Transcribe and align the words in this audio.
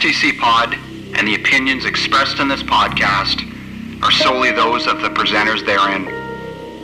STC 0.00 0.38
Pod 0.38 0.72
and 1.18 1.28
the 1.28 1.34
opinions 1.34 1.84
expressed 1.84 2.38
in 2.38 2.48
this 2.48 2.62
podcast 2.62 3.44
are 4.02 4.10
solely 4.10 4.50
those 4.50 4.86
of 4.86 5.02
the 5.02 5.10
presenters 5.10 5.66
therein, 5.66 6.06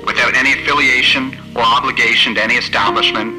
without 0.04 0.34
any 0.34 0.52
affiliation 0.52 1.34
or 1.56 1.62
obligation 1.62 2.34
to 2.34 2.42
any 2.42 2.56
establishment, 2.56 3.32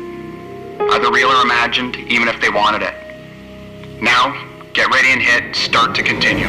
either 0.81 1.11
real 1.11 1.27
or 1.27 1.43
imagined, 1.43 1.95
even 1.95 2.27
if 2.27 2.41
they 2.41 2.49
wanted 2.49 2.81
it. 2.81 4.01
Now, 4.01 4.33
get 4.73 4.89
ready 4.91 5.11
and 5.11 5.21
hit 5.21 5.55
start 5.55 5.93
to 5.93 6.01
continue. 6.01 6.47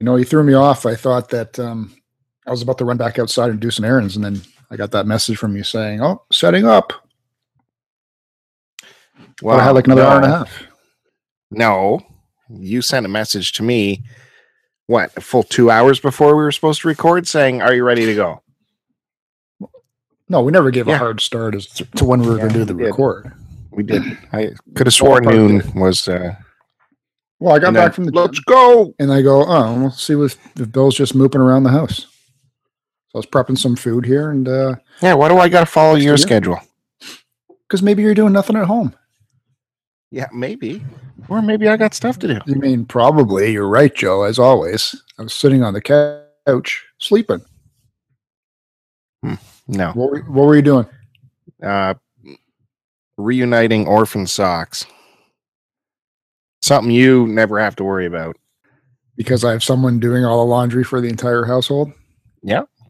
You 0.00 0.04
know, 0.04 0.16
he 0.16 0.24
threw 0.24 0.42
me 0.42 0.54
off. 0.54 0.84
I 0.84 0.96
thought 0.96 1.28
that 1.28 1.56
um, 1.60 1.94
I 2.46 2.50
was 2.50 2.62
about 2.62 2.78
to 2.78 2.84
run 2.84 2.96
back 2.96 3.18
outside 3.18 3.50
and 3.50 3.60
do 3.60 3.70
some 3.70 3.84
errands, 3.84 4.16
and 4.16 4.24
then 4.24 4.40
I 4.70 4.76
got 4.76 4.90
that 4.92 5.06
message 5.06 5.36
from 5.38 5.56
you 5.56 5.62
saying, 5.64 6.00
"Oh, 6.02 6.22
setting 6.32 6.66
up." 6.66 6.92
Well, 9.42 9.58
I 9.58 9.64
had 9.64 9.70
like 9.70 9.86
another 9.86 10.02
no. 10.02 10.08
hour 10.08 10.16
and 10.16 10.24
a 10.24 10.28
half. 10.38 10.62
No, 11.50 12.00
you 12.48 12.82
sent 12.82 13.06
a 13.06 13.08
message 13.08 13.52
to 13.52 13.62
me. 13.62 14.02
What 14.86 15.12
a 15.16 15.20
full 15.20 15.42
two 15.44 15.70
hours 15.70 16.00
before 16.00 16.28
we 16.36 16.42
were 16.42 16.52
supposed 16.52 16.82
to 16.82 16.88
record, 16.88 17.26
saying, 17.28 17.62
"Are 17.62 17.74
you 17.74 17.84
ready 17.84 18.06
to 18.06 18.14
go?" 18.14 18.42
No, 20.28 20.42
we 20.42 20.52
never 20.52 20.70
gave 20.70 20.86
Yeah. 20.86 20.94
a 20.94 20.98
hard 20.98 21.20
start 21.20 21.54
as 21.54 21.66
to, 21.66 21.84
to 21.96 22.04
when 22.04 22.20
we 22.20 22.28
were 22.28 22.36
going 22.36 22.52
to 22.52 22.54
do 22.54 22.64
the 22.64 22.74
we 22.74 22.82
did. 22.84 22.86
record. 22.86 23.32
We 23.72 23.82
did. 23.82 24.02
I 24.32 24.50
could 24.76 24.86
have 24.86 24.94
sworn 24.94 25.24
noon 25.24 25.62
was. 25.74 26.06
Uh, 26.08 26.34
Well, 27.40 27.54
I 27.54 27.58
got 27.58 27.74
back 27.74 27.84
then, 27.86 27.92
from 27.92 28.04
the 28.04 28.12
Let's 28.12 28.38
go. 28.40 28.94
and 28.98 29.12
I 29.12 29.22
go, 29.22 29.44
oh, 29.46 29.80
we'll 29.80 29.90
see 29.90 30.12
if, 30.14 30.36
if 30.60 30.70
Bill's 30.70 30.94
just 30.94 31.16
mooping 31.16 31.40
around 31.40 31.62
the 31.64 31.70
house. 31.70 32.06
So 33.12 33.16
I 33.16 33.18
was 33.18 33.26
prepping 33.26 33.58
some 33.58 33.74
food 33.76 34.04
here, 34.06 34.30
and 34.30 34.46
Yeah. 35.02 35.14
Why 35.14 35.28
do 35.28 35.38
I 35.38 35.48
got 35.48 35.60
to 35.60 35.66
follow 35.66 35.96
your 35.96 36.14
you. 36.14 36.18
schedule? 36.18 36.60
because 37.68 37.82
maybe 37.82 38.02
you're 38.02 38.14
doing 38.14 38.32
nothing 38.32 38.56
at 38.56 38.66
home. 38.66 38.92
Yeah, 40.10 40.26
maybe. 40.32 40.82
Or 41.28 41.40
maybe 41.40 41.68
I 41.68 41.76
got 41.76 41.94
stuff 41.94 42.18
to 42.20 42.26
do. 42.26 42.40
You 42.46 42.56
mean 42.56 42.84
probably? 42.84 43.52
You're 43.52 43.68
right, 43.68 43.94
Joe. 43.94 44.24
As 44.24 44.40
always, 44.40 45.00
I 45.18 45.22
was 45.22 45.32
sitting 45.32 45.62
on 45.62 45.72
the 45.74 45.80
couch 45.80 46.84
sleeping. 46.98 47.42
No. 49.68 49.92
What 49.92 50.10
were, 50.10 50.20
what 50.22 50.46
were 50.46 50.56
you 50.56 50.62
doing? 50.62 50.86
Uh, 51.62 51.94
reuniting 53.16 53.86
orphan 53.86 54.26
socks. 54.26 54.84
Something 56.62 56.90
you 56.90 57.28
never 57.28 57.60
have 57.60 57.76
to 57.76 57.84
worry 57.84 58.06
about. 58.06 58.36
Because 59.16 59.44
I 59.44 59.52
have 59.52 59.62
someone 59.62 60.00
doing 60.00 60.24
all 60.24 60.44
the 60.44 60.50
laundry 60.50 60.82
for 60.82 61.00
the 61.00 61.08
entire 61.08 61.44
household. 61.44 61.92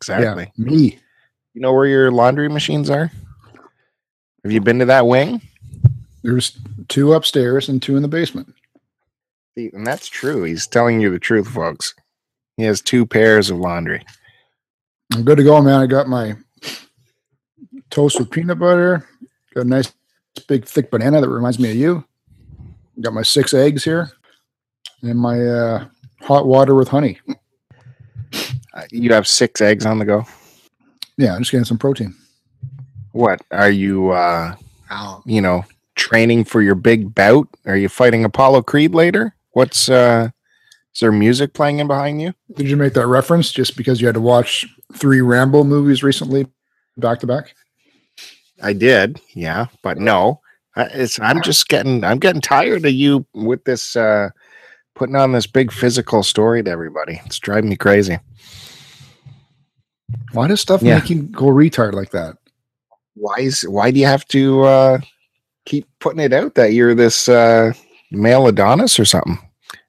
Exactly. 0.00 0.50
Yeah, 0.56 0.64
me. 0.64 0.98
You 1.54 1.60
know 1.60 1.72
where 1.72 1.86
your 1.86 2.10
laundry 2.10 2.48
machines 2.48 2.88
are? 2.88 3.10
Have 4.42 4.52
you 4.52 4.60
been 4.60 4.78
to 4.78 4.86
that 4.86 5.06
wing? 5.06 5.42
There's 6.22 6.58
two 6.88 7.12
upstairs 7.12 7.68
and 7.68 7.82
two 7.82 7.96
in 7.96 8.02
the 8.02 8.08
basement. 8.08 8.54
And 9.56 9.86
that's 9.86 10.08
true. 10.08 10.44
He's 10.44 10.66
telling 10.66 11.00
you 11.00 11.10
the 11.10 11.18
truth, 11.18 11.48
folks. 11.48 11.94
He 12.56 12.62
has 12.62 12.80
two 12.80 13.04
pairs 13.04 13.50
of 13.50 13.58
laundry. 13.58 14.04
I'm 15.12 15.24
good 15.24 15.38
to 15.38 15.44
go, 15.44 15.60
man. 15.60 15.80
I 15.80 15.86
got 15.86 16.08
my 16.08 16.36
toast 17.90 18.18
with 18.18 18.30
peanut 18.30 18.58
butter. 18.58 19.06
Got 19.54 19.66
a 19.66 19.68
nice 19.68 19.92
big 20.46 20.64
thick 20.64 20.90
banana 20.90 21.20
that 21.20 21.28
reminds 21.28 21.58
me 21.58 21.70
of 21.70 21.76
you. 21.76 22.04
Got 23.00 23.14
my 23.14 23.22
six 23.22 23.52
eggs 23.52 23.82
here, 23.82 24.12
and 25.02 25.18
my 25.18 25.44
uh, 25.44 25.86
hot 26.20 26.46
water 26.46 26.74
with 26.74 26.88
honey. 26.88 27.18
Uh, 28.72 28.82
you 28.90 29.12
have 29.12 29.26
six 29.26 29.60
eggs 29.60 29.84
on 29.86 29.98
the 29.98 30.04
go. 30.04 30.24
Yeah, 31.16 31.34
I'm 31.34 31.40
just 31.40 31.50
getting 31.50 31.64
some 31.64 31.78
protein. 31.78 32.14
What 33.12 33.40
are 33.50 33.70
you? 33.70 34.10
uh 34.10 34.54
You 35.26 35.40
know, 35.40 35.64
training 35.96 36.44
for 36.44 36.62
your 36.62 36.74
big 36.76 37.14
bout? 37.14 37.48
Are 37.66 37.76
you 37.76 37.88
fighting 37.88 38.24
Apollo 38.24 38.62
Creed 38.62 38.94
later? 38.94 39.34
What's 39.52 39.88
uh 39.88 40.30
Is 40.94 41.00
there 41.00 41.12
music 41.12 41.52
playing 41.52 41.80
in 41.80 41.88
behind 41.88 42.22
you? 42.22 42.32
Did 42.54 42.68
you 42.68 42.76
make 42.76 42.94
that 42.94 43.06
reference 43.06 43.52
just 43.52 43.76
because 43.76 44.00
you 44.00 44.06
had 44.06 44.14
to 44.14 44.20
watch 44.20 44.66
three 44.94 45.20
Rambo 45.20 45.64
movies 45.64 46.02
recently, 46.02 46.46
back 46.96 47.20
to 47.20 47.26
back? 47.26 47.54
I 48.62 48.72
did, 48.72 49.20
yeah, 49.34 49.66
but 49.82 49.98
no. 49.98 50.40
I, 50.76 50.84
it's 50.84 51.18
I'm 51.20 51.42
just 51.42 51.68
getting 51.68 52.04
I'm 52.04 52.18
getting 52.18 52.40
tired 52.40 52.84
of 52.84 52.92
you 52.92 53.26
with 53.34 53.64
this 53.64 53.96
uh 53.96 54.30
putting 54.94 55.16
on 55.16 55.32
this 55.32 55.46
big 55.46 55.72
physical 55.72 56.22
story 56.22 56.62
to 56.62 56.70
everybody. 56.70 57.20
It's 57.26 57.38
driving 57.38 57.70
me 57.70 57.76
crazy. 57.76 58.18
Why 60.32 60.48
does 60.48 60.60
stuff 60.60 60.82
Yeah. 60.82 60.96
make 60.98 61.10
you 61.10 61.22
go 61.22 61.46
retard 61.46 61.92
like 61.92 62.10
that? 62.10 62.36
Why 63.14 63.36
is 63.38 63.62
why 63.68 63.90
do 63.90 64.00
you 64.00 64.06
have 64.06 64.26
to 64.28 64.62
uh 64.62 64.98
keep 65.66 65.86
putting 65.98 66.20
it 66.20 66.32
out 66.32 66.54
that 66.54 66.72
you're 66.72 66.94
this 66.94 67.28
uh 67.28 67.72
male 68.10 68.46
Adonis 68.46 68.98
or 68.98 69.04
something? 69.04 69.38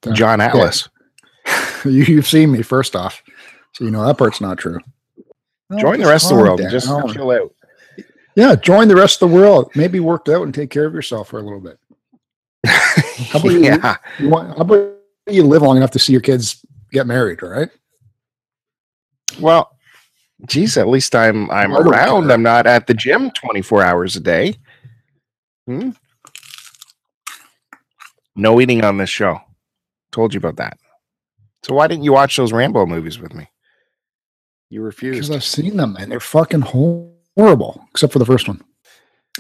Uh, 0.05 0.13
John 0.13 0.41
Atlas. 0.41 0.89
you, 1.85 2.03
you've 2.03 2.27
seen 2.27 2.51
me 2.51 2.61
first 2.61 2.95
off, 2.95 3.21
so 3.73 3.83
you 3.85 3.91
know 3.91 4.05
that 4.05 4.17
part's 4.17 4.41
not 4.41 4.57
true. 4.57 4.79
No, 5.69 5.77
Join 5.79 5.99
the 5.99 6.07
rest 6.07 6.25
of 6.31 6.37
the 6.37 6.43
world 6.43 6.59
and 6.59 6.69
just 6.69 6.87
chill 7.13 7.31
out. 7.31 7.53
Yeah, 8.35 8.55
join 8.55 8.87
the 8.87 8.95
rest 8.95 9.21
of 9.21 9.29
the 9.29 9.35
world. 9.35 9.71
Maybe 9.75 9.99
work 9.99 10.27
out 10.29 10.43
and 10.43 10.53
take 10.53 10.69
care 10.69 10.85
of 10.85 10.93
yourself 10.93 11.29
for 11.29 11.39
a 11.39 11.43
little 11.43 11.59
bit. 11.61 11.77
How 13.29 13.39
about 13.39 13.51
you? 13.51 13.59
yeah. 13.63 13.95
You 14.19 14.29
want, 14.29 14.49
how 14.49 14.63
about 14.63 14.93
you 15.27 15.43
live 15.43 15.61
long 15.61 15.77
enough 15.77 15.91
to 15.91 15.99
see 15.99 16.11
your 16.11 16.21
kids 16.21 16.63
get 16.91 17.07
married? 17.07 17.41
right? 17.41 17.69
Well, 19.39 19.77
geez, 20.47 20.77
at 20.77 20.87
least 20.87 21.15
I'm 21.15 21.49
I'm 21.51 21.71
don't 21.71 21.87
around. 21.87 22.23
care. 22.23 22.31
I'm 22.33 22.43
not 22.43 22.67
at 22.67 22.87
the 22.87 22.93
gym 22.93 23.31
24 23.31 23.81
hours 23.83 24.15
a 24.15 24.19
day. 24.19 24.55
Hmm? 25.67 25.91
No 28.35 28.59
eating 28.61 28.83
on 28.83 28.97
this 28.97 29.09
show. 29.09 29.39
Told 30.11 30.33
you 30.33 30.37
about 30.39 30.57
that. 30.57 30.77
So 31.63 31.75
why 31.75 31.87
didn't 31.87 32.03
you 32.03 32.13
watch 32.13 32.35
those 32.37 32.51
Rambo 32.51 32.85
movies 32.85 33.19
with 33.19 33.33
me? 33.33 33.47
You 34.69 34.81
refused. 34.81 35.29
Because. 35.29 35.35
I've 35.35 35.43
seen 35.43 35.77
them 35.77 35.95
and 35.99 36.11
they're 36.11 36.19
fucking 36.19 36.61
horrible, 36.61 37.85
except 37.91 38.13
for 38.13 38.19
the 38.19 38.25
first 38.25 38.47
one. 38.47 38.61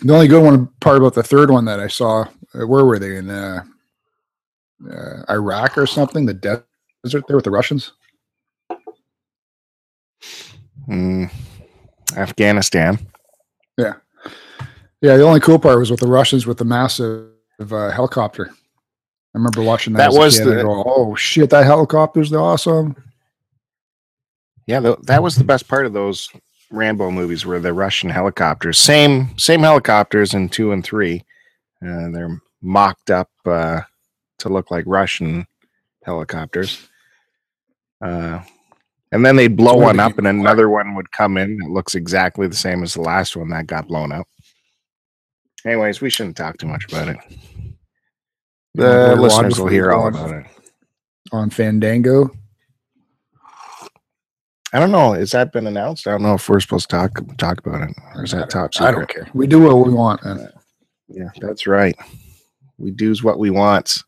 The 0.03 0.13
only 0.13 0.27
good 0.27 0.43
one 0.43 0.67
part 0.79 0.97
about 0.97 1.13
the 1.13 1.23
third 1.23 1.49
one 1.49 1.65
that 1.65 1.79
I 1.79 1.87
saw, 1.87 2.25
uh, 2.53 2.67
where 2.67 2.85
were 2.85 2.99
they 2.99 3.17
in 3.17 3.29
uh, 3.29 3.63
uh, 4.89 5.23
Iraq 5.29 5.77
or 5.77 5.85
something? 5.85 6.25
The 6.25 6.33
desert 6.33 7.23
there 7.27 7.35
with 7.35 7.45
the 7.45 7.51
Russians. 7.51 7.91
Hmm. 10.85 11.25
Afghanistan. 12.15 12.99
Yeah, 13.77 13.93
Yeah, 15.01 15.17
the 15.17 15.23
only 15.23 15.39
cool 15.39 15.59
part 15.59 15.79
was 15.79 15.89
with 15.91 16.01
the 16.01 16.07
Russians 16.07 16.45
with 16.45 16.57
the 16.57 16.65
massive 16.65 17.29
uh, 17.59 17.89
helicopter. 17.91 18.49
I 18.51 19.37
remember 19.37 19.61
watching 19.63 19.93
that. 19.93 20.11
That 20.11 20.17
was 20.17 20.37
kid 20.37 20.45
the- 20.47 20.63
go, 20.63 20.83
oh 20.85 21.15
shit, 21.15 21.49
that 21.51 21.65
helicopter's 21.65 22.33
awesome. 22.33 22.95
Yeah, 24.67 24.81
tho- 24.81 24.99
that 25.03 25.23
was 25.23 25.35
the 25.35 25.43
best 25.45 25.67
part 25.67 25.85
of 25.85 25.93
those 25.93 26.29
Rambo 26.69 27.11
movies 27.11 27.45
were 27.45 27.59
the 27.59 27.73
Russian 27.73 28.09
helicopters. 28.09 28.77
Same 28.77 29.37
same 29.37 29.61
helicopters 29.61 30.33
in 30.33 30.49
two 30.49 30.71
and 30.73 30.83
three. 30.83 31.23
Uh, 31.83 32.09
they're 32.11 32.41
mocked 32.61 33.09
up 33.09 33.29
uh, 33.45 33.81
to 34.41 34.49
look 34.49 34.71
like 34.71 34.83
Russian 34.87 35.47
helicopters. 36.03 36.87
Uh, 38.03 38.41
and 39.11 39.25
then 39.25 39.35
they'd 39.35 39.55
blow 39.57 39.75
one 39.75 39.99
up, 39.99 40.17
and 40.17 40.27
another 40.27 40.69
one 40.69 40.95
would 40.95 41.11
come 41.11 41.37
in 41.37 41.57
that 41.57 41.69
looks 41.69 41.95
exactly 41.95 42.47
the 42.47 42.55
same 42.55 42.81
as 42.83 42.93
the 42.93 43.01
last 43.01 43.35
one 43.35 43.49
that 43.49 43.67
got 43.67 43.87
blown 43.87 44.11
up. 44.11 44.27
Anyways, 45.65 46.01
we 46.01 46.09
shouldn't 46.09 46.37
talk 46.37 46.57
too 46.57 46.67
much 46.67 46.85
about 46.85 47.09
it. 47.09 47.17
The 48.73 49.07
Lord 49.15 49.19
listeners 49.19 49.59
will 49.59 49.67
hear 49.67 49.91
all 49.91 50.07
about 50.07 50.31
it. 50.31 50.45
on 51.31 51.49
Fandango. 51.49 52.31
I 54.73 54.79
don't 54.79 54.91
know. 54.91 55.11
Has 55.13 55.31
that 55.31 55.51
been 55.51 55.67
announced? 55.67 56.07
I 56.07 56.11
don't 56.11 56.21
know 56.23 56.35
if 56.35 56.47
we're 56.47 56.61
supposed 56.61 56.89
to 56.89 56.95
talk 56.95 57.37
talk 57.37 57.59
about 57.65 57.89
it, 57.89 57.95
or 58.15 58.23
is 58.23 58.31
that 58.31 58.49
top 58.49 58.73
secret? 58.73 58.87
I 58.87 58.91
don't 58.91 59.09
care. 59.09 59.27
We 59.33 59.45
do 59.45 59.61
what 59.61 59.85
we 59.85 59.93
want. 59.93 60.23
Man. 60.23 60.49
Yeah, 61.09 61.29
that's 61.41 61.67
right. 61.67 61.95
We 62.77 62.91
do's 62.91 63.21
what 63.21 63.37
we 63.37 63.49
want. 63.49 64.01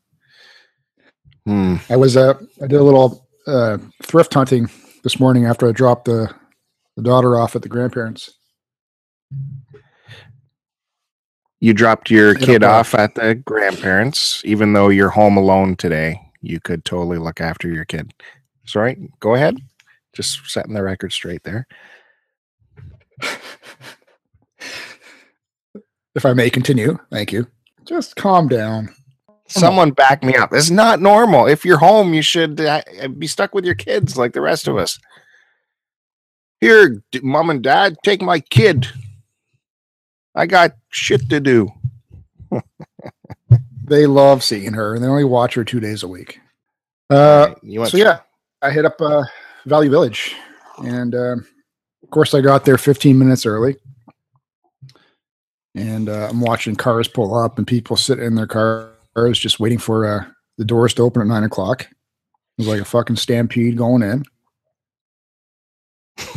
Hmm. 1.46 1.76
I 1.90 1.96
was 1.96 2.16
uh, 2.16 2.34
I 2.62 2.66
did 2.66 2.80
a 2.80 2.82
little 2.82 3.28
uh, 3.46 3.78
thrift 4.02 4.32
hunting 4.34 4.70
this 5.02 5.20
morning 5.20 5.44
after 5.44 5.68
I 5.68 5.72
dropped 5.72 6.06
the 6.06 6.34
the 6.96 7.02
daughter 7.02 7.38
off 7.38 7.56
at 7.56 7.62
the 7.62 7.68
grandparents. 7.68 8.32
You 11.60 11.72
dropped 11.72 12.10
your 12.10 12.34
kid 12.34 12.62
uh, 12.62 12.70
off 12.70 12.94
at 12.94 13.14
the 13.14 13.34
grandparents, 13.34 14.42
even 14.44 14.72
though 14.74 14.88
you're 14.88 15.10
home 15.10 15.36
alone 15.36 15.76
today. 15.76 16.20
You 16.40 16.60
could 16.60 16.84
totally 16.84 17.18
look 17.18 17.40
after 17.40 17.68
your 17.68 17.86
kid. 17.86 18.12
Sorry, 18.66 19.10
go 19.20 19.34
ahead. 19.34 19.58
Just 20.14 20.46
setting 20.46 20.74
the 20.74 20.82
record 20.82 21.12
straight 21.12 21.42
there. 21.42 21.66
If 26.14 26.24
I 26.24 26.32
may 26.32 26.48
continue, 26.48 26.98
thank 27.10 27.32
you. 27.32 27.46
Just 27.86 28.14
calm 28.14 28.46
down. 28.46 28.94
Someone 29.46 29.90
back 29.90 30.22
me 30.22 30.34
up. 30.36 30.52
It's 30.52 30.70
not 30.70 31.00
normal. 31.00 31.46
If 31.46 31.64
you're 31.64 31.78
home, 31.78 32.14
you 32.14 32.22
should 32.22 32.60
uh, 32.60 32.82
be 33.18 33.26
stuck 33.26 33.54
with 33.54 33.64
your 33.64 33.74
kids 33.74 34.16
like 34.16 34.32
the 34.32 34.40
rest 34.40 34.66
of 34.66 34.76
us. 34.76 34.98
Here, 36.60 37.02
d- 37.12 37.20
mom 37.22 37.50
and 37.50 37.62
dad, 37.62 37.96
take 38.04 38.22
my 38.22 38.40
kid. 38.40 38.88
I 40.34 40.46
got 40.46 40.72
shit 40.90 41.28
to 41.30 41.40
do. 41.40 41.70
They 43.86 44.06
love 44.06 44.42
seeing 44.42 44.72
her, 44.72 44.94
and 44.94 45.04
they 45.04 45.08
only 45.08 45.24
watch 45.24 45.52
her 45.56 45.62
two 45.62 45.78
days 45.78 46.02
a 46.02 46.08
week. 46.08 46.40
Uh, 47.10 47.54
so 47.86 47.98
yeah, 47.98 48.20
I 48.62 48.70
hit 48.70 48.86
up 48.86 48.98
uh, 48.98 49.24
Value 49.66 49.90
Village, 49.90 50.34
and 50.78 51.14
um 51.14 51.46
of 52.02 52.10
course 52.10 52.34
I 52.34 52.40
got 52.40 52.64
there 52.64 52.78
15 52.78 53.18
minutes 53.18 53.44
early. 53.44 53.76
And 55.74 56.08
uh, 56.08 56.28
I'm 56.30 56.40
watching 56.40 56.76
cars 56.76 57.08
pull 57.08 57.34
up 57.34 57.58
and 57.58 57.66
people 57.66 57.96
sit 57.96 58.20
in 58.20 58.36
their 58.36 58.46
cars 59.14 59.38
just 59.38 59.60
waiting 59.60 59.78
for 59.78 60.06
uh, 60.06 60.24
the 60.58 60.64
doors 60.64 60.94
to 60.94 61.02
open 61.02 61.22
at 61.22 61.28
nine 61.28 61.44
o'clock. 61.44 61.82
It 61.82 61.88
was 62.58 62.68
like 62.68 62.80
a 62.80 62.84
fucking 62.84 63.16
stampede 63.16 63.76
going 63.76 64.02
in, 64.02 64.24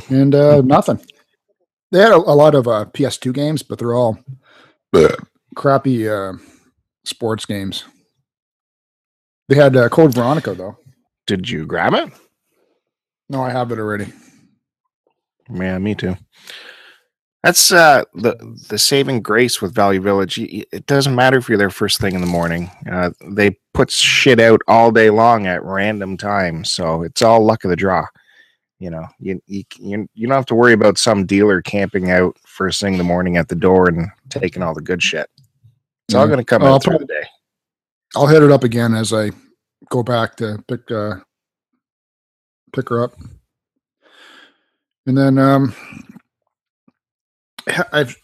and 0.09 0.33
uh, 0.33 0.61
nothing. 0.65 0.99
They 1.91 1.99
had 1.99 2.11
a, 2.11 2.17
a 2.17 2.35
lot 2.35 2.55
of 2.55 2.67
uh, 2.67 2.85
PS2 2.93 3.33
games, 3.33 3.63
but 3.63 3.79
they're 3.79 3.95
all 3.95 4.19
crappy 5.55 6.09
uh, 6.09 6.33
sports 7.05 7.45
games. 7.45 7.85
They 9.47 9.55
had 9.55 9.75
uh, 9.75 9.89
Code 9.89 10.13
Veronica 10.13 10.53
though. 10.53 10.77
Did 11.25 11.49
you 11.49 11.65
grab 11.65 11.93
it? 11.93 12.11
No, 13.29 13.41
I 13.41 13.49
have 13.49 13.71
it 13.71 13.79
already. 13.79 14.11
Yeah, 15.53 15.77
me 15.77 15.95
too. 15.95 16.17
That's 17.43 17.71
uh, 17.71 18.03
the 18.15 18.35
the 18.67 18.77
saving 18.77 19.21
grace 19.21 19.61
with 19.61 19.73
Value 19.73 20.01
Village. 20.01 20.39
It 20.39 20.85
doesn't 20.87 21.15
matter 21.15 21.37
if 21.37 21.47
you're 21.47 21.57
there 21.57 21.69
first 21.69 22.01
thing 22.01 22.15
in 22.15 22.21
the 22.21 22.27
morning. 22.27 22.69
Uh, 22.91 23.11
they 23.29 23.57
put 23.73 23.91
shit 23.91 24.39
out 24.39 24.61
all 24.67 24.91
day 24.91 25.09
long 25.09 25.45
at 25.45 25.63
random 25.63 26.17
times, 26.17 26.71
so 26.71 27.03
it's 27.03 27.21
all 27.21 27.45
luck 27.45 27.63
of 27.63 27.69
the 27.69 27.75
draw. 27.75 28.05
You 28.79 28.89
know, 28.89 29.07
you 29.19 29.41
you 29.47 29.63
you, 29.79 30.27
don't 30.27 30.35
have 30.35 30.45
to 30.47 30.55
worry 30.55 30.73
about 30.73 30.97
some 30.97 31.25
dealer 31.25 31.61
camping 31.61 32.11
out 32.11 32.35
first 32.45 32.81
thing 32.81 32.93
in 32.93 32.97
the 32.97 33.03
morning 33.03 33.37
at 33.37 33.47
the 33.47 33.55
door 33.55 33.87
and 33.87 34.09
taking 34.29 34.63
all 34.63 34.73
the 34.73 34.81
good 34.81 35.01
shit. 35.01 35.29
It's 36.07 36.15
all 36.15 36.27
going 36.27 36.39
to 36.39 36.45
come 36.45 36.63
I'll 36.63 36.75
out 36.75 36.83
through 36.83 36.99
the 36.99 37.05
day. 37.05 37.23
I'll 38.15 38.27
hit 38.27 38.43
it 38.43 38.51
up 38.51 38.63
again 38.63 38.93
as 38.93 39.13
I 39.13 39.31
go 39.89 40.03
back 40.03 40.35
to 40.37 40.63
pick 40.67 40.89
uh 40.91 41.15
pick 42.73 42.89
her 42.89 43.03
up. 43.03 43.13
And 45.05 45.17
then 45.17 45.37
um 45.37 45.75
I've 47.91 48.15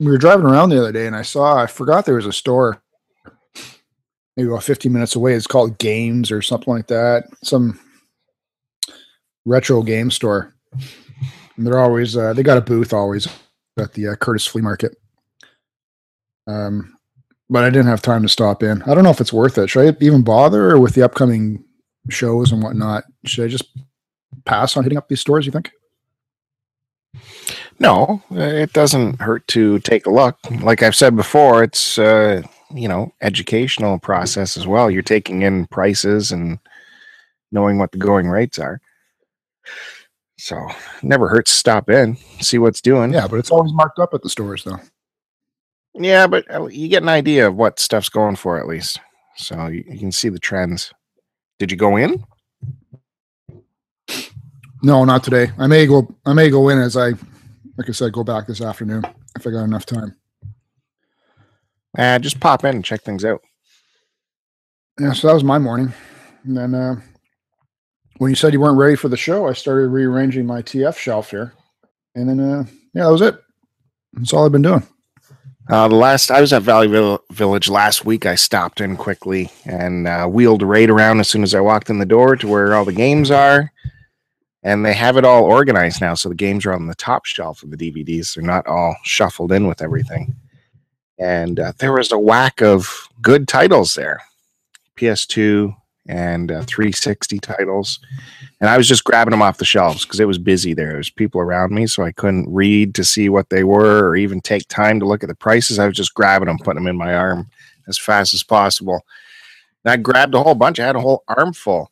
we 0.00 0.06
were 0.06 0.18
driving 0.18 0.46
around 0.46 0.70
the 0.70 0.78
other 0.78 0.92
day 0.92 1.06
and 1.06 1.16
I 1.16 1.22
saw 1.22 1.56
I 1.56 1.66
forgot 1.66 2.04
there 2.04 2.16
was 2.16 2.26
a 2.26 2.32
store 2.32 2.82
maybe 4.36 4.48
about 4.48 4.64
15 4.64 4.92
minutes 4.92 5.14
away. 5.14 5.34
It's 5.34 5.46
called 5.46 5.78
Games 5.78 6.32
or 6.32 6.42
something 6.42 6.72
like 6.72 6.88
that. 6.88 7.24
Some 7.42 7.78
retro 9.44 9.82
game 9.82 10.10
store. 10.10 10.52
And 11.56 11.66
they're 11.66 11.78
always 11.78 12.16
uh, 12.16 12.32
they 12.32 12.42
got 12.42 12.58
a 12.58 12.62
booth 12.62 12.92
always 12.92 13.28
at 13.78 13.92
the 13.92 14.08
uh, 14.08 14.16
Curtis 14.16 14.46
Flea 14.46 14.62
Market. 14.62 14.96
Um 16.46 16.90
but 17.50 17.62
I 17.62 17.70
didn't 17.70 17.86
have 17.86 18.02
time 18.02 18.22
to 18.22 18.28
stop 18.28 18.62
in. 18.62 18.82
I 18.82 18.94
don't 18.94 19.04
know 19.04 19.10
if 19.10 19.20
it's 19.20 19.32
worth 19.32 19.58
it. 19.58 19.68
Should 19.68 19.94
I 19.94 20.04
even 20.04 20.22
bother 20.22 20.70
or 20.70 20.80
with 20.80 20.94
the 20.94 21.04
upcoming 21.04 21.62
shows 22.08 22.52
and 22.52 22.62
whatnot? 22.62 23.04
Should 23.26 23.44
I 23.44 23.48
just 23.48 23.66
pass 24.44 24.76
on 24.76 24.82
hitting 24.82 24.98
up 24.98 25.08
these 25.08 25.20
stores, 25.20 25.46
you 25.46 25.52
think? 25.52 25.70
No, 27.80 28.22
uh, 28.30 28.40
it 28.40 28.72
doesn't 28.72 29.20
hurt 29.20 29.46
to 29.48 29.78
take 29.80 30.06
a 30.06 30.10
look. 30.10 30.38
Like 30.62 30.82
I've 30.82 30.94
said 30.94 31.16
before, 31.16 31.62
it's 31.62 31.98
uh, 31.98 32.42
you 32.72 32.88
know 32.88 33.12
educational 33.20 33.98
process 33.98 34.56
as 34.56 34.66
well. 34.66 34.90
You're 34.90 35.02
taking 35.02 35.42
in 35.42 35.66
prices 35.66 36.32
and 36.32 36.58
knowing 37.52 37.78
what 37.78 37.92
the 37.92 37.98
going 37.98 38.28
rates 38.28 38.58
are. 38.58 38.80
So 40.38 40.68
never 41.02 41.28
hurts 41.28 41.52
to 41.52 41.58
stop 41.58 41.88
in, 41.90 42.16
see 42.40 42.58
what's 42.58 42.80
doing. 42.80 43.12
Yeah, 43.12 43.26
but 43.28 43.38
it's 43.38 43.50
always 43.50 43.72
marked 43.72 43.98
up 43.98 44.14
at 44.14 44.22
the 44.22 44.28
stores 44.28 44.64
though. 44.64 44.80
yeah, 45.94 46.26
but 46.26 46.44
uh, 46.54 46.66
you 46.66 46.88
get 46.88 47.02
an 47.02 47.08
idea 47.08 47.46
of 47.46 47.56
what 47.56 47.80
stuff's 47.80 48.08
going 48.08 48.36
for 48.36 48.58
at 48.58 48.66
least, 48.66 49.00
so 49.36 49.66
you, 49.66 49.84
you 49.88 49.98
can 49.98 50.12
see 50.12 50.28
the 50.28 50.38
trends. 50.38 50.92
Did 51.58 51.70
you 51.70 51.76
go 51.76 51.96
in? 51.96 52.24
No, 54.82 55.04
not 55.04 55.24
today. 55.24 55.50
I 55.58 55.66
may 55.66 55.86
go 55.86 56.14
I 56.26 56.34
may 56.34 56.50
go 56.50 56.68
in 56.68 56.78
as 56.78 56.96
I 56.96 57.12
like 57.76 57.88
I 57.88 57.92
said, 57.92 58.12
go 58.12 58.24
back 58.24 58.46
this 58.46 58.60
afternoon 58.60 59.04
if 59.36 59.46
I 59.46 59.50
got 59.50 59.64
enough 59.64 59.86
time. 59.86 60.16
Uh, 61.96 62.18
just 62.18 62.40
pop 62.40 62.64
in 62.64 62.76
and 62.76 62.84
check 62.84 63.02
things 63.02 63.24
out. 63.24 63.40
Yeah, 65.00 65.12
so 65.12 65.28
that 65.28 65.34
was 65.34 65.44
my 65.44 65.58
morning. 65.58 65.92
And 66.44 66.56
then 66.56 66.74
uh 66.74 67.00
when 68.18 68.30
you 68.30 68.36
said 68.36 68.52
you 68.52 68.60
weren't 68.60 68.78
ready 68.78 68.94
for 68.94 69.08
the 69.08 69.16
show, 69.16 69.48
I 69.48 69.52
started 69.54 69.88
rearranging 69.88 70.46
my 70.46 70.62
TF 70.62 70.96
shelf 70.96 71.30
here. 71.30 71.52
And 72.14 72.28
then 72.28 72.40
uh 72.40 72.64
yeah, 72.94 73.04
that 73.04 73.10
was 73.10 73.22
it. 73.22 73.36
That's 74.12 74.32
all 74.32 74.46
I've 74.46 74.52
been 74.52 74.62
doing. 74.62 74.86
Uh, 75.68 75.88
the 75.88 75.94
last 75.94 76.30
I 76.30 76.40
was 76.42 76.52
at 76.52 76.62
Value 76.62 76.90
Vill- 76.90 77.24
Village 77.32 77.70
last 77.70 78.04
week, 78.04 78.26
I 78.26 78.34
stopped 78.34 78.82
in 78.82 78.96
quickly 78.98 79.50
and 79.64 80.06
uh, 80.06 80.26
wheeled 80.26 80.62
right 80.62 80.90
around 80.90 81.20
as 81.20 81.28
soon 81.28 81.42
as 81.42 81.54
I 81.54 81.60
walked 81.60 81.88
in 81.88 81.98
the 81.98 82.04
door 82.06 82.36
to 82.36 82.46
where 82.46 82.74
all 82.74 82.84
the 82.84 82.92
games 82.92 83.30
are, 83.30 83.72
and 84.64 84.84
they 84.84 84.94
have 84.94 85.16
it 85.16 85.24
all 85.24 85.44
organized 85.44 86.00
now. 86.00 86.14
So 86.14 86.28
the 86.28 86.34
games 86.34 86.66
are 86.66 86.72
on 86.72 86.86
the 86.86 86.94
top 86.94 87.26
shelf 87.26 87.62
of 87.62 87.70
the 87.70 87.76
DVDs; 87.76 88.34
they're 88.34 88.42
not 88.42 88.66
all 88.66 88.96
shuffled 89.04 89.52
in 89.52 89.68
with 89.68 89.82
everything. 89.82 90.34
And 91.18 91.60
uh, 91.60 91.72
there 91.78 91.92
was 91.92 92.10
a 92.10 92.18
whack 92.18 92.60
of 92.60 93.08
good 93.22 93.46
titles 93.46 93.94
there, 93.94 94.20
PS2 94.96 95.76
and 96.06 96.52
uh, 96.52 96.62
360 96.66 97.38
titles, 97.38 97.98
and 98.60 98.68
I 98.68 98.76
was 98.76 98.86
just 98.88 99.04
grabbing 99.04 99.30
them 99.30 99.40
off 99.40 99.58
the 99.58 99.64
shelves 99.64 100.04
because 100.04 100.20
it 100.20 100.26
was 100.26 100.38
busy 100.38 100.74
there. 100.74 100.92
There's 100.92 101.10
people 101.10 101.40
around 101.40 101.72
me, 101.72 101.86
so 101.86 102.02
I 102.02 102.12
couldn't 102.12 102.52
read 102.52 102.94
to 102.96 103.04
see 103.04 103.28
what 103.28 103.48
they 103.48 103.64
were 103.64 104.08
or 104.08 104.16
even 104.16 104.40
take 104.40 104.68
time 104.68 105.00
to 105.00 105.06
look 105.06 105.22
at 105.22 105.28
the 105.28 105.34
prices. 105.34 105.78
I 105.78 105.86
was 105.86 105.96
just 105.96 106.14
grabbing 106.14 106.48
them, 106.48 106.58
putting 106.58 106.82
them 106.82 106.90
in 106.90 106.96
my 106.96 107.14
arm 107.14 107.48
as 107.88 107.98
fast 107.98 108.34
as 108.34 108.42
possible. 108.42 109.04
And 109.84 109.92
I 109.92 109.96
grabbed 109.96 110.34
a 110.34 110.42
whole 110.42 110.54
bunch. 110.54 110.78
I 110.78 110.86
had 110.86 110.96
a 110.96 111.00
whole 111.00 111.24
armful, 111.28 111.90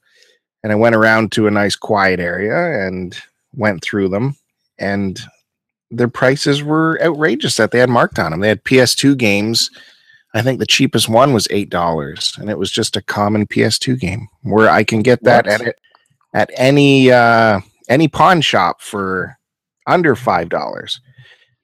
and 0.63 0.73
I 0.73 0.77
went 0.77 0.95
around 0.95 1.33
to 1.33 1.47
a 1.47 1.51
nice 1.51 1.77
quiet 1.77 2.21
area 2.21 2.87
and 2.87 3.17
went 3.55 3.83
through 3.83 4.09
them. 4.09 4.37
And 4.79 5.21
their 5.91 6.09
prices 6.09 6.63
were 6.63 6.99
outrageous 7.03 7.57
that 7.57 7.71
they 7.71 7.79
had 7.79 7.91
marked 7.91 8.19
on 8.19 8.31
them. 8.31 8.41
They 8.41 8.49
had 8.49 8.65
PS2 8.65 9.17
games. 9.19 9.71
I 10.35 10.43
think 10.43 10.59
the 10.59 10.67
cheapest 10.67 11.09
one 11.09 11.35
was 11.35 11.47
eight 11.51 11.69
dollars, 11.69 12.35
and 12.39 12.49
it 12.49 12.59
was 12.59 12.71
just 12.71 12.97
a 12.97 13.03
common 13.03 13.47
PS2 13.47 14.01
game 14.01 14.29
where 14.43 14.71
I 14.71 14.83
can 14.83 15.03
get 15.03 15.23
that 15.25 15.47
What? 15.47 15.61
at 15.61 15.77
at 16.33 16.51
any 16.57 17.11
uh, 17.13 17.61
any 17.91 18.09
pawn 18.09 18.41
shop 18.41 18.81
for 18.81 19.37
under 19.87 20.17
five 20.17 20.49
dollars. 20.49 21.01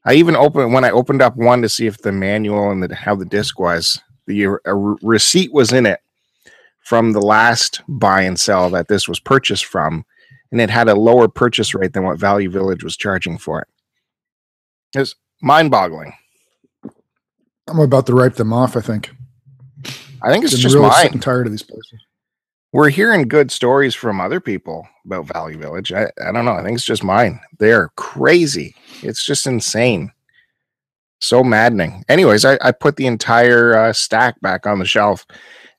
I 0.05 0.15
even 0.15 0.37
opened 0.37 0.75
when 0.75 0.85
I 0.85 0.91
opened 0.91 1.23
up 1.23 1.37
one 1.37 1.63
to 1.63 1.69
see 1.71 1.87
if 1.87 1.99
the 1.99 2.13
manual 2.13 2.71
and 2.71 2.83
the, 2.83 2.95
how 2.95 3.15
the 3.15 3.25
disc 3.25 3.59
was. 3.59 3.99
The 4.27 4.45
a 4.67 4.75
re- 4.75 4.99
receipt 5.03 5.53
was 5.55 5.73
in 5.73 5.87
it 5.87 6.01
from 6.89 7.13
the 7.13 7.21
last 7.21 7.83
buy 7.87 8.23
and 8.23 8.41
sell 8.41 8.71
that 8.71 8.89
this 8.89 9.07
was 9.07 9.21
purchased 9.21 9.67
from, 9.67 10.07
and 10.51 10.59
it 10.59 10.71
had 10.71 10.89
a 10.89 10.95
lower 10.95 11.29
purchase 11.29 11.75
rate 11.75 11.93
than 11.93 12.03
what 12.05 12.19
Value 12.19 12.49
Village 12.49 12.83
was 12.83 12.97
charging 12.97 13.37
for 13.37 13.61
it. 13.61 13.69
It's 14.95 15.15
mind-boggling. 15.43 16.15
I'm 17.69 17.79
about 17.79 18.07
to 18.07 18.15
wipe 18.17 18.37
them 18.37 18.55
off, 18.55 18.75
I 18.75 18.81
think. 18.81 19.11
I 20.23 20.31
think 20.33 20.45
it's 20.45 20.55
Getting 20.55 20.63
just 20.63 20.75
really 20.75 20.89
mine. 20.89 21.09
and 21.13 21.23
tired 21.23 21.45
of 21.47 21.53
these 21.53 21.63
places. 21.63 22.01
we're 22.73 22.89
hearing 22.89 23.29
good 23.29 23.51
stories 23.51 23.95
from 23.95 24.19
other 24.19 24.41
people 24.41 24.89
about 25.05 25.27
Value 25.27 25.59
Village. 25.59 25.93
I, 25.93 26.05
I 26.27 26.33
don't 26.33 26.47
know. 26.47 26.55
I 26.55 26.63
think 26.65 26.77
it's 26.77 26.87
just 26.87 27.05
mine. 27.05 27.39
They're 27.59 27.91
crazy. 27.97 28.75
It's 29.03 29.27
just 29.27 29.47
insane. 29.47 30.11
So 31.21 31.45
maddening. 31.45 32.03
Anyways, 32.09 32.47
I, 32.47 32.57
I 32.63 32.73
put 32.73 32.97
the 32.97 33.07
entire 33.07 33.77
uh, 33.77 33.93
stack 33.93 34.41
back 34.41 34.67
on 34.67 34.79
the 34.79 34.87
shelf. 34.87 35.27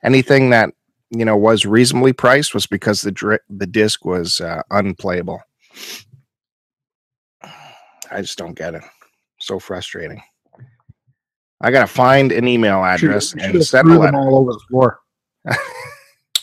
Anything 0.04 0.52
that 0.52 0.70
you 1.12 1.26
know 1.26 1.36
was 1.38 1.66
reasonably 1.66 2.14
priced 2.14 2.54
was 2.54 2.68
because 2.68 3.02
the 3.02 3.12
dri- 3.12 3.40
the 3.50 3.68
disc 3.68 4.06
was 4.06 4.42
uh, 4.42 4.62
unplayable. 4.72 5.42
I 8.12 8.22
just 8.22 8.38
don't 8.38 8.56
get 8.58 8.76
it. 8.76 8.84
So 9.40 9.60
frustrating. 9.60 10.22
I 11.62 11.72
gotta 11.72 11.88
find 11.88 12.32
an 12.32 12.48
email 12.48 12.84
address 12.84 13.30
Should- 13.30 13.40
and 13.42 13.48
should 13.48 13.56
have 13.56 13.68
send 13.68 13.92
a 13.92 14.00
letter. 14.00 14.18
all 14.18 14.38
over 14.38 14.54
the 14.54 14.60
floor. 14.70 15.00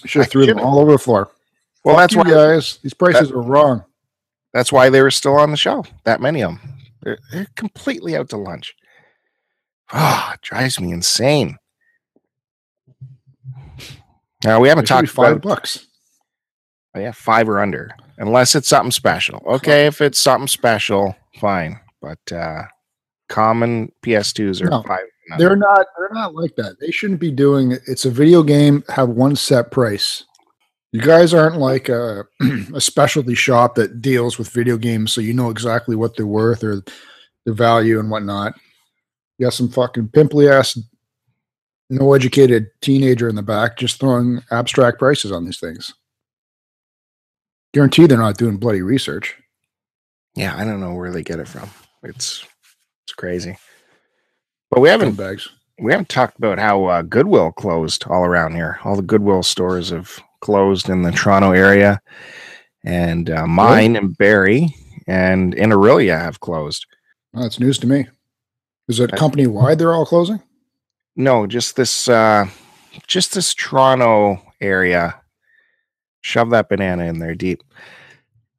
Should 0.04 0.23
have 0.23 0.30
threw 0.30 0.46
them 0.46 0.61
all 0.61 0.78
over 0.78 0.92
the 0.92 0.99
floor. 0.99 1.30
Well, 1.85 1.96
that's 1.96 2.12
you 2.14 2.18
why 2.20 2.30
guys. 2.30 2.78
These 2.82 2.94
prices 2.94 3.30
are 3.32 3.40
wrong. 3.42 3.85
That's 4.52 4.70
why 4.70 4.88
they 4.88 5.02
were 5.02 5.11
still 5.11 5.37
on 5.37 5.50
the 5.50 5.56
shelf. 5.56 5.90
That 6.04 6.20
many 6.20 6.42
of 6.42 6.52
them. 6.52 6.61
They're, 7.02 7.18
they're 7.32 7.46
completely 7.56 8.14
out 8.16 8.28
to 8.30 8.37
lunch. 8.37 8.75
Ah, 9.92 10.32
it 10.35 10.42
drives 10.42 10.78
me 10.80 10.92
insane. 10.92 11.56
Now 14.46 14.60
we 14.60 14.68
haven't 14.68 14.86
talked 14.86 15.08
five 15.08 15.32
about 15.36 15.42
bucks. 15.42 15.86
oh, 16.94 17.00
yeah 17.00 17.10
five 17.12 17.48
or 17.48 17.60
under, 17.60 17.90
unless 18.18 18.54
it's 18.54 18.68
something 18.68 18.92
special. 18.92 19.42
Okay, 19.46 19.86
if 19.86 20.00
it's 20.00 20.20
something 20.20 20.46
special, 20.46 21.16
fine. 21.40 21.80
But 22.00 22.32
uh 22.32 22.62
common 23.28 23.90
PS2s 24.02 24.62
are 24.62 24.70
No, 24.70 24.82
five. 24.82 25.00
They're 25.38 25.56
not. 25.56 25.86
They're 25.98 26.12
not 26.12 26.34
like 26.36 26.54
that. 26.56 26.76
They 26.80 26.92
shouldn't 26.92 27.18
be 27.18 27.32
doing. 27.32 27.72
it. 27.72 27.82
It's 27.88 28.04
a 28.04 28.10
video 28.10 28.44
game. 28.44 28.84
Have 28.88 29.08
one 29.08 29.34
set 29.34 29.72
price. 29.72 30.24
You 30.92 31.00
guys 31.00 31.34
aren't 31.34 31.56
like 31.58 31.88
a, 31.88 32.24
a 32.74 32.80
specialty 32.80 33.34
shop 33.34 33.74
that 33.74 34.00
deals 34.00 34.38
with 34.38 34.48
video 34.50 34.76
games, 34.76 35.12
so 35.12 35.20
you 35.20 35.34
know 35.34 35.50
exactly 35.50 35.96
what 35.96 36.16
they're 36.16 36.26
worth 36.26 36.62
or 36.62 36.82
the 37.44 37.52
value 37.52 37.98
and 37.98 38.08
whatnot. 38.08 38.54
You 39.38 39.46
got 39.46 39.54
some 39.54 39.68
fucking 39.68 40.08
pimply 40.10 40.48
ass, 40.48 40.78
no 41.88 42.12
educated 42.14 42.68
teenager 42.80 43.28
in 43.28 43.34
the 43.36 43.42
back 43.42 43.76
just 43.76 44.00
throwing 44.00 44.42
abstract 44.50 44.98
prices 44.98 45.32
on 45.32 45.44
these 45.44 45.60
things. 45.60 45.94
Guarantee 47.72 48.06
they're 48.06 48.18
not 48.18 48.38
doing 48.38 48.56
bloody 48.56 48.82
research. 48.82 49.36
Yeah, 50.34 50.56
I 50.56 50.64
don't 50.64 50.80
know 50.80 50.94
where 50.94 51.12
they 51.12 51.22
get 51.22 51.40
it 51.40 51.48
from. 51.48 51.70
It's 52.02 52.44
it's 53.04 53.14
crazy. 53.14 53.56
But 54.70 54.80
we 54.80 54.88
haven't 54.88 55.14
bags. 55.14 55.48
we 55.78 55.92
haven't 55.92 56.08
talked 56.08 56.38
about 56.38 56.58
how 56.58 56.84
uh, 56.86 57.02
Goodwill 57.02 57.52
closed 57.52 58.04
all 58.08 58.24
around 58.24 58.54
here. 58.54 58.78
All 58.84 58.96
the 58.96 59.02
Goodwill 59.02 59.42
stores 59.42 59.90
have 59.90 60.18
closed 60.40 60.88
in 60.88 61.02
the 61.02 61.12
Toronto 61.12 61.52
area, 61.52 62.00
and 62.84 63.30
uh, 63.30 63.46
mine 63.46 63.96
and 63.96 64.16
Barrie 64.16 64.74
and 65.06 65.54
in 65.54 65.70
Orillia 65.70 66.18
have 66.18 66.40
closed. 66.40 66.86
Oh, 67.34 67.42
that's 67.42 67.60
news 67.60 67.78
to 67.78 67.86
me. 67.86 68.06
Is 68.88 69.00
it 69.00 69.12
company 69.12 69.46
wide? 69.46 69.78
They're 69.78 69.94
all 69.94 70.06
closing. 70.06 70.42
No, 71.16 71.46
just 71.46 71.76
this 71.76 72.08
uh, 72.08 72.46
just 73.06 73.35
this 73.35 73.54
Toronto 73.54 74.40
area. 74.61 75.20
Shove 76.20 76.50
that 76.50 76.68
banana 76.68 77.04
in 77.04 77.18
there 77.18 77.35
deep. 77.35 77.62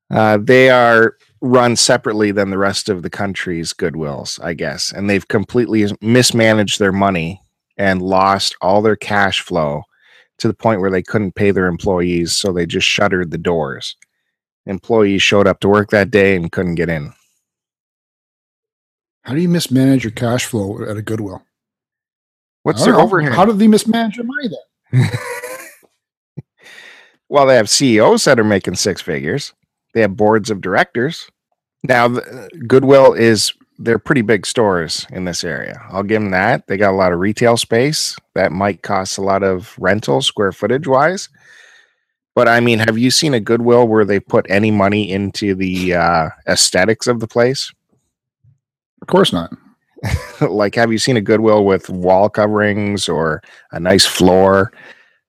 Uh, 0.10 0.38
they 0.42 0.70
are 0.70 1.18
run 1.42 1.76
separately 1.76 2.32
than 2.32 2.50
the 2.50 2.58
rest 2.58 2.90
of 2.90 3.04
the 3.04 3.10
country's 3.10 3.74
Goodwills, 3.74 4.42
I 4.44 4.54
guess, 4.54 4.92
and 4.92 5.10
they've 5.10 5.28
completely 5.28 5.86
mismanaged 6.02 6.80
their 6.80 6.92
money 6.94 7.42
and 7.78 8.02
lost 8.02 8.56
all 8.62 8.82
their 8.82 8.96
cash 8.96 9.42
flow 9.42 9.84
to 10.40 10.48
the 10.48 10.54
point 10.54 10.82
where 10.82 10.92
they 10.92 11.04
couldn't 11.04 11.36
pay 11.36 11.52
their 11.52 11.68
employees, 11.68 12.36
so 12.36 12.52
they 12.52 12.66
just 12.66 12.88
shuttered 12.88 13.32
the 13.32 13.38
doors. 13.38 13.96
Employees 14.66 15.22
showed 15.22 15.48
up 15.48 15.60
to 15.60 15.70
work 15.70 15.90
that 15.92 16.12
day 16.12 16.36
and 16.36 16.52
couldn't 16.52 16.76
get 16.76 16.90
in. 16.90 17.14
How 19.24 19.34
do 19.34 19.42
you 19.42 19.50
mismanage 19.50 20.04
your 20.04 20.12
cash 20.12 20.46
flow 20.46 20.82
at 20.84 20.98
a 20.98 21.02
Goodwill? 21.02 21.44
What's 22.68 22.82
I 22.82 22.88
their 22.88 22.96
know. 22.96 23.04
overhead? 23.04 23.32
How 23.32 23.46
do 23.46 23.54
they 23.54 23.70
mismanage 23.70 24.18
their 24.18 24.26
money 24.26 24.50
then? 24.92 25.10
well, 27.30 27.46
they 27.46 27.56
have 27.56 27.70
CEOs 27.70 28.26
that 28.26 28.42
are 28.42 28.44
making 28.44 28.76
six 28.76 29.00
figures. 29.00 29.54
They 29.94 30.02
have 30.02 30.18
boards 30.18 30.50
of 30.50 30.60
directors. 30.60 31.32
Now, 31.84 32.10
Goodwill 32.68 33.14
is 33.14 33.54
they're 33.80 33.98
pretty 33.98 34.22
big 34.22 34.46
stores 34.46 35.08
in 35.12 35.24
this 35.24 35.46
area. 35.46 35.82
I'll 35.92 36.04
give 36.04 36.22
them 36.22 36.32
that. 36.32 36.68
They 36.68 36.76
got 36.76 36.92
a 36.92 36.98
lot 36.98 37.14
of 37.14 37.20
retail 37.20 37.56
space 37.56 38.18
that 38.36 38.52
might 38.52 38.82
cost 38.82 39.18
a 39.18 39.22
lot 39.22 39.44
of 39.44 39.74
rental 39.80 40.22
square 40.22 40.52
footage 40.52 40.88
wise. 40.88 41.30
But 42.36 42.50
I 42.50 42.60
mean, 42.60 42.80
have 42.80 42.98
you 42.98 43.12
seen 43.12 43.34
a 43.34 43.40
Goodwill 43.40 43.88
where 43.88 44.04
they 44.04 44.20
put 44.20 44.46
any 44.50 44.72
money 44.72 45.10
into 45.10 45.56
the 45.56 45.94
uh, 45.94 46.30
aesthetics 46.46 47.08
of 47.08 47.22
the 47.22 47.28
place? 47.30 47.72
Of 49.02 49.08
course 49.08 49.32
not. 49.32 49.54
like, 50.42 50.76
have 50.76 50.92
you 50.92 50.98
seen 50.98 51.18
a 51.18 51.22
Goodwill 51.22 51.66
with 51.66 51.90
wall 51.90 52.30
coverings 52.30 53.10
or 53.10 53.42
a 53.72 53.80
nice 53.80 54.06
floor 54.06 54.72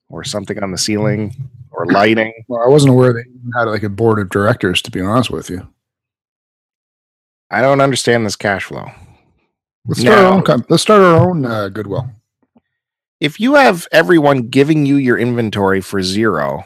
or 0.09 0.25
something 0.25 0.63
on 0.63 0.71
the 0.73 0.79
ceiling 0.79 1.35
or 1.71 1.87
lighting? 1.87 2.33
Well, 2.49 2.63
I 2.65 2.69
wasn't 2.69 2.93
aware 2.93 3.13
they 3.13 3.25
had 3.59 3.65
like 3.65 3.83
a 3.83 3.89
board 3.89 4.19
of 4.19 4.29
directors. 4.31 4.81
To 4.83 4.91
be 4.91 5.01
honest 5.01 5.31
with 5.31 5.51
you, 5.51 5.67
I 7.51 7.61
don't 7.61 7.81
understand 7.81 8.25
this 8.27 8.37
cash 8.37 8.65
flow. 8.65 8.87
let's 9.87 10.01
start 10.01 10.19
No. 10.19 10.27
our 10.27 10.33
own. 10.35 10.43
com- 10.45 10.65
Let's 10.69 10.83
start 10.83 11.01
our 11.03 11.29
own 11.29 11.45
uh, 11.45 11.69
Goodwill. 11.69 12.11
If 13.21 13.41
you 13.41 13.55
have 13.55 13.87
everyone 13.91 14.49
giving 14.49 14.87
you 14.87 14.97
your 14.97 15.19
inventory 15.19 15.81
for 15.81 16.03
zero 16.03 16.65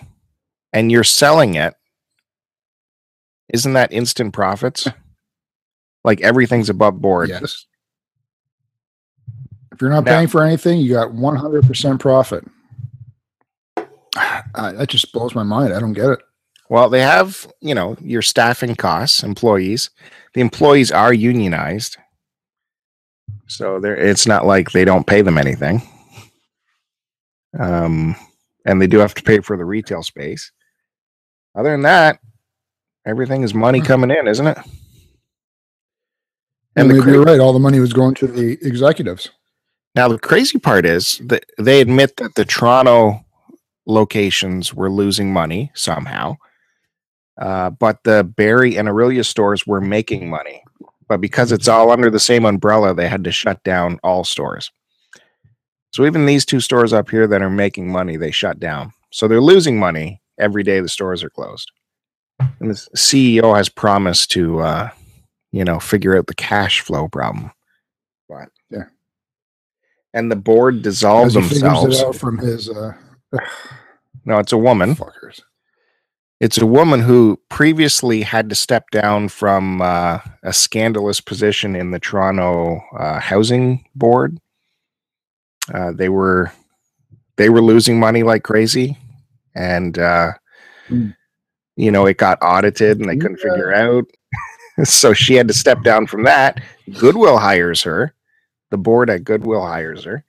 and 0.72 0.90
you're 0.92 1.04
selling 1.04 1.54
it, 1.54 1.74
isn't 3.48 3.72
that 3.74 3.92
instant 3.92 4.32
profits? 4.34 4.86
Like 6.04 6.20
everything's 6.20 6.68
above 6.68 7.00
board. 7.00 7.28
Yes. 7.30 7.66
If 9.72 9.80
you're 9.80 9.90
not 9.90 10.04
paying 10.04 10.28
for 10.28 10.42
anything, 10.44 10.80
you 10.80 10.92
got 10.92 11.08
100% 11.10 11.98
profit. 12.00 12.44
Uh, 14.54 14.72
that 14.72 14.90
just 14.90 15.10
blows 15.14 15.34
my 15.34 15.42
mind. 15.42 15.72
I 15.72 15.80
don't 15.80 15.94
get 15.94 16.10
it. 16.10 16.18
Well, 16.68 16.90
they 16.90 17.00
have, 17.00 17.50
you 17.62 17.74
know, 17.74 17.96
your 18.02 18.20
staffing 18.20 18.74
costs, 18.74 19.22
employees. 19.22 19.88
The 20.34 20.42
employees 20.42 20.92
are 20.92 21.14
unionized. 21.14 21.96
So 23.46 23.80
there 23.80 23.96
it's 23.96 24.26
not 24.26 24.44
like 24.44 24.70
they 24.72 24.84
don't 24.84 25.06
pay 25.06 25.22
them 25.22 25.38
anything. 25.38 25.80
Um 27.58 28.14
and 28.66 28.80
they 28.80 28.86
do 28.86 28.98
have 28.98 29.14
to 29.14 29.22
pay 29.22 29.40
for 29.40 29.56
the 29.56 29.64
retail 29.64 30.02
space. 30.02 30.52
Other 31.54 31.70
than 31.70 31.82
that, 31.82 32.18
everything 33.06 33.42
is 33.44 33.54
money 33.54 33.78
Hmm. 33.78 33.86
coming 33.86 34.10
in, 34.10 34.28
isn't 34.28 34.46
it? 34.46 34.58
And 34.58 34.66
And 36.76 36.88
maybe 36.88 37.00
cra- 37.00 37.12
you're 37.12 37.22
right. 37.24 37.40
All 37.40 37.54
the 37.54 37.58
money 37.58 37.80
was 37.80 37.94
going 37.94 38.14
to 38.16 38.26
the 38.26 38.58
executives. 38.60 39.30
Now 39.94 40.08
the 40.08 40.18
crazy 40.18 40.58
part 40.58 40.86
is 40.86 41.20
that 41.26 41.44
they 41.58 41.80
admit 41.80 42.16
that 42.16 42.34
the 42.34 42.44
Toronto 42.44 43.24
locations 43.86 44.72
were 44.72 44.90
losing 44.90 45.32
money 45.32 45.70
somehow, 45.74 46.36
uh, 47.38 47.70
but 47.70 48.02
the 48.04 48.24
Barrie 48.24 48.76
and 48.76 48.88
Orillia 48.88 49.24
stores 49.24 49.66
were 49.66 49.80
making 49.80 50.30
money. 50.30 50.62
But 51.08 51.20
because 51.20 51.52
it's 51.52 51.68
all 51.68 51.90
under 51.90 52.08
the 52.08 52.20
same 52.20 52.46
umbrella, 52.46 52.94
they 52.94 53.08
had 53.08 53.24
to 53.24 53.32
shut 53.32 53.62
down 53.64 53.98
all 54.02 54.24
stores. 54.24 54.70
So 55.92 56.06
even 56.06 56.24
these 56.24 56.46
two 56.46 56.60
stores 56.60 56.94
up 56.94 57.10
here 57.10 57.26
that 57.26 57.42
are 57.42 57.50
making 57.50 57.92
money, 57.92 58.16
they 58.16 58.30
shut 58.30 58.58
down. 58.58 58.92
So 59.10 59.28
they're 59.28 59.42
losing 59.42 59.78
money 59.78 60.22
every 60.38 60.62
day 60.62 60.80
the 60.80 60.88
stores 60.88 61.22
are 61.22 61.28
closed. 61.28 61.70
And 62.38 62.70
the 62.70 62.74
CEO 62.96 63.54
has 63.54 63.68
promised 63.68 64.30
to, 64.32 64.60
uh, 64.60 64.90
you 65.52 65.64
know, 65.64 65.78
figure 65.78 66.16
out 66.16 66.28
the 66.28 66.34
cash 66.34 66.80
flow 66.80 67.08
problem. 67.08 67.52
But. 68.26 68.48
And 70.14 70.30
the 70.30 70.36
board 70.36 70.82
dissolved 70.82 71.28
As 71.28 71.34
he 71.34 71.40
figures 71.42 71.60
themselves. 71.62 72.00
it 72.00 72.06
out 72.06 72.16
from 72.16 72.38
his 72.38 72.68
uh, 72.70 72.92
No, 74.24 74.38
it's 74.38 74.52
a 74.52 74.58
woman. 74.58 74.94
fuckers. 74.94 75.40
It's 76.40 76.58
a 76.58 76.66
woman 76.66 77.00
who 77.00 77.38
previously 77.50 78.22
had 78.22 78.48
to 78.48 78.54
step 78.56 78.90
down 78.90 79.28
from 79.28 79.80
uh, 79.80 80.18
a 80.42 80.52
scandalous 80.52 81.20
position 81.20 81.76
in 81.76 81.92
the 81.92 82.00
Toronto 82.00 82.80
uh, 82.98 83.20
Housing 83.20 83.84
Board. 83.94 84.38
Uh, 85.72 85.92
they 85.92 86.08
were 86.08 86.50
they 87.36 87.48
were 87.48 87.62
losing 87.62 87.98
money 88.00 88.22
like 88.24 88.42
crazy, 88.42 88.98
and 89.54 89.98
uh, 89.98 90.32
Hmm. 90.88 91.10
you 91.76 91.90
know 91.92 92.06
it 92.06 92.16
got 92.18 92.38
audited, 92.42 92.98
and 92.98 93.08
they 93.08 93.16
couldn't 93.16 93.38
Yeah. 93.44 93.50
figure 93.52 93.72
out. 93.72 94.04
so 94.84 95.12
she 95.12 95.34
had 95.34 95.46
to 95.48 95.54
step 95.54 95.82
down 95.84 96.06
from 96.08 96.24
that. 96.24 96.60
Goodwill 96.98 97.38
hires 97.38 97.82
her. 97.82 98.14
The 98.72 98.78
board 98.78 99.10
at 99.10 99.22
Goodwill 99.24 99.66
hires 99.66 100.04
her. 100.04 100.24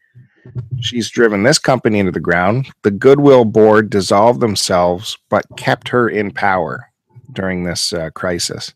She's 0.81 1.09
driven 1.09 1.43
this 1.43 1.57
company 1.57 1.99
into 1.99 2.11
the 2.11 2.19
ground. 2.19 2.67
The 2.81 2.91
Goodwill 2.91 3.45
board 3.45 3.89
dissolved 3.89 4.41
themselves, 4.41 5.17
but 5.29 5.45
kept 5.55 5.87
her 5.87 6.09
in 6.09 6.29
power 6.29 6.89
during 7.31 7.63
this 7.63 7.93
uh, 7.93 8.09
crisis. 8.09 8.73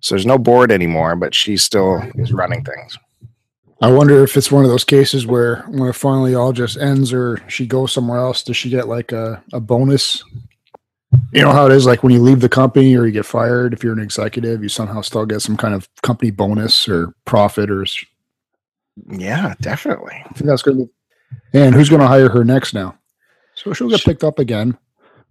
So 0.00 0.16
there's 0.16 0.26
no 0.26 0.36
board 0.36 0.72
anymore, 0.72 1.14
but 1.14 1.32
she 1.32 1.56
still 1.56 2.02
is 2.16 2.32
running 2.32 2.64
things. 2.64 2.98
I 3.80 3.92
wonder 3.92 4.24
if 4.24 4.36
it's 4.36 4.50
one 4.50 4.64
of 4.64 4.70
those 4.70 4.84
cases 4.84 5.28
where 5.28 5.62
when 5.68 5.88
it 5.88 5.94
finally 5.94 6.34
all 6.34 6.52
just 6.52 6.76
ends 6.76 7.12
or 7.12 7.40
she 7.48 7.66
goes 7.66 7.92
somewhere 7.92 8.18
else, 8.18 8.42
does 8.42 8.56
she 8.56 8.68
get 8.68 8.88
like 8.88 9.12
a, 9.12 9.44
a 9.52 9.60
bonus? 9.60 10.24
You 11.32 11.42
know 11.42 11.52
how 11.52 11.66
it 11.66 11.72
is 11.72 11.86
like 11.86 12.02
when 12.02 12.12
you 12.12 12.20
leave 12.20 12.40
the 12.40 12.48
company 12.48 12.96
or 12.96 13.06
you 13.06 13.12
get 13.12 13.26
fired, 13.26 13.74
if 13.74 13.84
you're 13.84 13.92
an 13.92 14.00
executive, 14.00 14.62
you 14.62 14.68
somehow 14.68 15.02
still 15.02 15.24
get 15.24 15.42
some 15.42 15.56
kind 15.56 15.74
of 15.74 15.88
company 16.02 16.32
bonus 16.32 16.88
or 16.88 17.14
profit 17.24 17.70
or 17.70 17.84
Yeah, 19.08 19.54
definitely. 19.60 20.22
I 20.24 20.32
think 20.34 20.46
that's 20.46 20.62
going 20.62 20.78
to 20.78 20.84
be. 20.84 20.90
And 21.58 21.74
who's 21.74 21.88
going 21.88 22.00
to 22.02 22.06
hire 22.08 22.28
her 22.28 22.44
next 22.44 22.74
now? 22.74 22.96
So 23.54 23.72
she'll 23.72 23.88
get 23.88 24.02
picked 24.04 24.24
up 24.24 24.38
again. 24.38 24.76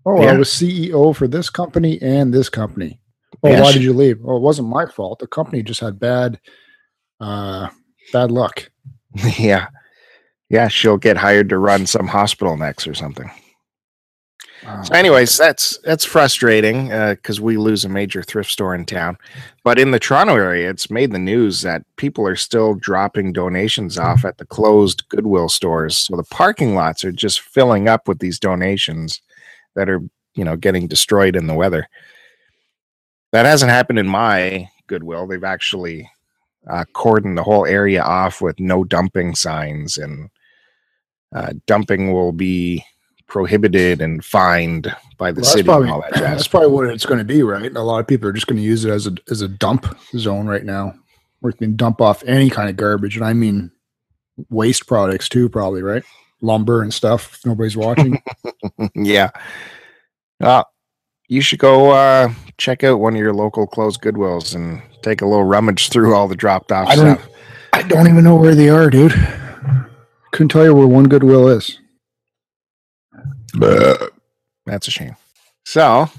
Oh, 0.05 0.21
Yeah. 0.21 0.31
I 0.33 0.37
was 0.37 0.49
CEO 0.49 1.15
for 1.15 1.27
this 1.27 1.49
company 1.49 2.01
and 2.01 2.33
this 2.33 2.49
company. 2.49 2.99
Oh, 3.43 3.49
Yeah, 3.49 3.61
why 3.61 3.71
she- 3.71 3.79
did 3.79 3.85
you 3.85 3.93
leave? 3.93 4.19
Oh, 4.25 4.37
it 4.37 4.41
wasn't 4.41 4.67
my 4.69 4.85
fault. 4.87 5.19
The 5.19 5.27
company 5.27 5.61
just 5.63 5.79
had 5.79 5.99
bad, 5.99 6.39
uh, 7.19 7.69
bad 8.11 8.31
luck. 8.31 8.69
yeah. 9.37 9.67
Yeah, 10.49 10.67
she'll 10.67 10.97
get 10.97 11.17
hired 11.17 11.49
to 11.49 11.57
run 11.57 11.85
some 11.85 12.07
hospital 12.07 12.57
next 12.57 12.87
or 12.87 12.93
something. 12.93 13.29
So, 14.61 14.93
anyways, 14.93 15.37
that's 15.37 15.79
that's 15.79 16.05
frustrating 16.05 16.89
because 16.89 17.41
we 17.41 17.57
lose 17.57 17.83
a 17.83 17.89
major 17.89 18.21
thrift 18.21 18.51
store 18.51 18.75
in 18.75 18.85
town. 18.85 19.17
But 19.63 19.79
in 19.79 19.89
the 19.89 19.99
Toronto 19.99 20.35
area, 20.35 20.69
it's 20.69 20.91
made 20.91 21.11
the 21.11 21.19
news 21.19 21.61
that 21.61 21.83
people 21.95 22.27
are 22.27 22.35
still 22.35 22.75
dropping 22.75 23.33
donations 23.33 23.97
off 23.97 24.23
at 24.23 24.37
the 24.37 24.45
closed 24.45 25.07
Goodwill 25.09 25.49
stores. 25.49 25.97
So 25.97 26.15
the 26.15 26.23
parking 26.23 26.75
lots 26.75 27.03
are 27.03 27.11
just 27.11 27.39
filling 27.41 27.87
up 27.87 28.07
with 28.07 28.19
these 28.19 28.39
donations 28.39 29.21
that 29.75 29.89
are, 29.89 30.01
you 30.35 30.43
know, 30.43 30.55
getting 30.55 30.87
destroyed 30.87 31.35
in 31.35 31.47
the 31.47 31.55
weather. 31.55 31.87
That 33.31 33.45
hasn't 33.45 33.71
happened 33.71 33.97
in 33.97 34.07
my 34.07 34.69
Goodwill. 34.85 35.25
They've 35.25 35.43
actually 35.43 36.09
uh, 36.69 36.85
cordoned 36.93 37.35
the 37.35 37.43
whole 37.43 37.65
area 37.65 38.03
off 38.03 38.41
with 38.41 38.59
no 38.59 38.83
dumping 38.83 39.33
signs, 39.33 39.97
and 39.97 40.29
uh, 41.33 41.53
dumping 41.65 42.13
will 42.13 42.31
be 42.31 42.85
prohibited 43.31 44.01
and 44.01 44.25
fined 44.25 44.93
by 45.17 45.31
the 45.31 45.39
Well, 45.39 45.49
city 45.49 45.63
probably 45.63 45.87
and 45.87 45.93
all 45.93 46.01
that 46.01 46.13
that's 46.19 46.49
probably 46.49 46.67
what 46.67 46.87
it's 46.87 47.05
going 47.05 47.17
to 47.17 47.23
be, 47.23 47.41
right? 47.43 47.73
A 47.73 47.81
lot 47.81 47.99
of 47.99 48.07
people 48.07 48.27
are 48.27 48.33
just 48.33 48.45
going 48.45 48.57
to 48.57 48.63
use 48.63 48.83
it 48.83 48.91
as 48.91 49.07
a 49.07 49.15
as 49.29 49.41
a 49.41 49.47
dump 49.47 49.97
zone 50.17 50.47
right 50.47 50.65
now, 50.65 50.93
where 51.39 51.51
you 51.51 51.57
can 51.57 51.77
dump 51.77 52.01
off 52.01 52.23
any 52.25 52.49
kind 52.49 52.69
of 52.69 52.75
garbage, 52.75 53.15
and 53.15 53.25
I 53.25 53.31
mean 53.31 53.71
waste 54.49 54.85
products 54.85 55.29
too, 55.29 55.47
probably 55.47 55.81
right, 55.81 56.03
lumber 56.41 56.81
and 56.81 56.93
stuff. 56.93 57.35
If 57.35 57.45
nobody's 57.45 57.77
watching. 57.77 58.21
yeah. 58.95 59.29
Uh, 60.41 60.63
you 61.29 61.39
should 61.39 61.59
go 61.59 61.91
uh, 61.91 62.33
check 62.57 62.83
out 62.83 62.99
one 62.99 63.13
of 63.13 63.19
your 63.19 63.33
local 63.33 63.65
closed 63.65 64.01
Goodwills 64.01 64.55
and 64.55 64.81
take 65.03 65.21
a 65.21 65.25
little 65.25 65.45
rummage 65.45 65.87
through 65.87 66.13
all 66.13 66.27
the 66.27 66.35
dropped 66.35 66.73
off 66.73 66.89
I 66.89 66.95
stuff. 66.95 67.29
I 67.71 67.83
don't 67.83 68.09
even 68.09 68.25
know 68.25 68.35
where 68.35 68.55
they 68.55 68.67
are, 68.67 68.89
dude. 68.89 69.13
Couldn't 70.31 70.49
tell 70.49 70.65
you 70.65 70.75
where 70.75 70.87
one 70.87 71.07
Goodwill 71.07 71.47
is. 71.47 71.77
That's 74.65 74.87
a 74.87 74.91
shame. 74.91 75.15
So 75.65 76.09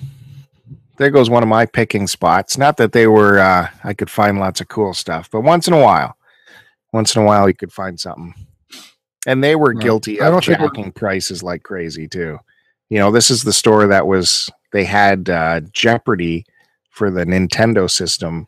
there 0.98 1.10
goes 1.10 1.30
one 1.30 1.42
of 1.42 1.48
my 1.48 1.66
picking 1.66 2.06
spots. 2.06 2.58
Not 2.58 2.76
that 2.76 2.92
they 2.92 3.06
were 3.06 3.38
uh, 3.38 3.68
I 3.84 3.94
could 3.94 4.10
find 4.10 4.38
lots 4.38 4.60
of 4.60 4.68
cool 4.68 4.94
stuff, 4.94 5.30
but 5.30 5.40
once 5.42 5.66
in 5.66 5.74
a 5.74 5.80
while, 5.82 6.16
once 6.92 7.14
in 7.16 7.22
a 7.22 7.24
while 7.24 7.48
you 7.48 7.54
could 7.54 7.72
find 7.72 7.98
something. 7.98 8.34
And 9.26 9.42
they 9.42 9.54
were 9.56 9.72
guilty 9.72 10.20
I 10.20 10.26
of 10.26 10.32
don't 10.32 10.44
think 10.44 10.58
we're- 10.58 10.68
jacking 10.74 10.92
prices 10.92 11.42
like 11.42 11.62
crazy 11.62 12.08
too. 12.08 12.38
You 12.90 12.98
know, 12.98 13.10
this 13.10 13.30
is 13.30 13.42
the 13.42 13.52
store 13.52 13.86
that 13.86 14.06
was 14.06 14.50
they 14.72 14.84
had 14.84 15.30
uh, 15.30 15.60
Jeopardy 15.72 16.44
for 16.90 17.10
the 17.10 17.24
Nintendo 17.24 17.88
system 17.90 18.46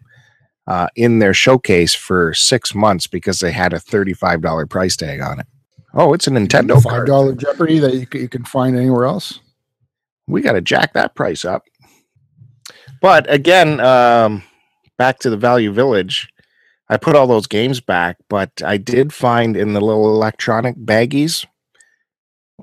uh, 0.67 0.89
in 0.97 1.19
their 1.19 1.33
showcase 1.33 1.95
for 1.95 2.35
six 2.35 2.75
months 2.75 3.07
because 3.07 3.39
they 3.39 3.53
had 3.53 3.73
a 3.73 3.81
thirty-five 3.81 4.43
dollar 4.43 4.67
price 4.67 4.97
tag 4.97 5.21
on 5.21 5.41
it. 5.41 5.47
Oh, 5.95 6.13
it's 6.15 6.27
a 6.27 6.31
Nintendo 6.31 6.83
Five 6.83 7.07
dollar 7.07 7.35
Jeopardy 7.35 7.79
that 7.79 7.95
you, 7.95 8.07
you 8.21 8.29
can 8.29 8.45
find 8.45 8.77
anywhere 8.77 9.05
else. 9.05 9.41
we 10.27 10.43
got 10.43 10.53
to 10.53 10.61
jack 10.61 10.95
that 10.95 11.15
price 11.15 11.45
up. 11.45 11.65
But 13.01 13.33
again, 13.33 13.81
um, 13.81 14.43
back 14.99 15.19
to 15.21 15.31
the 15.31 15.37
Value 15.37 15.73
Village, 15.73 16.29
I 16.89 16.97
put 16.97 17.17
all 17.17 17.27
those 17.27 17.47
games 17.47 17.81
back, 17.81 18.17
but 18.29 18.51
I 18.65 18.77
did 18.77 19.13
find 19.13 19.57
in 19.57 19.73
the 19.73 19.81
little 19.81 20.07
electronic 20.15 20.77
baggies, 20.77 21.47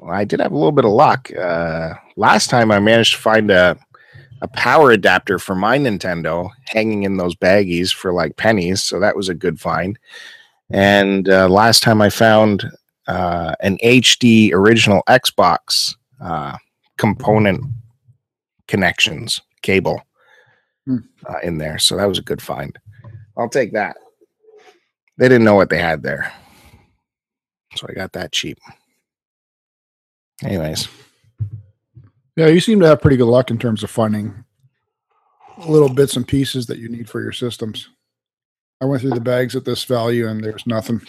I 0.09 0.25
did 0.25 0.39
have 0.39 0.51
a 0.51 0.55
little 0.57 0.71
bit 0.71 0.85
of 0.85 0.91
luck. 0.91 1.31
Uh, 1.35 1.93
last 2.15 2.49
time 2.49 2.71
I 2.71 2.79
managed 2.79 3.13
to 3.13 3.19
find 3.21 3.51
a 3.51 3.77
a 4.43 4.47
power 4.47 4.89
adapter 4.91 5.37
for 5.37 5.53
my 5.53 5.77
Nintendo 5.77 6.49
hanging 6.65 7.03
in 7.03 7.17
those 7.17 7.35
baggies 7.35 7.93
for 7.93 8.11
like 8.11 8.37
pennies, 8.37 8.81
so 8.83 8.99
that 8.99 9.15
was 9.15 9.29
a 9.29 9.35
good 9.35 9.59
find. 9.59 9.99
And 10.71 11.29
uh, 11.29 11.47
last 11.47 11.83
time 11.83 12.01
I 12.01 12.09
found 12.09 12.65
uh, 13.07 13.55
an 13.61 13.77
HD 13.83 14.53
original 14.53 15.01
Xbox 15.09 15.95
uh, 16.21 16.55
component 16.97 17.63
connections 18.67 19.41
cable 19.61 20.01
Hmm. 20.85 20.97
uh, 21.29 21.37
in 21.43 21.57
there. 21.59 21.77
So 21.77 21.95
that 21.97 22.07
was 22.07 22.17
a 22.17 22.23
good 22.23 22.41
find. 22.41 22.77
I'll 23.37 23.49
take 23.49 23.73
that. 23.73 23.97
They 25.17 25.29
didn't 25.29 25.43
know 25.45 25.53
what 25.55 25.69
they 25.69 25.77
had 25.77 26.01
there. 26.01 26.31
So 27.75 27.85
I 27.87 27.93
got 27.93 28.13
that 28.13 28.31
cheap. 28.31 28.57
Anyways, 30.43 30.87
Yeah, 32.35 32.47
you 32.47 32.59
seem 32.59 32.79
to 32.79 32.87
have 32.87 33.01
pretty 33.01 33.17
good 33.17 33.27
luck 33.27 33.51
in 33.51 33.59
terms 33.59 33.83
of 33.83 33.91
finding 33.91 34.43
little 35.67 35.89
bits 35.93 36.15
and 36.15 36.27
pieces 36.27 36.65
that 36.65 36.79
you 36.79 36.89
need 36.89 37.07
for 37.09 37.21
your 37.21 37.31
systems. 37.33 37.89
I 38.81 38.85
went 38.85 39.01
through 39.01 39.11
the 39.11 39.19
bags 39.21 39.55
at 39.55 39.65
this 39.65 39.83
value 39.83 40.27
and 40.27 40.43
there's 40.43 40.65
nothing. 40.65 41.01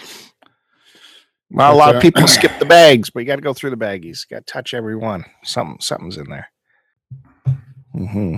Well, 1.52 1.73
a 1.73 1.76
lot 1.76 1.94
of 1.94 2.02
people 2.02 2.26
skip 2.26 2.59
the 2.59 2.64
bags, 2.64 3.11
but 3.11 3.21
you 3.21 3.26
got 3.26 3.37
to 3.37 3.42
go 3.42 3.52
through 3.52 3.71
the 3.71 3.76
baggies. 3.76 4.28
Got 4.28 4.47
to 4.47 4.52
touch 4.52 4.75
every 4.75 4.97
one. 4.97 5.25
Something, 5.44 5.78
something's 5.80 6.16
in 6.16 6.28
there. 6.28 6.49
hmm 7.92 8.37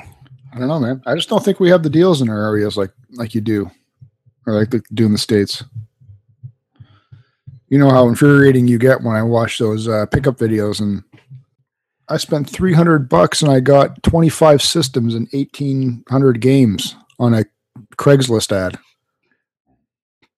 I 0.52 0.58
don't 0.58 0.68
know, 0.68 0.78
man. 0.78 1.02
I 1.04 1.14
just 1.16 1.28
don't 1.28 1.44
think 1.44 1.58
we 1.58 1.70
have 1.70 1.82
the 1.82 1.90
deals 1.90 2.22
in 2.22 2.28
our 2.28 2.46
areas 2.46 2.76
like 2.76 2.92
like 3.12 3.34
you 3.34 3.40
do, 3.40 3.70
or 4.46 4.54
like 4.54 4.70
they 4.70 4.80
do 4.92 5.06
in 5.06 5.12
the 5.12 5.18
states. 5.18 5.64
You 7.68 7.78
know 7.78 7.90
how 7.90 8.06
infuriating 8.08 8.68
you 8.68 8.78
get 8.78 9.02
when 9.02 9.16
I 9.16 9.22
watch 9.22 9.58
those 9.58 9.88
uh, 9.88 10.06
pickup 10.06 10.36
videos, 10.36 10.80
and 10.80 11.02
I 12.08 12.18
spent 12.18 12.48
three 12.48 12.72
hundred 12.72 13.08
bucks 13.08 13.42
and 13.42 13.50
I 13.50 13.58
got 13.58 14.00
twenty 14.04 14.28
five 14.28 14.62
systems 14.62 15.14
and 15.16 15.28
eighteen 15.32 16.04
hundred 16.08 16.40
games 16.40 16.94
on 17.18 17.34
a 17.34 17.44
Craigslist 17.96 18.52
ad. 18.52 18.78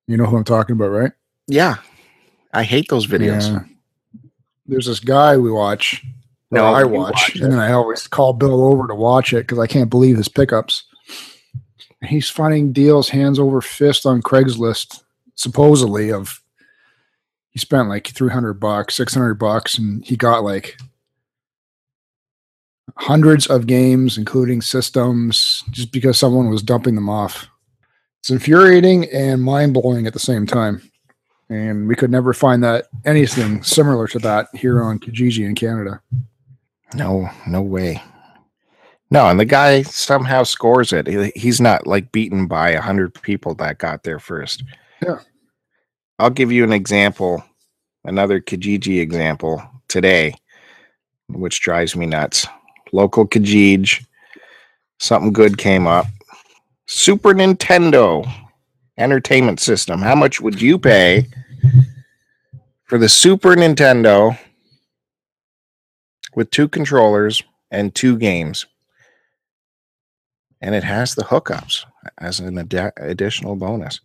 You 0.07 0.17
know 0.17 0.25
who 0.25 0.37
I'm 0.39 0.45
talking 0.45 0.75
about, 0.77 0.89
right? 0.89 1.13
Yeah, 1.47 1.77
I 2.53 2.63
hate 2.63 2.89
those 2.89 3.07
videos. 3.07 3.53
Yeah. 3.53 3.65
There's 4.67 4.87
this 4.87 5.01
guy 5.01 5.37
we 5.37 5.51
watch. 5.51 6.03
No, 6.51 6.65
I 6.65 6.85
watch, 6.85 7.13
watch 7.13 7.37
and 7.37 7.53
then 7.53 7.59
I 7.59 7.73
always 7.73 8.07
call 8.07 8.33
Bill 8.33 8.63
over 8.63 8.87
to 8.87 8.95
watch 8.95 9.33
it 9.33 9.47
because 9.47 9.59
I 9.59 9.67
can't 9.67 9.91
believe 9.91 10.17
his 10.17 10.29
pickups. 10.29 10.85
He's 12.03 12.31
finding 12.31 12.73
deals 12.73 13.09
hands 13.09 13.39
over 13.39 13.61
fist 13.61 14.07
on 14.07 14.23
Craigslist, 14.23 15.03
supposedly 15.35 16.13
of 16.13 16.41
he 17.51 17.59
spent 17.59 17.89
like 17.89 18.09
three 18.09 18.31
hundred 18.31 18.55
bucks, 18.55 18.95
six 18.95 19.13
hundred 19.13 19.35
bucks, 19.35 19.77
and 19.77 20.05
he 20.05 20.17
got 20.17 20.45
like 20.45 20.77
hundreds 22.97 23.47
of 23.47 23.67
games, 23.67 24.17
including 24.17 24.63
systems, 24.63 25.65
just 25.71 25.91
because 25.91 26.19
someone 26.19 26.49
was 26.49 26.63
dumping 26.63 26.95
them 26.95 27.09
off. 27.09 27.49
It's 28.21 28.31
infuriating 28.31 29.07
and 29.11 29.43
mind 29.43 29.75
blowing 29.75 30.07
at 30.07 30.13
the 30.13 30.19
same 30.19 30.47
time. 30.47 30.91
And 31.49 31.87
we 31.87 31.95
could 31.95 32.11
never 32.11 32.33
find 32.33 32.63
that 32.65 32.87
anything 33.05 33.63
similar 33.63 34.09
to 34.09 34.19
that 34.21 34.49
here 34.53 34.83
on 34.83 34.99
Kijiji 34.99 35.47
in 35.47 35.55
Canada. 35.55 36.01
No, 36.95 37.29
no 37.47 37.63
way. 37.63 38.03
No, 39.11 39.29
and 39.29 39.39
the 39.39 39.45
guy 39.45 39.83
somehow 39.83 40.43
scores 40.43 40.93
it. 40.93 41.07
He's 41.37 41.61
not 41.61 41.87
like 41.87 42.11
beaten 42.11 42.47
by 42.47 42.71
a 42.71 42.81
hundred 42.81 43.15
people 43.23 43.55
that 43.57 43.79
got 43.79 44.03
there 44.03 44.19
first. 44.19 44.65
Yeah. 45.01 45.21
I'll 46.19 46.31
give 46.31 46.51
you 46.51 46.65
an 46.65 46.73
example, 46.73 47.45
another 48.05 48.41
Kijiji 48.41 49.01
example 49.01 49.63
today, 49.87 50.35
which 51.29 51.61
drives 51.61 51.95
me 51.95 52.07
nuts. 52.07 52.49
Local 52.93 53.27
Kijiji, 53.29 54.05
something 54.99 55.33
good 55.33 55.59
came 55.59 55.87
up. 55.87 56.07
Super 56.87 57.35
Nintendo 57.35 58.29
entertainment 58.99 59.61
system. 59.61 60.01
How 60.01 60.15
much 60.15 60.41
would 60.41 60.61
you 60.61 60.79
pay 60.79 61.27
for 62.85 62.99
the 62.99 63.09
Super 63.09 63.55
Nintendo 63.55 64.39
with 66.35 66.51
two 66.51 66.69
controllers 66.69 67.43
and 67.71 67.95
two 67.95 68.17
games? 68.17 68.67
And 70.61 70.75
it 70.75 70.85
has 70.85 71.15
the 71.15 71.25
hookups 71.25 71.85
as 72.19 72.41
an 72.41 72.59
ad- 72.59 72.93
additional 72.97 73.57
bonus. 73.57 74.01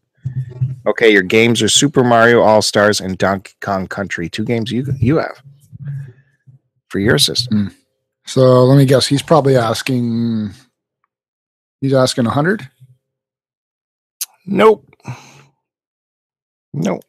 Okay, 0.85 1.11
your 1.11 1.21
games 1.21 1.61
are 1.61 1.69
Super 1.69 2.03
Mario 2.03 2.41
All 2.41 2.61
Stars 2.61 2.99
and 2.99 3.17
Donkey 3.17 3.53
Kong 3.61 3.87
Country, 3.87 4.29
two 4.29 4.43
games 4.43 4.71
you 4.71 4.85
you 4.99 5.17
have 5.17 5.41
for 6.89 6.99
your 6.99 7.17
system. 7.17 7.67
Hmm. 7.67 7.75
So 8.25 8.65
let 8.65 8.77
me 8.77 8.85
guess. 8.85 9.07
He's 9.07 9.23
probably 9.23 9.55
asking. 9.57 10.51
He's 11.79 11.93
asking 11.93 12.27
a 12.27 12.31
hundred. 12.31 12.69
Nope. 14.45 14.87
Nope. 16.73 17.03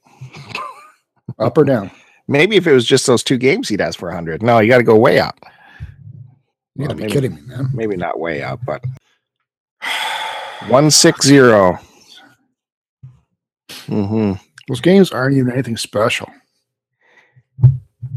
Up 1.38 1.56
or 1.56 1.64
down? 1.64 1.90
Maybe 2.28 2.56
if 2.56 2.66
it 2.66 2.72
was 2.72 2.84
just 2.84 3.06
those 3.06 3.22
two 3.22 3.36
games, 3.38 3.68
he'd 3.68 3.80
ask 3.80 3.98
for 3.98 4.08
a 4.10 4.14
hundred. 4.14 4.42
No, 4.42 4.58
you 4.58 4.68
got 4.68 4.78
to 4.78 4.84
go 4.84 4.96
way 4.96 5.18
up. 5.18 5.38
You 6.74 6.86
gotta 6.86 6.88
Well, 6.88 6.96
be 6.96 7.02
maybe- 7.02 7.12
kidding 7.12 7.34
me, 7.34 7.40
man. 7.42 7.70
Maybe 7.74 7.96
not 7.96 8.18
way 8.20 8.42
up, 8.42 8.60
but 8.64 8.84
one 10.68 10.90
six 10.90 11.26
zero. 11.26 11.78
Mm-hmm. 13.86 14.32
Those 14.68 14.80
games 14.80 15.10
aren't 15.12 15.36
even 15.36 15.52
anything 15.52 15.76
special. 15.76 16.28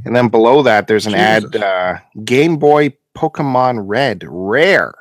And 0.05 0.15
then 0.15 0.29
below 0.29 0.61
that, 0.63 0.87
there's 0.87 1.07
an 1.07 1.15
ad 1.15 1.55
uh, 1.55 1.97
Game 2.23 2.57
Boy 2.57 2.95
Pokemon 3.17 3.81
Red 3.87 4.23
Rare, 4.27 4.93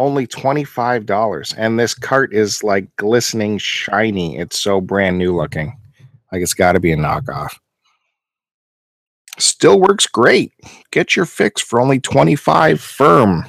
only 0.00 0.26
$25. 0.26 1.54
And 1.56 1.78
this 1.78 1.94
cart 1.94 2.32
is 2.34 2.64
like 2.64 2.94
glistening 2.96 3.58
shiny. 3.58 4.38
It's 4.38 4.58
so 4.58 4.80
brand 4.80 5.18
new 5.18 5.36
looking. 5.36 5.76
Like 6.32 6.42
it's 6.42 6.54
got 6.54 6.72
to 6.72 6.80
be 6.80 6.92
a 6.92 6.96
knockoff. 6.96 7.56
Still 9.38 9.80
works 9.80 10.06
great. 10.06 10.52
Get 10.90 11.16
your 11.16 11.26
fix 11.26 11.62
for 11.62 11.80
only 11.80 12.00
25 12.00 12.80
firm. 12.80 13.44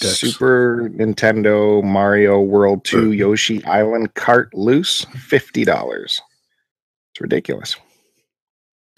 Dicks. 0.00 0.18
Super 0.18 0.90
Nintendo 0.94 1.82
Mario 1.84 2.40
World 2.40 2.84
2 2.84 3.12
Yoshi 3.12 3.64
Island 3.64 4.14
cart 4.14 4.52
loose, 4.54 5.04
$50. 5.06 6.04
It's 6.04 7.20
ridiculous. 7.20 7.76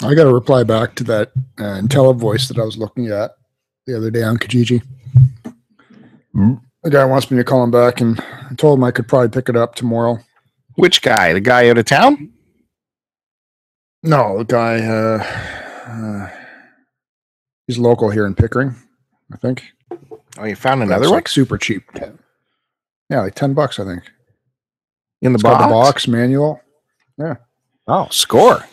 I 0.03 0.14
got 0.14 0.25
to 0.25 0.35
reply 0.35 0.64
back 0.64 0.94
to 0.96 1.05
that 1.05 1.33
uh, 1.59 1.81
IntelliVoice 1.81 2.48
that 2.48 2.59
I 2.59 2.64
was 2.64 2.77
looking 2.77 3.09
at 3.09 3.33
the 3.87 3.96
other 3.96 4.11
day 4.11 4.22
on 4.22 4.37
Kijiji. 4.37 4.83
The 6.35 6.90
guy 6.90 7.05
wants 7.05 7.31
me 7.31 7.37
to 7.38 7.45
call 7.45 7.62
him 7.62 7.71
back, 7.71 8.01
and 8.01 8.18
I 8.21 8.55
told 8.57 8.79
him 8.79 8.85
I 8.85 8.90
could 8.90 9.07
probably 9.09 9.29
pick 9.29 9.49
it 9.49 9.57
up 9.57 9.75
tomorrow. 9.75 10.18
Which 10.77 11.03
guy? 11.03 11.33
The 11.33 11.40
guy 11.40 11.68
out 11.68 11.79
of 11.79 11.85
town? 11.85 12.33
No, 14.03 14.38
the 14.38 14.45
guy. 14.45 14.81
Uh, 14.85 15.90
uh, 15.90 16.31
He's 17.68 17.79
local 17.79 18.11
here 18.11 18.27
in 18.27 18.35
Pickering, 18.35 18.75
I 19.33 19.37
think. 19.37 19.62
Oh, 20.38 20.45
you 20.45 20.57
found 20.57 20.83
another 20.83 21.07
one 21.07 21.14
like 21.18 21.29
super 21.29 21.57
cheap. 21.57 21.85
Yeah, 23.09 23.21
like 23.21 23.35
ten 23.35 23.55
bucks, 23.55 23.79
I 23.79 23.85
think. 23.85 24.03
in 25.21 25.33
the 25.33 25.37
It's 25.37 25.42
box. 25.45 25.64
the 25.64 25.68
box 25.71 26.09
manual. 26.09 26.61
Yeah. 27.18 27.37
Oh, 27.87 28.09
score. 28.11 28.64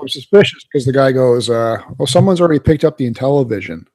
I'm 0.00 0.08
suspicious 0.08 0.64
because 0.64 0.84
the 0.84 0.92
guy 0.92 1.12
goes, 1.12 1.48
uh, 1.48 1.78
"Well, 1.96 2.06
someone's 2.06 2.40
already 2.40 2.58
picked 2.58 2.84
up 2.84 2.98
the 2.98 3.10
Intellivision. 3.10 3.86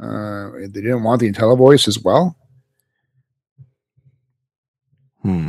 Uh, 0.00 0.50
they 0.52 0.80
didn't 0.80 1.02
want 1.02 1.20
the 1.20 1.30
IntelliVoice 1.30 1.86
as 1.86 1.98
well. 2.02 2.36
Hmm. 5.22 5.48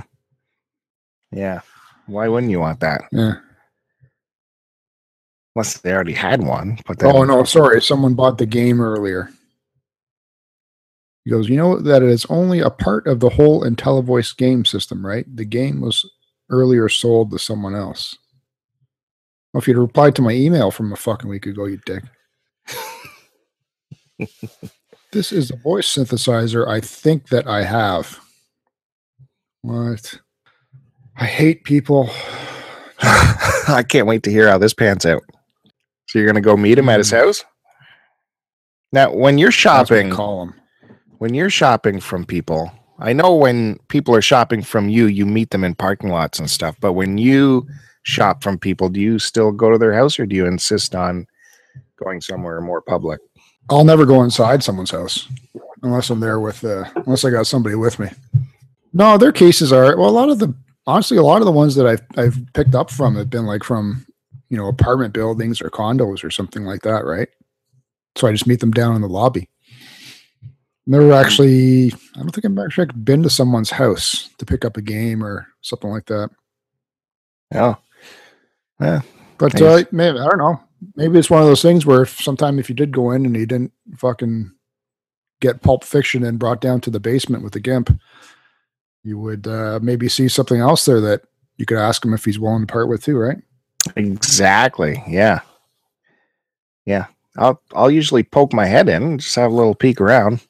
Yeah. 1.32 1.62
Why 2.08 2.28
wouldn't 2.28 2.52
you 2.52 2.60
want 2.60 2.82
that? 2.82 3.04
Yeah. 3.12 3.36
Unless 5.56 5.78
they 5.80 5.94
already 5.94 6.14
had 6.14 6.44
one. 6.44 6.80
But 6.86 7.04
Oh 7.04 7.24
no, 7.24 7.44
sorry, 7.44 7.82
someone 7.82 8.14
bought 8.14 8.38
the 8.38 8.46
game 8.46 8.82
earlier. 8.82 9.30
He 11.24 11.32
goes, 11.32 11.50
you 11.50 11.56
know 11.56 11.80
that 11.80 12.02
it 12.02 12.10
is 12.10 12.26
only 12.30 12.60
a 12.60 12.70
part 12.70 13.06
of 13.08 13.20
the 13.20 13.30
whole 13.30 13.64
IntelliVoice 13.64 14.36
game 14.38 14.66
system, 14.66 15.06
right? 15.06 15.26
The 15.34 15.46
game 15.46 15.80
was 15.82 16.10
earlier 16.50 16.90
sold 16.90 17.32
to 17.32 17.40
someone 17.40 17.76
else. 17.76 18.18
Well, 19.54 19.62
if 19.62 19.68
you'd 19.68 19.78
replied 19.78 20.16
to 20.16 20.22
my 20.22 20.32
email 20.32 20.72
from 20.72 20.92
a 20.92 20.96
fucking 20.96 21.30
week 21.30 21.46
ago, 21.46 21.66
you 21.66 21.80
dick. 21.86 22.04
this 25.12 25.32
is 25.32 25.50
the 25.50 25.58
voice 25.58 25.88
synthesizer 25.94 26.68
I 26.68 26.80
think 26.80 27.30
that 27.30 27.48
I 27.48 27.64
have. 27.64 28.20
What? 29.62 30.20
I 31.18 31.26
hate 31.26 31.64
people. 31.64 32.10
I 33.02 33.84
can't 33.88 34.08
wait 34.08 34.24
to 34.24 34.32
hear 34.32 34.48
how 34.50 34.58
this 34.58 34.74
pans 34.74 35.06
out. 35.06 35.24
So 36.08 36.20
you're 36.20 36.28
gonna 36.28 36.42
go 36.42 36.58
meet 36.58 36.78
him 36.78 36.90
at 36.90 37.00
his 37.00 37.12
Hmm. 37.12 37.18
house? 37.18 37.44
Now, 38.92 39.14
when 39.14 39.38
you're 39.38 39.50
That's 39.52 39.66
what 39.66 39.72
I 39.74 39.84
shopping, 39.86 40.10
call 40.12 40.46
them. 40.46 40.56
when 41.20 41.34
you're 41.34 41.50
shopping 41.50 42.00
from 42.02 42.26
people, 42.26 42.72
I 43.00 43.14
know 43.14 43.34
when 43.34 43.80
people 43.88 44.14
are 44.16 44.22
shopping 44.22 44.62
from 44.62 44.90
you, 44.90 45.06
you 45.08 45.26
meet 45.26 45.52
them 45.52 45.64
in 45.64 45.76
parking 45.76 46.10
lots 46.10 46.40
and 46.40 46.50
stuff. 46.50 46.76
But 46.82 46.94
when 46.94 47.18
you 47.18 47.66
shop 48.04 48.44
from 48.44 48.58
people, 48.60 48.90
do 48.90 49.00
you 49.00 49.18
still 49.20 49.52
go 49.52 49.70
to 49.72 49.78
their 49.78 49.94
house 49.94 50.20
or 50.20 50.26
do 50.26 50.36
you 50.36 50.46
insist 50.46 50.94
on 50.96 51.26
going 52.04 52.20
somewhere 52.22 52.60
more 52.62 52.82
public? 52.82 53.22
I'll 53.72 53.86
never 53.86 54.06
go 54.06 54.22
inside 54.22 54.64
someone's 54.64 54.92
house 54.92 55.28
unless 55.82 56.10
I'm 56.10 56.20
there 56.20 56.40
with 56.40 56.64
uh 56.64 56.84
unless 57.06 57.26
I 57.26 57.32
got 57.32 57.48
somebody 57.48 57.76
with 57.76 57.98
me. 58.00 58.10
No, 58.94 59.18
their 59.18 59.32
cases 59.32 59.72
are 59.72 59.98
well 59.98 60.10
a 60.10 60.12
lot 60.12 60.30
of 60.30 60.40
the 60.40 60.54
honestly 60.86 61.18
a 61.18 61.24
lot 61.24 61.42
of 61.42 61.46
the 61.46 61.52
ones 61.52 61.76
that 61.76 61.88
I've 61.88 62.02
I've 62.18 62.38
picked 62.54 62.76
up 62.76 62.92
from 62.92 63.16
have 63.16 63.30
been 63.30 63.46
like 63.46 63.64
from 63.64 64.06
you 64.50 64.58
know 64.58 64.68
apartment 64.68 65.14
buildings 65.14 65.62
or 65.62 65.70
condos 65.70 66.24
or 66.24 66.30
something 66.30 66.66
like 66.66 66.82
that, 66.82 67.06
right? 67.06 67.30
So 68.18 68.28
I 68.28 68.34
just 68.34 68.46
meet 68.48 68.60
them 68.60 68.72
down 68.72 68.96
in 68.96 69.02
the 69.02 69.08
lobby. 69.08 69.48
Never 70.86 71.14
actually 71.14 71.94
I 72.16 72.20
don't 72.20 72.32
think 72.32 72.44
I've 72.46 72.66
actually 72.66 72.88
been 72.88 73.24
to 73.24 73.30
someone's 73.30 73.70
house 73.72 74.30
to 74.40 74.46
pick 74.46 74.66
up 74.66 74.76
a 74.76 74.82
game 74.82 75.24
or 75.24 75.48
something 75.62 75.90
like 75.90 76.08
that. 76.08 76.30
Yeah, 77.54 77.76
yeah. 78.82 79.02
But 79.38 79.54
Nice. 79.54 79.62
uh, 79.62 79.84
maybe 79.92 80.20
I 80.20 80.26
don't 80.28 80.38
know. 80.38 80.60
Maybe 80.96 81.20
it's 81.20 81.30
one 81.30 81.42
of 81.42 81.48
those 81.48 81.62
things 81.62 81.86
where 81.86 82.02
if 82.02 82.22
sometime 82.22 82.60
if 82.60 82.70
you 82.70 82.76
did 82.76 82.92
go 82.92 83.12
in 83.12 83.26
and 83.26 83.36
you 83.36 83.46
didn't 83.46 83.72
fucking 83.98 84.52
get 85.40 85.62
Pulp 85.62 85.84
Fiction 85.84 86.24
and 86.24 86.40
brought 86.40 86.62
down 86.62 86.82
to 86.82 86.90
the 86.90 87.00
basement 87.00 87.44
with 87.44 87.54
the 87.54 87.60
gimp, 87.60 88.00
you 89.04 89.20
would 89.20 89.48
uh, 89.48 89.80
maybe 89.82 90.08
see 90.08 90.28
something 90.28 90.60
else 90.60 90.86
there 90.86 91.02
that 91.02 91.22
you 91.58 91.66
could 91.66 91.78
ask 91.78 92.04
him 92.04 92.14
if 92.14 92.26
he's 92.26 92.40
willing 92.40 92.66
to 92.66 92.72
part 92.72 92.88
with 92.88 93.04
too, 93.04 93.18
right? 93.18 93.38
exactly. 93.96 95.04
Yeah. 95.08 95.42
Yeah. 96.86 97.08
I'll 97.38 97.62
I'll 97.74 97.92
usually 97.92 98.24
poke 98.24 98.54
my 98.54 98.66
head 98.66 98.90
in 98.90 99.18
just 99.18 99.36
have 99.36 99.52
a 99.52 99.56
little 99.56 99.76
peek 99.76 100.02
around. 100.02 100.46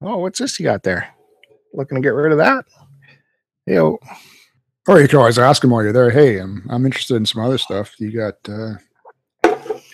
Oh, 0.00 0.18
what's 0.18 0.38
this 0.38 0.58
you 0.58 0.64
got 0.64 0.82
there? 0.82 1.08
Looking 1.74 1.96
to 1.96 2.02
get 2.02 2.14
rid 2.14 2.32
of 2.32 2.38
that? 2.38 2.64
Yo, 3.66 3.98
Or 4.88 5.00
you 5.00 5.06
can 5.08 5.18
always 5.18 5.38
ask 5.38 5.62
him 5.62 5.70
while 5.70 5.82
you're 5.82 5.92
there. 5.92 6.10
Hey, 6.10 6.38
I'm 6.38 6.66
I'm 6.68 6.84
interested 6.86 7.16
in 7.16 7.26
some 7.26 7.42
other 7.44 7.58
stuff. 7.58 7.94
You 8.00 8.10
got 8.10 8.34
uh, 8.48 8.74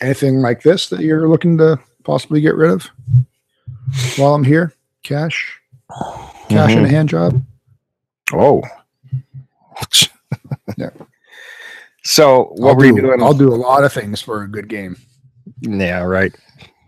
anything 0.00 0.36
like 0.38 0.62
this 0.62 0.88
that 0.88 1.00
you're 1.00 1.28
looking 1.28 1.58
to 1.58 1.78
possibly 2.04 2.40
get 2.40 2.54
rid 2.54 2.70
of 2.70 2.88
while 4.16 4.34
I'm 4.34 4.44
here? 4.44 4.72
Cash, 5.02 5.60
cash 6.48 6.72
and 6.74 6.86
a 6.86 6.88
hand 6.88 7.08
job. 7.08 7.42
Oh. 8.32 8.62
Yeah. 10.76 10.90
So 12.04 12.52
what 12.56 12.70
I'll 12.70 12.76
were 12.76 12.84
you 12.84 12.94
do- 12.94 13.02
doing? 13.02 13.22
I'll 13.22 13.34
do 13.34 13.52
a 13.52 13.56
lot 13.56 13.82
of 13.84 13.92
things 13.92 14.20
for 14.20 14.42
a 14.42 14.48
good 14.48 14.68
game. 14.68 14.96
Yeah, 15.60 16.02
right. 16.02 16.32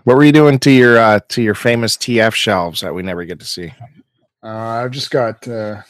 What 0.04 0.16
were 0.16 0.24
you 0.24 0.32
doing 0.32 0.58
to 0.60 0.70
your 0.70 0.98
uh 0.98 1.20
to 1.30 1.42
your 1.42 1.54
famous 1.54 1.96
TF 1.96 2.34
shelves 2.34 2.80
that 2.82 2.94
we 2.94 3.02
never 3.02 3.24
get 3.24 3.40
to 3.40 3.46
see? 3.46 3.72
Uh, 4.42 4.48
I've 4.48 4.90
just 4.92 5.10
got 5.10 5.46
uh, 5.48 5.82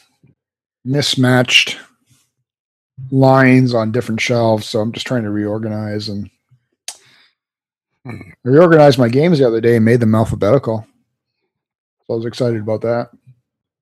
mismatched 0.83 1.77
lines 3.09 3.73
on 3.73 3.91
different 3.91 4.21
shelves, 4.21 4.67
so 4.67 4.79
I'm 4.79 4.91
just 4.91 5.07
trying 5.07 5.23
to 5.23 5.31
reorganize 5.31 6.09
and 6.09 6.29
I 8.05 8.19
reorganized 8.43 8.97
my 8.97 9.09
games 9.09 9.39
the 9.39 9.47
other 9.47 9.61
day 9.61 9.75
and 9.75 9.85
made 9.85 9.99
them 9.99 10.15
alphabetical. 10.15 10.85
So 12.07 12.13
I 12.13 12.17
was 12.17 12.25
excited 12.25 12.61
about 12.61 12.81
that. 12.81 13.11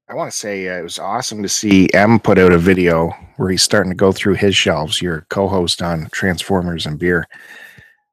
I 0.10 0.16
want 0.16 0.32
to 0.32 0.38
say 0.38 0.68
uh, 0.68 0.80
it 0.80 0.84
was 0.84 0.98
awesome 0.98 1.44
to 1.44 1.50
see 1.50 1.88
M 1.94 2.20
put 2.20 2.40
out 2.40 2.52
a 2.52 2.58
video 2.58 3.10
where 3.38 3.52
he's 3.52 3.62
starting 3.62 3.92
to 3.92 3.96
go 3.96 4.12
through 4.12 4.34
his 4.34 4.56
shelves. 4.56 5.02
Your 5.02 5.26
co-host 5.30 5.82
on 5.82 6.10
Transformers 6.12 6.88
and 6.88 6.98
beer. 6.98 7.28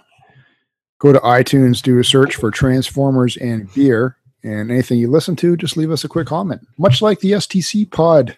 go 1.00 1.14
to 1.14 1.20
iTunes, 1.20 1.82
do 1.82 2.00
a 2.00 2.04
search 2.04 2.36
for 2.36 2.50
Transformers 2.52 3.38
and 3.38 3.72
beer, 3.74 4.18
and 4.44 4.72
anything 4.72 4.98
you 5.00 5.10
listen 5.10 5.36
to, 5.38 5.56
just 5.56 5.78
leave 5.78 5.92
us 5.92 6.04
a 6.04 6.10
quick 6.10 6.28
comment. 6.28 6.62
Much 6.78 7.02
like 7.02 7.20
the 7.20 7.32
STC 7.34 7.90
pod 7.90 8.36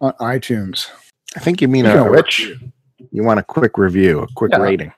on 0.00 0.12
iTunes. 0.14 0.88
I 1.36 1.40
think 1.40 1.60
you 1.62 1.68
mean 1.68 1.84
Speaking 1.84 2.00
a, 2.06 2.10
which- 2.10 2.52
You 3.10 3.22
want 3.22 3.40
a 3.40 3.44
quick 3.44 3.78
review, 3.78 4.20
a 4.20 4.26
quick 4.34 4.52
Yeah. 4.52 4.58
rating, 4.60 4.92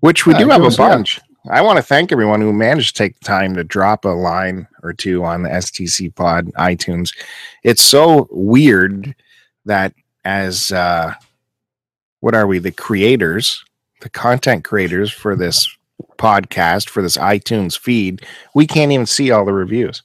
which 0.00 0.26
we 0.26 0.32
Yeah, 0.34 0.40
do 0.40 0.48
have 0.50 0.64
a 0.64 0.70
bunch. 0.76 1.20
I 1.48 1.62
want 1.62 1.76
to 1.76 1.82
thank 1.82 2.10
everyone 2.10 2.40
who 2.40 2.52
managed 2.52 2.96
to 2.96 3.02
take 3.02 3.18
the 3.18 3.24
time 3.24 3.54
to 3.54 3.64
drop 3.64 4.04
a 4.04 4.08
line 4.08 4.66
or 4.82 4.92
two 4.92 5.24
on 5.24 5.42
the 5.42 5.48
STC 5.48 6.14
Pod 6.14 6.46
iTunes. 6.54 7.16
It's 7.62 7.82
so 7.82 8.26
weird 8.30 9.14
that 9.64 9.94
as 10.24 10.72
uh, 10.72 11.14
what 12.20 12.34
are 12.34 12.46
we, 12.46 12.58
the 12.58 12.72
creators, 12.72 13.64
the 14.00 14.08
content 14.08 14.64
creators 14.64 15.12
for 15.12 15.36
this 15.36 15.68
podcast, 16.18 16.88
for 16.88 17.00
this 17.00 17.16
iTunes 17.16 17.78
feed, 17.78 18.26
we 18.54 18.66
can't 18.66 18.92
even 18.92 19.06
see 19.06 19.30
all 19.30 19.44
the 19.44 19.52
reviews. 19.52 20.02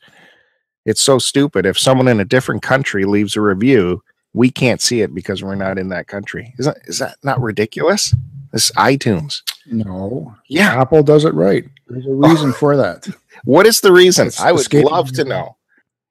It's 0.86 1.02
so 1.02 1.18
stupid. 1.18 1.66
If 1.66 1.80
someone 1.80 2.08
in 2.08 2.20
a 2.20 2.26
different 2.26 2.62
country 2.62 3.06
leaves 3.06 3.36
a 3.36 3.42
review, 3.42 4.04
we 4.34 4.52
can't 4.52 4.82
see 4.82 5.02
it 5.02 5.14
because 5.14 5.44
we're 5.44 5.56
not 5.56 5.78
in 5.78 5.90
that 5.90 6.08
country. 6.08 6.54
Is 6.58 6.66
that 6.66 6.78
is 6.86 7.00
that 7.00 7.18
not 7.24 7.42
ridiculous? 7.42 8.16
This 8.52 8.72
iTunes. 8.72 9.42
No, 9.66 10.36
Yeah. 10.48 10.82
Apple 10.82 11.04
does 11.04 11.24
it 11.26 11.34
right. 11.34 11.64
There's 11.88 12.06
a 12.06 12.12
reason 12.12 12.52
for 12.60 12.76
that. 12.78 13.08
What 13.46 13.66
is 13.66 13.82
the 13.82 13.92
reason? 13.92 14.28
It's 14.28 14.40
I 14.40 14.52
would 14.52 14.72
love 14.74 15.12
to 15.14 15.24
know. 15.24 15.56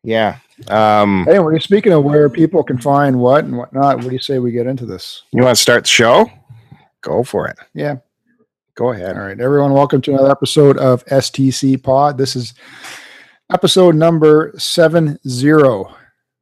Yeah. 0.03 0.39
Um, 0.69 1.27
Anyway, 1.29 1.59
speaking 1.59 1.93
of 1.93 2.05
where 2.05 2.29
people 2.31 2.63
can 2.63 2.79
find 2.79 3.19
what 3.21 3.45
and 3.45 3.57
whatnot, 3.57 3.97
what 3.99 4.07
do 4.09 4.13
you 4.13 4.19
say 4.19 4.39
we 4.39 4.51
get 4.53 4.67
into 4.67 4.87
this? 4.87 5.23
you 5.33 5.43
want 5.43 5.57
to 5.57 5.63
start 5.63 5.85
the 5.85 5.89
show? 5.91 6.31
Go 7.03 7.23
for 7.23 7.49
it. 7.49 7.59
Yeah. 7.75 7.97
Go 8.75 8.93
ahead. 8.93 9.17
All 9.17 9.25
right, 9.27 9.39
everyone, 9.39 9.73
welcome 9.73 10.01
to 10.03 10.13
another 10.15 10.31
episode 10.31 10.79
of 10.79 11.05
STC 11.07 11.83
Pod. 11.83 12.17
This 12.17 12.35
is 12.37 12.55
episode 13.53 13.95
number 13.95 14.53
seven 14.57 15.19
zero. 15.29 15.95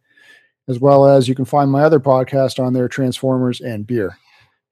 as 0.67 0.79
well 0.79 1.05
as 1.05 1.27
you 1.27 1.35
can 1.35 1.45
find 1.45 1.71
my 1.71 1.83
other 1.83 1.99
podcast 1.99 2.63
on 2.63 2.73
there, 2.73 2.87
Transformers 2.87 3.61
and 3.61 3.85
Beer. 3.85 4.17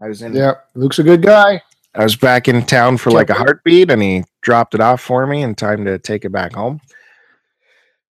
I 0.00 0.08
was 0.08 0.22
in 0.22 0.34
Yeah, 0.34 0.54
Luke's 0.74 0.98
a 0.98 1.02
good 1.02 1.22
guy. 1.22 1.62
I 1.94 2.02
was 2.02 2.16
back 2.16 2.48
in 2.48 2.64
town 2.64 2.96
for 2.96 3.10
like 3.10 3.30
a 3.30 3.34
heartbeat 3.34 3.90
and 3.90 4.02
he 4.02 4.24
dropped 4.40 4.74
it 4.74 4.80
off 4.80 5.00
for 5.00 5.26
me 5.26 5.42
in 5.42 5.54
time 5.54 5.84
to 5.84 5.98
take 5.98 6.24
it 6.24 6.32
back 6.32 6.54
home. 6.54 6.80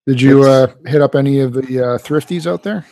Did 0.05 0.21
you 0.21 0.43
uh, 0.43 0.67
hit 0.85 1.01
up 1.01 1.15
any 1.15 1.39
of 1.39 1.53
the 1.53 1.61
uh, 1.79 1.97
thrifties 1.97 2.45
out 2.45 2.63
there? 2.63 2.85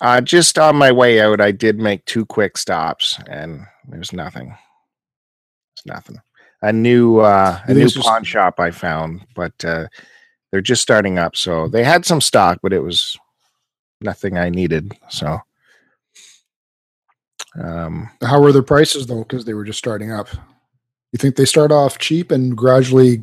Uh, 0.00 0.20
just 0.20 0.58
on 0.58 0.76
my 0.76 0.90
way 0.90 1.20
out, 1.20 1.40
I 1.40 1.50
did 1.52 1.78
make 1.78 2.04
two 2.06 2.24
quick 2.24 2.56
stops 2.56 3.18
and 3.28 3.66
there's 3.86 4.12
nothing. 4.12 4.48
There's 4.48 5.94
nothing. 5.94 6.20
A 6.62 6.72
new 6.72 7.18
uh, 7.18 7.60
a 7.66 7.74
new 7.74 7.88
just- 7.88 7.98
pawn 7.98 8.24
shop 8.24 8.60
I 8.60 8.70
found, 8.70 9.26
but 9.34 9.62
uh, 9.64 9.88
they're 10.50 10.60
just 10.60 10.82
starting 10.82 11.18
up. 11.18 11.36
So 11.36 11.68
they 11.68 11.84
had 11.84 12.06
some 12.06 12.20
stock, 12.20 12.60
but 12.62 12.72
it 12.72 12.80
was 12.80 13.16
nothing 14.00 14.38
I 14.38 14.48
needed. 14.48 14.96
So 15.10 15.38
um, 17.62 18.10
How 18.22 18.40
were 18.40 18.52
their 18.52 18.62
prices 18.62 19.06
though? 19.06 19.20
Because 19.20 19.44
they 19.44 19.54
were 19.54 19.64
just 19.64 19.78
starting 19.78 20.12
up. 20.12 20.28
You 21.12 21.18
think 21.18 21.36
they 21.36 21.44
start 21.44 21.72
off 21.72 21.98
cheap 21.98 22.30
and 22.30 22.56
gradually 22.56 23.22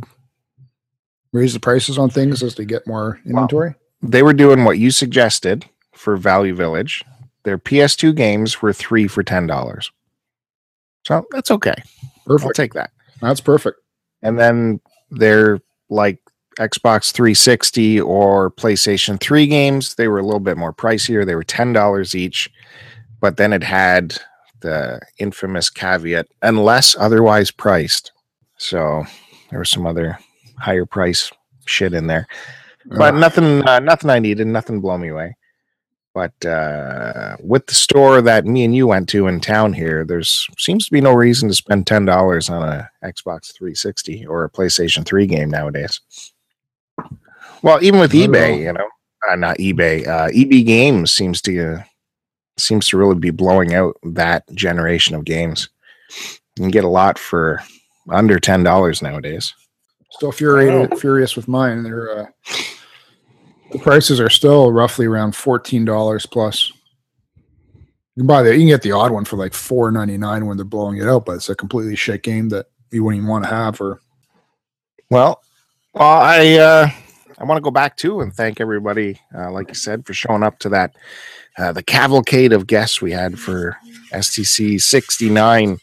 raise 1.34 1.54
the 1.54 1.60
prices 1.60 1.98
on 1.98 2.10
things 2.10 2.42
as 2.44 2.56
they 2.56 2.66
get 2.66 2.88
more 2.88 3.20
inventory? 3.26 3.76
they 4.02 4.24
were 4.24 4.34
doing 4.34 4.64
what 4.64 4.78
you 4.78 4.92
suggested 4.92 5.66
for 5.94 6.16
Value 6.18 6.54
Village. 6.54 7.04
Their 7.44 7.58
PS2 7.58 8.16
games 8.16 8.62
were 8.62 8.74
three 8.74 9.08
for 9.08 9.24
ten 9.24 9.48
dollars. 9.48 9.92
So 11.06 11.26
that's 11.32 11.52
okay. 11.52 11.76
I'll 12.30 12.54
take 12.54 12.74
that. 12.74 12.92
That's 13.22 13.42
perfect. 13.42 13.80
And 14.22 14.38
then 14.38 14.82
they're 15.10 15.60
like 15.90 16.20
Xbox 16.60 17.12
360 17.12 18.02
or 18.02 18.52
PlayStation 18.52 19.20
3 19.20 19.48
games. 19.48 19.96
They 19.96 20.08
were 20.08 20.20
a 20.20 20.26
little 20.26 20.42
bit 20.42 20.58
more 20.58 20.74
pricier. 20.74 21.26
They 21.26 21.36
were 21.36 21.44
ten 21.44 21.72
dollars 21.74 22.16
each, 22.16 22.50
but 23.22 23.38
then 23.38 23.54
it 23.54 23.64
had 23.64 24.18
the 24.62 25.00
infamous 25.20 25.70
caveat, 25.70 26.28
unless 26.42 26.96
otherwise 26.98 27.52
priced. 27.52 28.12
So 28.58 29.04
there 29.50 29.60
were 29.60 29.66
some 29.66 29.86
other 29.88 30.20
higher 30.58 30.86
price 30.86 31.32
shit 31.66 31.94
in 31.94 32.08
there. 32.08 32.28
But 32.86 33.16
nothing 33.16 33.68
uh, 33.68 33.80
nothing 33.80 34.10
i 34.10 34.20
needed 34.20 34.48
nothing 34.48 34.80
blow 34.80 34.98
me 34.98 35.10
away. 35.10 35.36
But 36.14 36.46
uh 36.46 37.38
with 37.42 37.68
the 37.68 37.76
store 37.76 38.22
that 38.22 38.46
me 38.46 38.64
and 38.64 38.76
you 38.76 38.88
went 38.88 39.10
to 39.10 39.28
in 39.28 39.40
town 39.40 39.74
here 39.74 40.06
there's 40.06 40.48
seems 40.58 40.86
to 40.86 40.92
be 40.92 41.02
no 41.02 41.14
reason 41.14 41.50
to 41.50 41.56
spend 41.56 41.86
ten 41.86 42.06
dollars 42.06 42.50
on 42.50 42.64
a 42.68 42.90
xbox 43.04 43.54
360 43.56 44.26
or 44.26 44.44
a 44.44 44.50
playstation 44.50 45.06
3 45.06 45.28
game 45.28 45.50
nowadays. 45.50 46.00
Well 47.62 47.84
even 47.84 48.00
with 48.00 48.14
ebay 48.14 48.52
all. 48.54 48.60
you 48.60 48.74
know 48.74 48.88
uh, 49.30 49.36
not 49.36 49.58
ebay 49.58 50.08
uh 50.08 50.30
eb 50.34 50.66
games 50.66 51.12
seems 51.12 51.42
to 51.42 51.76
uh, 51.76 51.84
seems 52.58 52.88
to 52.88 52.98
really 52.98 53.16
be 53.16 53.30
blowing 53.30 53.76
out 53.76 53.98
that 54.04 54.44
generation 54.56 55.14
of 55.14 55.26
games. 55.26 55.70
You 56.56 56.64
can 56.64 56.72
get 56.72 56.86
a 56.86 56.90
lot 56.90 57.20
for 57.20 57.62
under 58.10 58.40
ten 58.40 58.64
dollars 58.64 59.02
nowadays 59.02 59.54
still 60.18 60.32
furious, 60.32 61.00
furious 61.00 61.36
with 61.36 61.48
mine. 61.48 61.84
They're 61.84 62.20
uh, 62.20 62.26
the 63.72 63.80
prices 63.80 64.20
are 64.20 64.30
still 64.30 64.72
roughly 64.72 65.06
around 65.06 65.36
fourteen 65.36 65.86
dollars 65.86 66.26
plus. 66.26 66.72
You 68.16 68.22
can 68.22 68.28
buy 68.28 68.42
the 68.42 68.54
you 68.54 68.62
can 68.62 68.68
get 68.68 68.82
the 68.82 68.94
odd 68.94 69.12
one 69.12 69.26
for 69.26 69.38
like 69.38 69.54
four 69.54 69.92
ninety 69.92 70.18
nine 70.18 70.48
when 70.48 70.58
they're 70.58 70.66
blowing 70.66 70.98
it 70.98 71.08
out, 71.08 71.26
but 71.26 71.34
it's 71.36 71.50
a 71.50 71.56
completely 71.56 71.96
shit 71.96 72.24
game 72.24 72.50
that 72.50 72.66
you 72.92 73.04
wouldn't 73.04 73.20
even 73.20 73.30
want 73.30 73.44
to 73.46 73.50
have. 73.50 73.80
Or 73.80 74.02
Well, 75.12 75.42
well, 75.94 76.20
I 76.22 76.54
uh, 76.54 76.90
I 77.38 77.44
want 77.44 77.58
to 77.58 77.64
go 77.64 77.72
back 77.72 77.96
to 77.98 78.22
and 78.22 78.34
thank 78.34 78.60
everybody, 78.60 79.22
uh, 79.38 79.52
like 79.52 79.68
you 79.68 79.76
said, 79.76 80.06
for 80.06 80.14
showing 80.14 80.44
up 80.44 80.58
to 80.60 80.70
that 80.70 80.96
uh, 81.60 81.72
the 81.72 81.84
cavalcade 81.84 82.54
of 82.54 82.66
guests 82.66 83.02
we 83.02 83.12
had 83.12 83.38
for 83.38 83.78
STC 84.12 84.82
sixty 84.82 85.30
nine. 85.30 85.78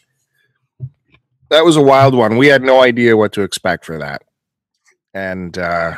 That 1.55 1.63
was 1.63 1.77
a 1.77 1.81
wild 1.81 2.13
one. 2.13 2.35
We 2.35 2.47
had 2.47 2.63
no 2.63 2.81
idea 2.81 3.15
what 3.15 3.31
to 3.31 3.41
expect 3.41 3.85
for 3.85 3.97
that, 3.97 4.23
and 5.13 5.57
uh, 5.57 5.95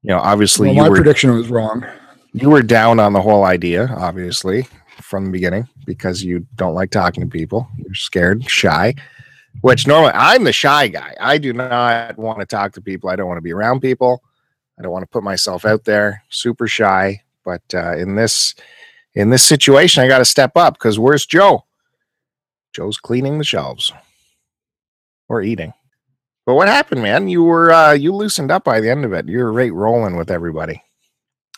you 0.00 0.08
know, 0.08 0.18
obviously 0.18 0.68
well, 0.68 0.76
you 0.76 0.80
my 0.80 0.88
were 0.88 0.94
prediction 0.96 1.30
was 1.30 1.50
wrong. 1.50 1.84
you 2.32 2.48
were 2.48 2.62
down 2.62 2.98
on 2.98 3.12
the 3.12 3.20
whole 3.20 3.44
idea, 3.44 3.94
obviously, 3.98 4.66
from 5.02 5.26
the 5.26 5.30
beginning 5.30 5.68
because 5.84 6.24
you 6.24 6.46
don't 6.54 6.72
like 6.72 6.90
talking 6.90 7.22
to 7.22 7.28
people. 7.28 7.68
You're 7.76 7.94
scared, 7.94 8.48
shy. 8.48 8.94
Which 9.60 9.86
normally 9.86 10.12
I'm 10.14 10.44
the 10.44 10.54
shy 10.54 10.88
guy. 10.88 11.14
I 11.20 11.36
do 11.36 11.52
not 11.52 12.16
want 12.16 12.40
to 12.40 12.46
talk 12.46 12.72
to 12.72 12.80
people. 12.80 13.10
I 13.10 13.16
don't 13.16 13.28
want 13.28 13.36
to 13.36 13.42
be 13.42 13.52
around 13.52 13.80
people. 13.80 14.22
I 14.78 14.82
don't 14.82 14.90
want 14.90 15.02
to 15.02 15.10
put 15.10 15.22
myself 15.22 15.66
out 15.66 15.84
there. 15.84 16.22
Super 16.30 16.66
shy. 16.66 17.20
But 17.44 17.60
uh, 17.74 17.94
in 17.98 18.14
this 18.14 18.54
in 19.12 19.28
this 19.28 19.42
situation, 19.42 20.02
I 20.02 20.08
got 20.08 20.20
to 20.20 20.24
step 20.24 20.52
up 20.56 20.78
because 20.78 20.98
where's 20.98 21.26
Joe? 21.26 21.66
Joe's 22.72 22.96
cleaning 22.96 23.36
the 23.36 23.44
shelves 23.44 23.92
or 25.28 25.42
eating. 25.42 25.72
But 26.46 26.54
what 26.54 26.68
happened, 26.68 27.02
man? 27.02 27.28
You 27.28 27.44
were 27.44 27.70
uh, 27.70 27.92
you 27.92 28.12
loosened 28.14 28.50
up 28.50 28.64
by 28.64 28.80
the 28.80 28.90
end 28.90 29.04
of 29.04 29.12
it. 29.12 29.28
You 29.28 29.38
were 29.38 29.52
right 29.52 29.72
rolling 29.72 30.16
with 30.16 30.30
everybody. 30.30 30.82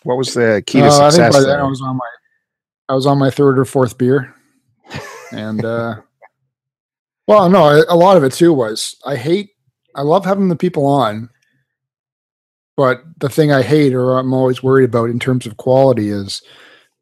What 0.03 0.17
was 0.19 0.35
the 0.35 0.63
key 0.67 0.81
to 0.81 0.87
Uh, 0.87 0.89
I 0.89 1.11
think 1.11 1.13
success? 1.13 1.35
by 1.37 1.41
then? 1.43 1.61
I 1.61 1.65
was 1.69 1.81
on 1.83 1.97
my 1.97 2.09
I 2.89 2.95
was 2.95 3.07
on 3.07 3.19
my 3.19 3.31
third 3.31 3.59
or 3.59 3.65
fourth 3.65 3.97
beer, 3.99 4.35
and 5.33 5.65
uh, 5.65 6.01
well, 7.29 7.49
no, 7.49 7.69
a- 7.69 7.85
a 7.89 7.95
lot 7.97 8.17
of 8.17 8.25
it 8.25 8.33
too 8.33 8.53
was 8.53 8.97
I 9.07 9.15
hate 9.17 9.51
I 9.95 10.03
love 10.03 10.25
having 10.25 10.49
the 10.49 10.57
people 10.57 10.87
on, 10.87 11.31
but 12.77 13.03
the 13.19 13.29
thing 13.29 13.53
I 13.53 13.63
hate 13.63 13.95
or 13.95 14.19
I'm 14.19 14.33
always 14.33 14.63
worried 14.63 14.85
about 14.87 15.11
in 15.11 15.19
terms 15.21 15.47
of 15.47 15.57
quality 15.57 16.09
is 16.11 16.43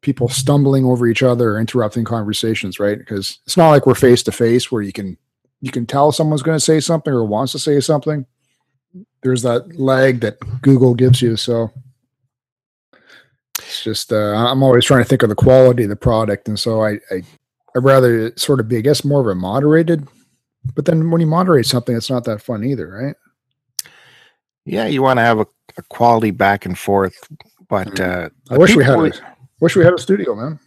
people 0.01 0.29
stumbling 0.29 0.85
over 0.85 1.07
each 1.07 1.23
other, 1.23 1.57
interrupting 1.57 2.03
conversations, 2.05 2.79
right? 2.79 2.97
Because 2.97 3.39
it's 3.45 3.57
not 3.57 3.69
like 3.71 3.85
we're 3.85 3.95
face 3.95 4.23
to 4.23 4.31
face 4.31 4.71
where 4.71 4.81
you 4.81 4.93
can 4.93 5.17
you 5.61 5.71
can 5.71 5.85
tell 5.85 6.11
someone's 6.11 6.41
going 6.43 6.55
to 6.57 6.63
say 6.63 6.79
something 6.79 7.13
or 7.13 7.23
wants 7.25 7.51
to 7.53 7.59
say 7.59 7.79
something. 7.79 8.25
There's 9.21 9.41
that 9.43 9.77
lag 9.79 10.21
that 10.21 10.37
Google 10.61 10.95
gives 10.95 11.21
you, 11.21 11.35
so 11.35 11.71
it's 13.57 13.83
just 13.83 14.11
uh, 14.13 14.33
I'm 14.35 14.63
always 14.63 14.85
trying 14.85 15.03
to 15.03 15.07
think 15.09 15.23
of 15.23 15.29
the 15.29 15.35
quality 15.35 15.83
of 15.83 15.89
the 15.89 15.95
product, 15.95 16.47
and 16.47 16.57
so 16.59 16.81
I, 16.81 16.91
I 17.11 17.21
I'd 17.75 17.83
rather 17.83 18.35
sort 18.37 18.59
of 18.59 18.67
be, 18.67 18.77
I 18.77 18.81
guess, 18.81 19.03
more 19.05 19.21
of 19.21 19.27
a 19.27 19.35
moderated. 19.35 20.07
But 20.75 20.85
then 20.85 21.11
when 21.11 21.21
you 21.21 21.27
moderate 21.27 21.65
something, 21.65 21.95
it's 21.95 22.09
not 22.09 22.23
that 22.25 22.41
fun 22.41 22.63
either, 22.63 22.87
right? 22.87 23.15
Yeah, 24.65 24.87
you 24.87 25.01
want 25.01 25.17
to 25.17 25.23
have 25.23 25.39
a, 25.39 25.45
a 25.77 25.83
quality 25.83 26.31
back 26.31 26.65
and 26.65 26.77
forth, 26.77 27.15
but 27.67 27.87
Mhm. 27.87 28.25
uh, 28.25 28.29
I 28.53 28.57
wish 28.57 28.75
we 28.75 28.83
had 28.83 28.99
a, 28.99 29.11
wish 29.59 29.75
we 29.75 29.83
had 29.83 29.93
a 29.93 29.97
studio, 29.99 30.35
man. 30.35 30.59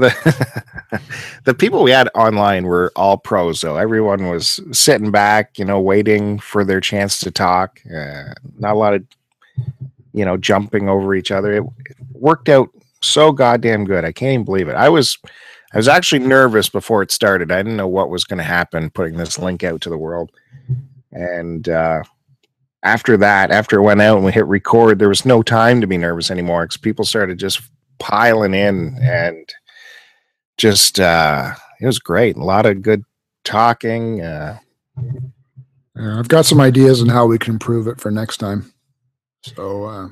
The 0.00 1.00
the 1.44 1.54
people 1.54 1.82
we 1.82 1.90
had 1.90 2.08
online 2.14 2.64
were 2.64 2.92
all 2.96 3.16
pros 3.16 3.60
though. 3.60 3.76
Everyone 3.76 4.28
was 4.28 4.60
sitting 4.72 5.10
back 5.10 5.58
you 5.58 5.64
know 5.64 5.80
waiting 5.80 6.38
for 6.38 6.64
their 6.64 6.80
chance 6.80 7.20
to 7.20 7.30
talk 7.30 7.80
uh, 7.86 8.34
not 8.58 8.74
a 8.74 8.78
lot 8.78 8.94
of 8.94 9.04
you 10.12 10.24
know 10.24 10.36
jumping 10.36 10.88
over 10.88 11.14
each 11.14 11.30
other. 11.30 11.52
It, 11.54 11.64
it 11.86 11.96
worked 12.12 12.48
out 12.48 12.70
so 13.02 13.32
goddamn 13.32 13.84
good. 13.84 14.04
I 14.04 14.12
can't 14.12 14.34
even 14.34 14.44
believe 14.44 14.68
it. 14.68 14.76
I 14.76 14.88
was 14.88 15.18
i 15.72 15.76
was 15.76 15.88
actually 15.88 16.20
nervous 16.20 16.68
before 16.68 17.02
it 17.02 17.10
started. 17.10 17.50
I 17.50 17.58
didn't 17.58 17.76
know 17.76 17.88
what 17.88 18.10
was 18.10 18.24
going 18.24 18.38
to 18.38 18.44
happen 18.44 18.90
putting 18.90 19.16
this 19.16 19.38
link 19.38 19.64
out 19.64 19.80
to 19.82 19.90
the 19.90 19.98
world. 19.98 20.30
And 21.12 21.68
uh 21.68 22.02
after 22.82 23.16
that 23.16 23.50
after 23.50 23.78
it 23.78 23.82
went 23.82 24.02
out 24.02 24.16
and 24.16 24.26
we 24.26 24.30
hit 24.30 24.46
record 24.46 24.98
there 24.98 25.08
was 25.08 25.24
no 25.24 25.42
time 25.42 25.80
to 25.80 25.86
be 25.86 25.96
nervous 25.96 26.30
anymore 26.30 26.64
because 26.64 26.76
people 26.76 27.04
started 27.04 27.38
just 27.38 27.62
piling 27.98 28.52
in 28.54 28.98
and 29.00 29.54
just 30.56 31.00
uh 31.00 31.54
it 31.80 31.86
was 31.86 31.98
great. 31.98 32.36
A 32.36 32.44
lot 32.44 32.66
of 32.66 32.82
good 32.82 33.04
talking 33.44 34.22
uh 34.22 34.58
Uh, 35.96 36.18
I've 36.18 36.28
got 36.28 36.44
some 36.44 36.60
ideas 36.60 37.00
on 37.00 37.08
how 37.08 37.26
we 37.26 37.38
can 37.38 37.52
improve 37.54 37.86
it 37.86 38.00
for 38.00 38.10
next 38.10 38.38
time. 38.38 38.72
So 39.42 39.84
uh, 39.84 40.08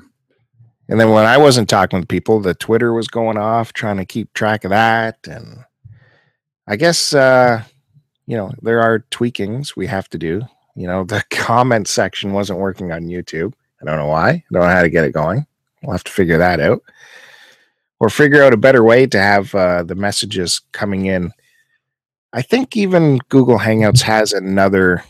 and 0.89 0.99
then 0.99 1.09
when 1.11 1.25
i 1.25 1.37
wasn't 1.37 1.69
talking 1.69 1.99
with 1.99 2.09
people 2.09 2.39
the 2.39 2.53
twitter 2.53 2.93
was 2.93 3.07
going 3.07 3.37
off 3.37 3.73
trying 3.73 3.97
to 3.97 4.05
keep 4.05 4.31
track 4.33 4.63
of 4.63 4.69
that. 4.69 5.17
And 5.27 5.63
i 6.67 6.75
guess 6.75 7.13
uh 7.13 7.63
you 8.27 8.37
know 8.37 8.51
there 8.61 8.81
are 8.81 9.05
tweakings 9.11 9.75
we 9.75 9.87
have 9.87 10.09
to 10.09 10.17
do. 10.17 10.41
You 10.75 10.87
know 10.87 11.03
the 11.03 11.23
comment 11.31 11.87
section 11.87 12.33
wasn't 12.33 12.59
working 12.59 12.91
on 12.91 13.03
youtube. 13.03 13.53
I 13.81 13.85
don't 13.85 13.97
know 13.97 14.07
why. 14.07 14.29
I 14.29 14.43
don't 14.51 14.63
know 14.63 14.69
how 14.69 14.83
to 14.83 14.89
get 14.89 15.05
it 15.05 15.13
going. 15.13 15.45
We'll 15.81 15.91
have 15.93 16.05
to 16.05 16.11
figure 16.11 16.37
that 16.37 16.61
out 16.61 16.81
or 18.03 18.09
figure 18.09 18.43
out 18.43 18.51
a 18.51 18.57
better 18.57 18.83
way 18.83 19.07
to 19.07 19.17
have 19.17 19.55
uh, 19.55 19.81
the 19.81 19.95
messages 19.95 20.59
coming 20.73 21.05
in. 21.05 21.31
I 22.33 22.41
think 22.41 22.75
even 22.75 23.19
google 23.29 23.57
hangouts 23.57 24.01
has 24.01 24.33
another 24.33 25.05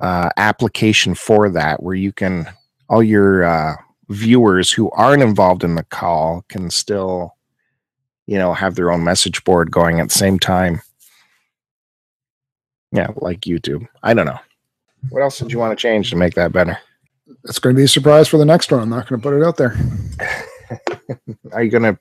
uh, 0.00 0.30
application 0.36 1.14
for 1.14 1.48
that 1.50 1.84
where 1.84 1.94
you 1.94 2.12
can 2.12 2.48
all 2.88 3.00
your 3.00 3.44
uh, 3.44 3.76
viewers 4.08 4.72
who 4.72 4.90
aren't 4.90 5.22
involved 5.22 5.62
in 5.62 5.76
the 5.76 5.84
call 5.84 6.44
can 6.48 6.68
still 6.68 7.36
you 8.26 8.36
know 8.36 8.52
have 8.52 8.74
their 8.74 8.90
own 8.90 9.04
message 9.04 9.44
board 9.44 9.70
going 9.70 10.00
at 10.00 10.08
the 10.08 10.18
same 10.18 10.40
time. 10.40 10.82
Yeah 12.90 13.12
like 13.14 13.42
youtube. 13.42 13.86
I 14.02 14.14
don't 14.14 14.26
know. 14.26 14.40
What 15.10 15.22
else 15.22 15.38
did 15.38 15.52
you 15.52 15.60
want 15.60 15.78
to 15.78 15.80
change 15.80 16.10
to 16.10 16.16
make 16.16 16.34
that 16.34 16.50
better? 16.50 16.76
It's 17.44 17.60
going 17.60 17.76
to 17.76 17.78
be 17.78 17.84
a 17.84 17.88
surprise 17.88 18.26
for 18.26 18.36
the 18.36 18.44
next 18.44 18.72
one. 18.72 18.80
I'm 18.80 18.88
not 18.88 19.08
going 19.08 19.20
to 19.20 19.28
put 19.28 19.40
it 19.40 19.46
out 19.46 19.56
there. 19.56 19.76
are 21.52 21.62
you 21.62 21.70
gonna 21.70 21.98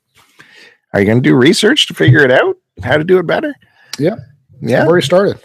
are 0.94 1.00
you 1.00 1.06
gonna 1.06 1.22
do 1.22 1.36
research 1.36 1.88
to 1.88 1.94
figure 1.94 2.24
it 2.24 2.32
out 2.32 2.56
how 2.84 2.98
to 2.98 3.04
do 3.04 3.20
it 3.20 3.28
better 3.28 3.54
Yeah. 4.00 4.16
Yeah 4.62 4.86
already 4.86 5.06
started. 5.06 5.40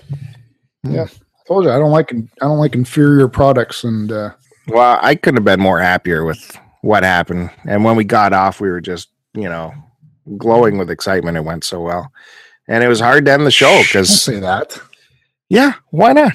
Hmm. 0.85 0.95
Yeah, 0.95 1.05
I 1.05 1.43
told 1.47 1.65
you 1.65 1.71
I 1.71 1.79
don't 1.79 1.91
like 1.91 2.13
I 2.13 2.19
don't 2.41 2.59
like 2.59 2.75
inferior 2.75 3.29
products, 3.29 3.85
and 3.85 4.11
uh, 4.11 4.31
well 4.69 4.99
i 5.03 5.15
couldn't 5.15 5.37
have 5.39 5.45
been 5.45 5.61
more 5.61 5.81
happier 5.81 6.25
with 6.25 6.57
what 6.83 7.03
happened 7.03 7.51
and 7.65 7.85
when 7.85 7.97
we 7.97 8.05
got 8.05 8.33
off 8.33 8.61
we 8.61 8.69
were 8.69 8.81
just 8.81 9.09
you 9.35 9.49
know 9.49 9.73
glowing 10.37 10.79
with 10.79 10.91
excitement 10.91 11.37
it 11.37 11.45
went 11.45 11.65
so 11.65 11.81
well 11.81 12.11
and 12.69 12.85
it 12.85 12.89
was 12.89 13.01
hard 13.01 13.25
to 13.27 13.33
end 13.33 13.45
the 13.45 13.51
show 13.51 13.83
because 13.83 14.23
say 14.23 14.39
that. 14.39 14.81
Yeah, 15.49 15.75
why 15.91 16.13
not? 16.13 16.33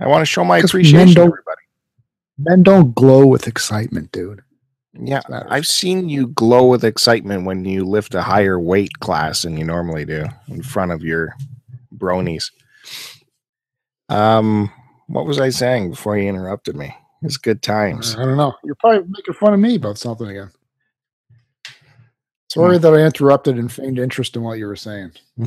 I 0.00 0.06
want 0.08 0.22
to 0.22 0.26
show 0.26 0.42
my 0.42 0.56
men 0.56 0.64
appreciation 0.64 1.14
to 1.14 1.20
everybody. 1.20 1.62
Men 2.38 2.62
don't 2.62 2.94
glow 2.94 3.26
with 3.26 3.46
excitement, 3.46 4.10
dude. 4.10 4.42
Yeah. 4.94 5.20
I've 5.48 5.66
seen 5.66 6.08
you 6.08 6.28
glow 6.28 6.66
with 6.66 6.84
excitement 6.84 7.44
when 7.44 7.64
you 7.64 7.84
lift 7.84 8.14
a 8.14 8.22
higher 8.22 8.58
weight 8.58 8.92
class 9.00 9.42
than 9.42 9.56
you 9.56 9.64
normally 9.64 10.04
do 10.04 10.24
in 10.48 10.62
front 10.62 10.92
of 10.92 11.02
your 11.02 11.34
bronies. 11.96 12.50
Um, 14.08 14.72
what 15.08 15.26
was 15.26 15.40
I 15.40 15.50
saying 15.50 15.90
before 15.90 16.16
you 16.16 16.28
interrupted 16.28 16.76
me? 16.76 16.94
It's 17.22 17.36
good 17.36 17.62
times. 17.62 18.14
I 18.16 18.24
don't 18.24 18.36
know. 18.36 18.54
You're 18.64 18.76
probably 18.76 19.08
making 19.08 19.34
fun 19.34 19.54
of 19.54 19.60
me 19.60 19.74
about 19.76 19.98
something 19.98 20.28
again. 20.28 20.50
Sorry 22.50 22.78
that 22.78 22.94
I 22.94 23.04
interrupted 23.04 23.58
and 23.58 23.70
feigned 23.70 23.98
interest 23.98 24.34
in 24.34 24.42
what 24.42 24.58
you 24.58 24.66
were 24.66 24.76
saying. 24.76 25.12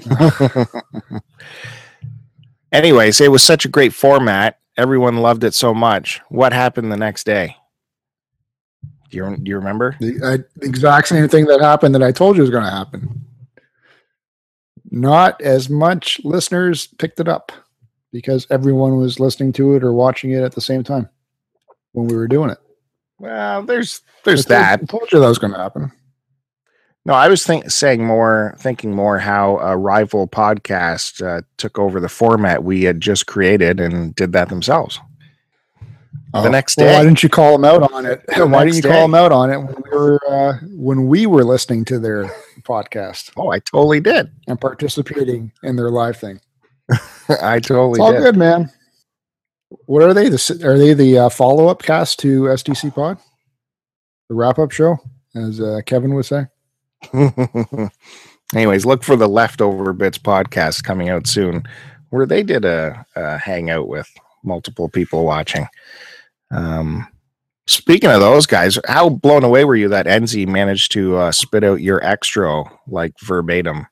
Anyways, 2.72 3.20
it 3.20 3.32
was 3.32 3.44
such 3.44 3.66
a 3.66 3.70
great 3.70 3.94
format. 3.94 4.60
Everyone 4.78 5.18
loved 5.18 5.44
it 5.44 5.54
so 5.56 5.74
much. 5.74 6.22
What 6.30 6.54
happened 6.54 6.92
the 6.92 6.98
next 6.98 7.26
day? 7.26 7.56
Do 9.12 9.18
you, 9.18 9.38
do 9.38 9.50
you 9.50 9.58
remember? 9.58 9.96
The 10.00 10.16
I, 10.24 10.38
the 10.60 10.66
exact 10.66 11.10
same 11.10 11.28
thing 11.28 11.46
that 11.46 11.62
happened 11.62 11.94
that 11.96 12.04
I 12.04 12.12
told 12.12 12.36
you 12.38 12.42
was 12.42 12.50
going 12.50 12.64
to 12.64 12.70
happen. 12.72 13.26
Not 14.90 15.42
as 15.42 15.70
much 15.70 16.20
listeners 16.24 16.88
picked 16.88 17.20
it 17.20 17.28
up 17.28 17.52
because 18.12 18.48
everyone 18.50 18.98
was 18.98 19.20
listening 19.20 19.54
to 19.54 19.76
it 19.76 19.84
or 19.84 19.94
watching 19.94 20.32
it 20.32 20.44
at 20.44 20.54
the 20.54 20.62
same 20.62 20.84
time 20.84 21.10
when 21.94 22.08
we 22.08 22.16
were 22.16 22.28
doing 22.28 22.50
it. 22.50 22.58
Well, 23.20 23.64
there's 23.64 24.02
there's 24.24 24.46
I 24.48 24.50
told- 24.50 24.62
that. 24.64 24.80
I 24.82 24.86
told 24.86 25.12
you 25.12 25.20
that 25.20 25.28
was 25.28 25.38
going 25.38 25.54
to 25.54 25.60
happen. 25.60 25.92
No, 27.04 27.14
I 27.16 27.30
was 27.30 27.44
think, 27.46 27.72
saying 27.72 28.06
more, 28.06 28.56
thinking 28.60 28.94
more 28.94 29.18
how 29.18 29.58
a 29.58 29.76
rival 29.76 30.28
podcast 30.28 31.26
uh, 31.26 31.42
took 31.58 31.80
over 31.80 32.00
the 32.00 32.08
format 32.10 32.64
we 32.64 32.84
had 32.84 33.02
just 33.02 33.26
created 33.26 33.80
and 33.80 34.14
did 34.14 34.34
that 34.34 34.50
themselves. 34.50 35.00
The 36.34 36.50
next 36.50 36.76
day. 36.78 36.86
Well, 36.86 37.00
why 37.00 37.04
didn't 37.04 37.24
you 37.24 37.30
call 37.30 37.52
them 37.54 37.66
out 37.66 37.92
on 37.92 38.06
it? 38.06 38.22
The 38.36 38.48
why 38.48 38.64
didn't 38.64 38.78
you 38.78 38.82
day. 38.84 38.90
call 38.90 39.02
them 39.02 39.16
out 39.16 39.32
on 39.34 39.52
it 39.52 39.58
when 39.58 39.76
we 39.84 39.90
were 39.92 40.20
uh, 40.30 40.54
when 40.76 41.08
we 41.08 41.26
were 41.26 41.44
listening 41.44 41.84
to 41.86 42.00
their 42.00 42.34
podcast 42.62 43.32
Oh, 43.36 43.50
I 43.52 43.60
totally 43.60 44.00
did. 44.00 44.32
and 44.48 44.60
participating 44.60 45.52
in 45.64 45.76
their 45.76 45.90
live 45.90 46.16
thing? 46.18 46.40
I 47.42 47.60
totally 47.60 47.92
It's 47.94 48.00
all 48.00 48.14
did. 48.14 48.22
good, 48.22 48.38
man. 48.38 48.72
What 49.88 50.04
are 50.04 50.14
they? 50.14 50.30
The 50.30 50.62
are 50.64 50.78
they 50.78 50.94
the 50.94 51.18
uh, 51.18 51.30
follow 51.30 51.68
up 51.68 51.82
cast 51.84 52.20
to 52.20 52.44
SDC 52.44 52.94
Pod, 52.96 53.18
the 54.30 54.36
wrap 54.36 54.58
up 54.60 54.72
show, 54.72 54.98
as 55.36 55.60
uh, 55.60 55.82
Kevin 55.86 56.14
would 56.16 56.26
say? 56.26 56.46
Anyways, 58.54 58.86
look 58.86 59.04
for 59.04 59.16
the 59.16 59.28
leftover 59.30 59.94
bits 59.94 60.18
podcast 60.18 60.84
coming 60.84 61.10
out 61.10 61.26
soon, 61.28 61.64
where 62.10 62.26
they 62.26 62.44
did 62.44 62.66
a, 62.66 63.06
a 63.16 63.38
hangout 63.38 63.88
with 63.88 64.10
multiple 64.44 64.90
people 64.90 65.26
watching. 65.26 65.68
Um, 66.52 67.08
speaking 67.68 68.10
of 68.10 68.20
those 68.20 68.46
guys, 68.46 68.78
how 68.88 69.10
blown 69.10 69.44
away 69.44 69.66
were 69.66 69.76
you 69.76 69.90
that 69.90 70.06
Enzi 70.06 70.48
managed 70.48 70.92
to 70.94 71.18
uh, 71.18 71.32
spit 71.32 71.64
out 71.64 71.82
your 71.82 72.04
extra 72.04 72.64
like 72.88 73.14
verbatim 73.22 73.88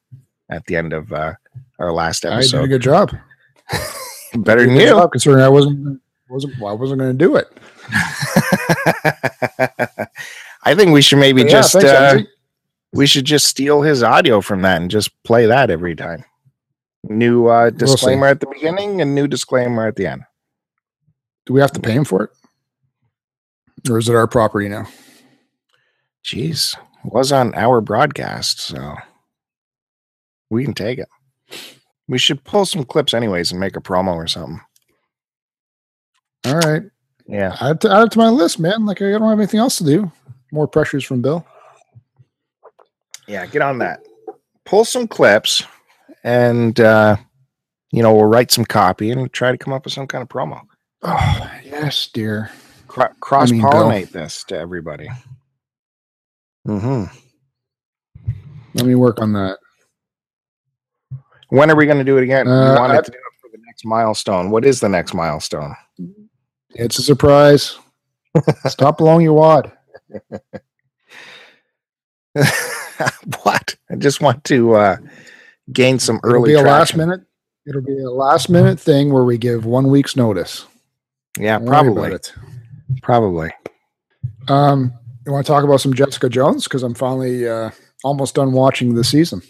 at 0.49 0.65
the 0.65 0.75
end 0.75 0.93
of 0.93 1.11
uh, 1.11 1.33
our 1.79 1.91
last 1.91 2.25
episode? 2.25 2.57
I 2.57 2.61
did 2.61 2.65
a 2.65 2.69
good 2.69 2.81
job. 2.81 3.15
Better 4.35 4.65
than 4.65 4.75
you. 4.75 4.87
job, 4.87 5.11
considering 5.11 5.43
I 5.43 5.49
wasn't 5.49 6.01
wasn't 6.29 6.59
well, 6.59 6.71
I 6.71 6.75
wasn't 6.75 6.99
going 6.99 7.17
to 7.17 7.17
do 7.17 7.35
it. 7.35 7.47
I 10.63 10.75
think 10.75 10.91
we 10.91 11.01
should 11.01 11.17
maybe 11.17 11.41
yeah, 11.41 11.47
just 11.47 11.73
thanks, 11.73 11.89
uh, 11.89 12.19
we 12.93 13.07
should 13.07 13.25
just 13.25 13.47
steal 13.47 13.81
his 13.81 14.03
audio 14.03 14.41
from 14.41 14.61
that 14.61 14.81
and 14.81 14.91
just 14.91 15.11
play 15.23 15.47
that 15.47 15.69
every 15.69 15.95
time. 15.95 16.23
New 17.05 17.47
uh, 17.47 17.71
disclaimer 17.71 18.27
at 18.27 18.39
the 18.39 18.47
beginning 18.47 19.01
and 19.01 19.15
new 19.15 19.27
disclaimer 19.27 19.87
at 19.87 19.95
the 19.95 20.05
end. 20.05 20.23
do 21.45 21.53
we 21.53 21.61
have 21.61 21.71
to 21.71 21.79
pay 21.79 21.93
him 21.93 22.03
for 22.03 22.25
it, 22.25 22.31
or 23.89 23.97
is 23.97 24.09
it 24.09 24.15
our 24.15 24.27
property 24.27 24.67
now? 24.69 24.87
Jeez, 26.25 26.75
it 27.05 27.13
was 27.13 27.31
on 27.31 27.53
our 27.55 27.81
broadcast, 27.81 28.59
so 28.59 28.95
we 30.49 30.63
can 30.63 30.73
take 30.73 30.99
it. 30.99 31.07
We 32.07 32.17
should 32.17 32.43
pull 32.43 32.65
some 32.65 32.83
clips 32.83 33.13
anyways 33.13 33.51
and 33.51 33.59
make 33.59 33.77
a 33.77 33.81
promo 33.81 34.15
or 34.15 34.27
something. 34.27 34.59
All 36.45 36.55
right, 36.57 36.83
Yeah. 37.27 37.55
add 37.61 37.81
to, 37.81 37.91
add 37.91 38.03
it 38.07 38.11
to 38.11 38.17
my 38.19 38.29
list, 38.29 38.59
man. 38.59 38.85
Like 38.85 39.01
I 39.01 39.11
don't 39.11 39.21
have 39.29 39.39
anything 39.39 39.59
else 39.59 39.77
to 39.77 39.83
do. 39.83 40.11
More 40.51 40.67
pressures 40.67 41.03
from 41.03 41.21
Bill. 41.21 41.45
Yeah, 43.27 43.45
get 43.45 43.61
on 43.61 43.77
that. 43.79 44.01
Pull 44.65 44.85
some 44.85 45.07
clips 45.07 45.63
and 46.23 46.79
uh 46.79 47.17
you 47.91 48.03
know, 48.03 48.13
we'll 48.13 48.25
write 48.25 48.51
some 48.51 48.65
copy 48.65 49.09
and 49.11 49.31
try 49.33 49.51
to 49.51 49.57
come 49.57 49.73
up 49.73 49.83
with 49.85 49.93
some 49.93 50.05
kind 50.07 50.21
of 50.21 50.27
promo. 50.29 50.61
Oh 51.03 51.51
yes, 51.63 52.07
dear. 52.13 52.49
Cro- 52.89 53.13
cross 53.19 53.51
mean, 53.51 53.61
Bill. 53.61 53.69
pollinate 53.71 54.11
this 54.11 54.43
to 54.45 54.57
everybody. 54.57 55.07
hmm 56.65 57.05
Let 58.73 58.85
me 58.85 58.95
work 58.95 59.21
on 59.21 59.31
that. 59.33 59.57
When 61.49 61.71
are 61.71 61.75
we 61.75 61.85
going 61.85 61.97
to 61.99 62.03
do 62.03 62.17
it 62.17 62.23
again? 62.23 62.47
Uh, 62.47 62.73
we 62.73 62.79
wanted 62.79 62.97
I- 62.97 63.01
to 63.01 63.11
do 63.11 63.17
it 63.17 63.33
for 63.41 63.49
the 63.51 63.59
next 63.65 63.85
milestone. 63.85 64.49
What 64.51 64.65
is 64.65 64.79
the 64.79 64.89
next 64.89 65.13
milestone? 65.13 65.75
It's 66.71 66.99
a 66.99 67.01
surprise. 67.03 67.77
Stop 68.67 68.97
blowing 68.99 69.21
your 69.23 69.33
wad. 69.33 69.71
what? 73.43 73.75
I 73.89 73.95
just 73.97 74.21
want 74.21 74.43
to 74.45 74.73
uh 74.73 74.97
gain 75.73 75.97
some 75.99 76.19
early. 76.23 76.51
It'll 76.53 76.61
early 76.61 76.65
be 76.65 76.69
a 76.69 76.71
last 76.73 76.95
minute. 76.95 77.21
It'll 77.67 77.81
be 77.81 77.99
a 78.01 78.09
last 78.09 78.49
minute 78.49 78.79
thing 78.79 79.11
where 79.11 79.23
we 79.23 79.37
give 79.37 79.65
one 79.65 79.87
week's 79.89 80.15
notice. 80.15 80.65
Yeah, 81.39 81.59
Don't 81.59 81.65
worry 81.67 81.77
about 81.87 81.93
probably. 81.95 82.48
Probably. 83.01 83.51
Um, 84.47 84.93
you 85.25 85.31
want 85.31 85.45
to 85.45 85.51
talk 85.51 85.63
about 85.63 85.81
some 85.81 85.93
Jessica 85.93 86.29
Jones? 86.29 86.63
Because 86.65 86.83
I'm 86.83 86.93
finally 86.95 87.47
uh, 87.47 87.69
almost 88.03 88.35
done 88.35 88.51
watching 88.51 88.95
the 88.95 89.03
season. 89.03 89.41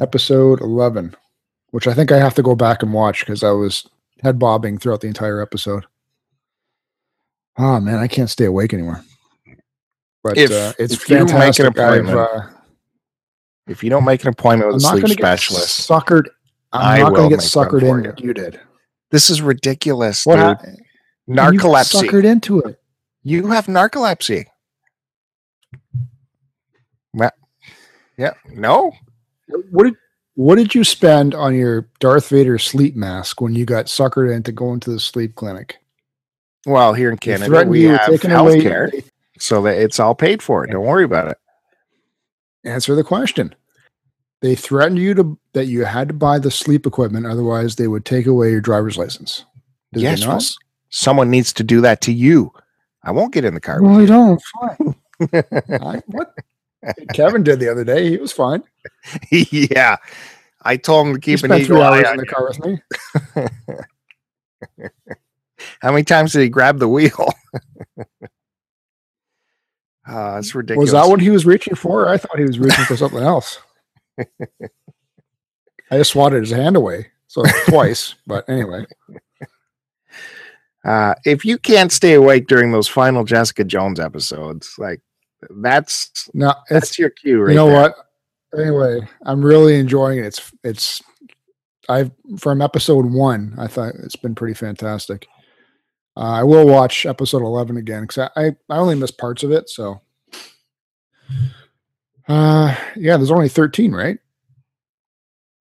Episode 0.00 0.60
11, 0.60 1.16
which 1.70 1.86
I 1.88 1.94
think 1.94 2.12
I 2.12 2.18
have 2.18 2.34
to 2.34 2.42
go 2.42 2.54
back 2.54 2.82
and 2.82 2.92
watch 2.92 3.20
because 3.20 3.42
I 3.42 3.50
was 3.50 3.86
head 4.22 4.38
bobbing 4.38 4.78
throughout 4.78 5.00
the 5.00 5.08
entire 5.08 5.40
episode. 5.42 5.84
Oh 7.56 7.80
man, 7.80 7.96
I 7.98 8.06
can't 8.06 8.30
stay 8.30 8.44
awake 8.44 8.72
anymore. 8.72 9.02
But 10.22 10.38
If- 10.38 10.50
uh, 10.52 10.72
it's 10.78 10.94
if 10.94 11.08
you 11.08 11.18
don't 11.18 11.38
make 11.38 11.58
an 11.58 11.66
appointment 11.66 12.16
uh, 12.18 12.40
If 13.66 13.82
you 13.82 13.90
don't 13.90 14.04
make 14.04 14.22
an 14.22 14.28
appointment 14.28 14.68
I'm 14.70 14.74
with 14.74 14.82
a 14.84 14.86
not 14.86 14.90
sleep 14.92 15.02
going 15.02 15.10
to 15.10 15.16
get 15.16 15.22
specialist, 15.38 15.88
suckered. 15.90 16.26
I'm 16.72 17.00
I 17.00 17.02
not 17.02 17.14
going 17.14 17.30
to 17.30 17.36
get 17.36 17.44
suckered 17.44 17.82
in 17.82 18.04
you. 18.04 18.10
like 18.10 18.20
you 18.20 18.34
did. 18.34 18.60
this 19.10 19.30
is 19.30 19.42
ridiculous, 19.42 20.24
What 20.26 20.36
dude. 20.36 20.44
happened? 20.44 20.78
Narcolepsy. 21.28 22.02
You 22.02 22.10
suckered 22.10 22.24
into 22.24 22.60
it. 22.60 22.80
You 23.22 23.48
have 23.48 23.66
narcolepsy. 23.66 24.46
Well, 27.12 27.32
yeah, 28.16 28.34
no. 28.52 28.92
What 29.70 29.84
did 29.84 29.96
what 30.34 30.54
did 30.56 30.74
you 30.74 30.84
spend 30.84 31.34
on 31.34 31.54
your 31.54 31.88
Darth 31.98 32.28
Vader 32.28 32.58
sleep 32.58 32.94
mask 32.94 33.40
when 33.40 33.54
you 33.54 33.64
got 33.64 33.86
suckered 33.86 34.32
into 34.32 34.52
going 34.52 34.80
to 34.80 34.90
the 34.90 35.00
sleep 35.00 35.34
clinic? 35.34 35.78
Well, 36.64 36.94
here 36.94 37.10
in 37.10 37.18
Canada, 37.18 37.64
we 37.66 37.82
you 37.82 37.90
have 37.90 38.06
taking 38.06 38.30
health 38.30 38.50
away- 38.50 38.62
care, 38.62 38.92
so 39.38 39.62
that 39.62 39.78
it's 39.78 39.98
all 39.98 40.14
paid 40.14 40.42
for. 40.42 40.66
Don't 40.66 40.86
worry 40.86 41.04
about 41.04 41.28
it. 41.28 41.38
Answer 42.64 42.94
the 42.94 43.04
question. 43.04 43.54
They 44.40 44.54
threatened 44.54 44.98
you 44.98 45.14
to 45.14 45.38
that 45.54 45.66
you 45.66 45.84
had 45.84 46.08
to 46.08 46.14
buy 46.14 46.38
the 46.38 46.50
sleep 46.50 46.86
equipment, 46.86 47.26
otherwise 47.26 47.76
they 47.76 47.88
would 47.88 48.04
take 48.04 48.26
away 48.26 48.50
your 48.50 48.60
driver's 48.60 48.96
license. 48.96 49.44
Did 49.92 50.02
yes, 50.02 50.56
they 50.90 50.96
well, 50.96 50.96
not? 50.96 50.96
s- 50.96 50.96
someone 51.02 51.30
needs 51.30 51.52
to 51.54 51.64
do 51.64 51.80
that 51.82 52.00
to 52.02 52.12
you. 52.12 52.52
I 53.02 53.10
won't 53.12 53.32
get 53.32 53.44
in 53.44 53.54
the 53.54 53.60
car. 53.60 53.82
Well, 53.82 54.00
I 54.00 54.06
don't. 54.06 54.42
Fine. 54.60 54.94
I, 55.80 56.02
what 56.06 56.34
Kevin 57.14 57.42
did 57.42 57.60
the 57.60 57.70
other 57.70 57.84
day, 57.84 58.08
he 58.08 58.16
was 58.16 58.32
fine. 58.32 58.62
yeah, 59.30 59.96
I 60.62 60.76
told 60.76 61.08
him 61.08 61.14
to 61.14 61.20
keep 61.20 61.42
an 61.42 61.52
eagle 61.52 61.82
eye 61.82 62.02
in 62.10 62.16
the 62.16 62.26
car 62.26 62.46
with 62.46 62.64
me. 62.64 62.80
How 65.80 65.90
many 65.90 66.04
times 66.04 66.32
did 66.32 66.42
he 66.42 66.48
grab 66.48 66.78
the 66.78 66.88
wheel? 66.88 67.32
uh, 70.08 70.36
it's 70.38 70.54
ridiculous. 70.54 70.92
Was 70.92 70.92
that 70.92 71.10
what 71.10 71.20
he 71.20 71.30
was 71.30 71.44
reaching 71.46 71.74
for? 71.74 72.08
I 72.08 72.16
thought 72.16 72.38
he 72.38 72.44
was 72.44 72.58
reaching 72.58 72.84
for 72.84 72.96
something 72.96 73.22
else. 73.22 73.58
I 74.18 75.96
just 75.96 76.12
swatted 76.12 76.42
his 76.42 76.52
hand 76.52 76.76
away. 76.76 77.08
So 77.26 77.42
twice, 77.66 78.14
but 78.26 78.48
anyway. 78.48 78.86
Uh, 80.84 81.14
if 81.24 81.44
you 81.44 81.58
can't 81.58 81.92
stay 81.92 82.14
awake 82.14 82.46
during 82.46 82.72
those 82.72 82.88
final 82.88 83.24
Jessica 83.24 83.64
Jones 83.64 84.00
episodes, 84.00 84.74
like 84.78 85.00
that's 85.50 86.28
No, 86.34 86.54
that's 86.70 86.98
your 86.98 87.10
cue, 87.10 87.42
right? 87.42 87.50
you 87.50 87.56
know 87.56 87.66
there. 87.68 87.80
what? 87.80 87.96
Anyway, 88.58 89.06
I'm 89.26 89.44
really 89.44 89.78
enjoying 89.78 90.18
it. 90.18 90.26
It's 90.26 90.52
it's 90.64 91.02
I've 91.88 92.10
from 92.38 92.62
episode 92.62 93.06
one, 93.06 93.54
I 93.58 93.66
thought 93.66 93.94
it's 93.96 94.16
been 94.16 94.34
pretty 94.34 94.54
fantastic. 94.54 95.26
Uh, 96.16 96.20
I 96.40 96.42
will 96.44 96.66
watch 96.66 97.06
episode 97.06 97.42
eleven 97.42 97.76
again 97.76 98.02
because 98.02 98.30
I, 98.36 98.46
I 98.46 98.56
I 98.70 98.78
only 98.78 98.94
missed 98.94 99.18
parts 99.18 99.42
of 99.42 99.52
it. 99.52 99.68
So, 99.68 100.00
uh, 102.28 102.74
yeah, 102.96 103.16
there's 103.16 103.30
only 103.30 103.48
thirteen, 103.48 103.92
right? 103.92 104.18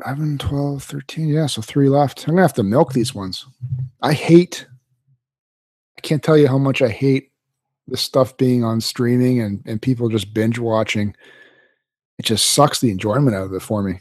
11, 0.06 0.38
12, 0.38 0.84
13. 0.84 1.28
Yeah, 1.28 1.48
so 1.48 1.60
three 1.60 1.90
left. 1.90 2.28
I'm 2.28 2.36
gonna 2.36 2.44
have 2.44 2.54
to 2.54 2.64
milk 2.64 2.94
these 2.94 3.16
ones. 3.16 3.48
I 4.02 4.14
hate. 4.14 4.68
Can't 6.08 6.24
tell 6.24 6.38
you 6.38 6.48
how 6.48 6.58
much 6.58 6.82
I 6.82 6.88
hate 6.90 7.32
the 7.90 7.98
stuff 7.98 8.38
being 8.38 8.64
on 8.64 8.80
streaming 8.80 9.42
and 9.42 9.62
and 9.66 9.82
people 9.82 10.08
just 10.10 10.34
binge 10.34 10.58
watching 10.58 11.14
it 12.18 12.26
just 12.26 12.52
sucks 12.52 12.80
the 12.80 12.90
enjoyment 12.92 13.36
out 13.36 13.46
of 13.46 13.54
it 13.54 13.62
for 13.62 13.84
me. 13.84 14.00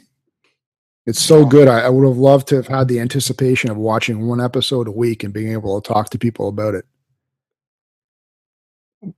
It's 1.04 1.20
so 1.20 1.44
good. 1.44 1.68
I, 1.68 1.80
I 1.80 1.88
would 1.88 2.06
have 2.06 2.16
loved 2.16 2.48
to 2.48 2.56
have 2.56 2.66
had 2.68 2.88
the 2.88 2.98
anticipation 3.00 3.70
of 3.70 3.76
watching 3.76 4.26
one 4.28 4.40
episode 4.40 4.88
a 4.88 4.92
week 4.92 5.22
and 5.24 5.34
being 5.34 5.52
able 5.52 5.80
to 5.80 5.86
talk 5.92 6.10
to 6.10 6.18
people 6.18 6.48
about 6.48 6.74
it. 6.74 6.84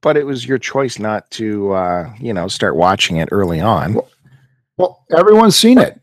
but 0.00 0.16
it 0.16 0.26
was 0.26 0.46
your 0.46 0.58
choice 0.58 0.98
not 0.98 1.30
to, 1.32 1.72
uh, 1.72 2.12
you 2.18 2.32
know, 2.34 2.48
start 2.48 2.76
watching 2.76 3.16
it 3.18 3.28
early 3.32 3.60
on. 3.60 3.94
Well- 3.94 4.08
Well, 4.78 5.04
everyone's 5.16 5.56
seen 5.56 5.76
it, 5.78 6.00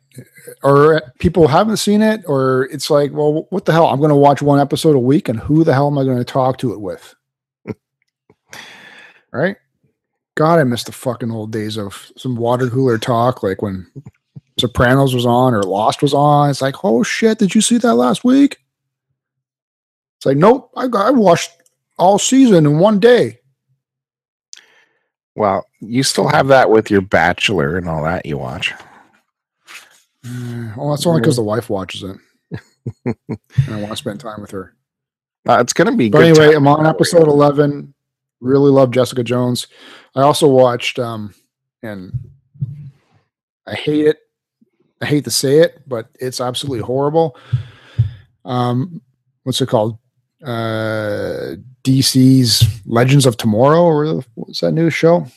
or 0.63 1.01
people 1.19 1.47
haven't 1.47 1.77
seen 1.77 2.01
it, 2.01 2.23
or 2.27 2.65
it's 2.71 2.89
like, 2.89 3.11
well, 3.11 3.47
what 3.49 3.65
the 3.65 3.71
hell? 3.71 3.87
I'm 3.87 3.99
going 3.99 4.09
to 4.09 4.15
watch 4.15 4.41
one 4.41 4.59
episode 4.59 4.95
a 4.95 4.99
week, 4.99 5.29
and 5.29 5.39
who 5.39 5.63
the 5.63 5.73
hell 5.73 5.87
am 5.87 5.97
I 5.97 6.03
going 6.03 6.17
to 6.17 6.23
talk 6.23 6.57
to 6.59 6.73
it 6.73 6.81
with? 6.81 7.15
right? 9.31 9.57
God, 10.35 10.59
I 10.59 10.63
miss 10.63 10.83
the 10.83 10.91
fucking 10.91 11.31
old 11.31 11.51
days 11.51 11.77
of 11.77 12.11
some 12.17 12.35
water 12.35 12.69
cooler 12.69 12.97
talk, 12.97 13.41
like 13.41 13.61
when 13.61 13.89
Sopranos 14.59 15.13
was 15.13 15.25
on 15.25 15.53
or 15.53 15.63
Lost 15.63 16.01
was 16.01 16.13
on. 16.13 16.49
It's 16.49 16.61
like, 16.61 16.83
oh 16.83 17.03
shit, 17.03 17.39
did 17.39 17.55
you 17.55 17.61
see 17.61 17.77
that 17.77 17.95
last 17.95 18.23
week? 18.23 18.57
It's 20.17 20.25
like, 20.25 20.37
nope, 20.37 20.71
I 20.75 20.87
got 20.87 21.07
I 21.07 21.11
watched 21.11 21.51
all 21.97 22.19
season 22.19 22.65
in 22.65 22.79
one 22.79 22.99
day. 22.99 23.39
Well, 25.35 25.65
you 25.81 26.03
still 26.03 26.29
have 26.29 26.47
that 26.47 26.69
with 26.69 26.89
your 26.89 27.01
Bachelor 27.01 27.77
and 27.77 27.89
all 27.89 28.03
that 28.03 28.25
you 28.25 28.37
watch. 28.37 28.73
Well, 30.75 30.89
that's 30.89 31.05
only 31.07 31.21
because 31.21 31.37
the 31.37 31.43
wife 31.43 31.69
watches 31.69 32.03
it. 32.03 32.17
and 33.05 33.69
I 33.69 33.77
want 33.77 33.91
to 33.91 33.95
spend 33.95 34.19
time 34.19 34.41
with 34.41 34.51
her. 34.51 34.75
Uh, 35.47 35.59
it's 35.61 35.73
going 35.73 35.89
to 35.89 35.95
be 35.95 36.09
But 36.09 36.19
good. 36.19 36.37
anyway. 36.37 36.55
I'm 36.55 36.67
on 36.67 36.85
episode 36.85 37.27
11. 37.27 37.93
Really 38.41 38.71
love 38.71 38.91
Jessica 38.91 39.23
Jones. 39.23 39.67
I 40.15 40.21
also 40.21 40.47
watched, 40.49 40.99
um, 40.99 41.33
and 41.81 42.11
I 43.65 43.75
hate 43.75 44.07
it. 44.07 44.17
I 45.01 45.05
hate 45.05 45.23
to 45.25 45.31
say 45.31 45.59
it, 45.59 45.81
but 45.87 46.09
it's 46.19 46.41
absolutely 46.41 46.79
horrible. 46.81 47.37
Um, 48.43 49.01
what's 49.43 49.61
it 49.61 49.69
called? 49.69 49.97
Uh, 50.43 51.55
DC's 51.83 52.81
Legends 52.85 53.25
of 53.25 53.37
Tomorrow, 53.37 53.83
or 53.83 54.23
what's 54.33 54.61
that 54.61 54.71
new 54.71 54.89
show? 54.89 55.27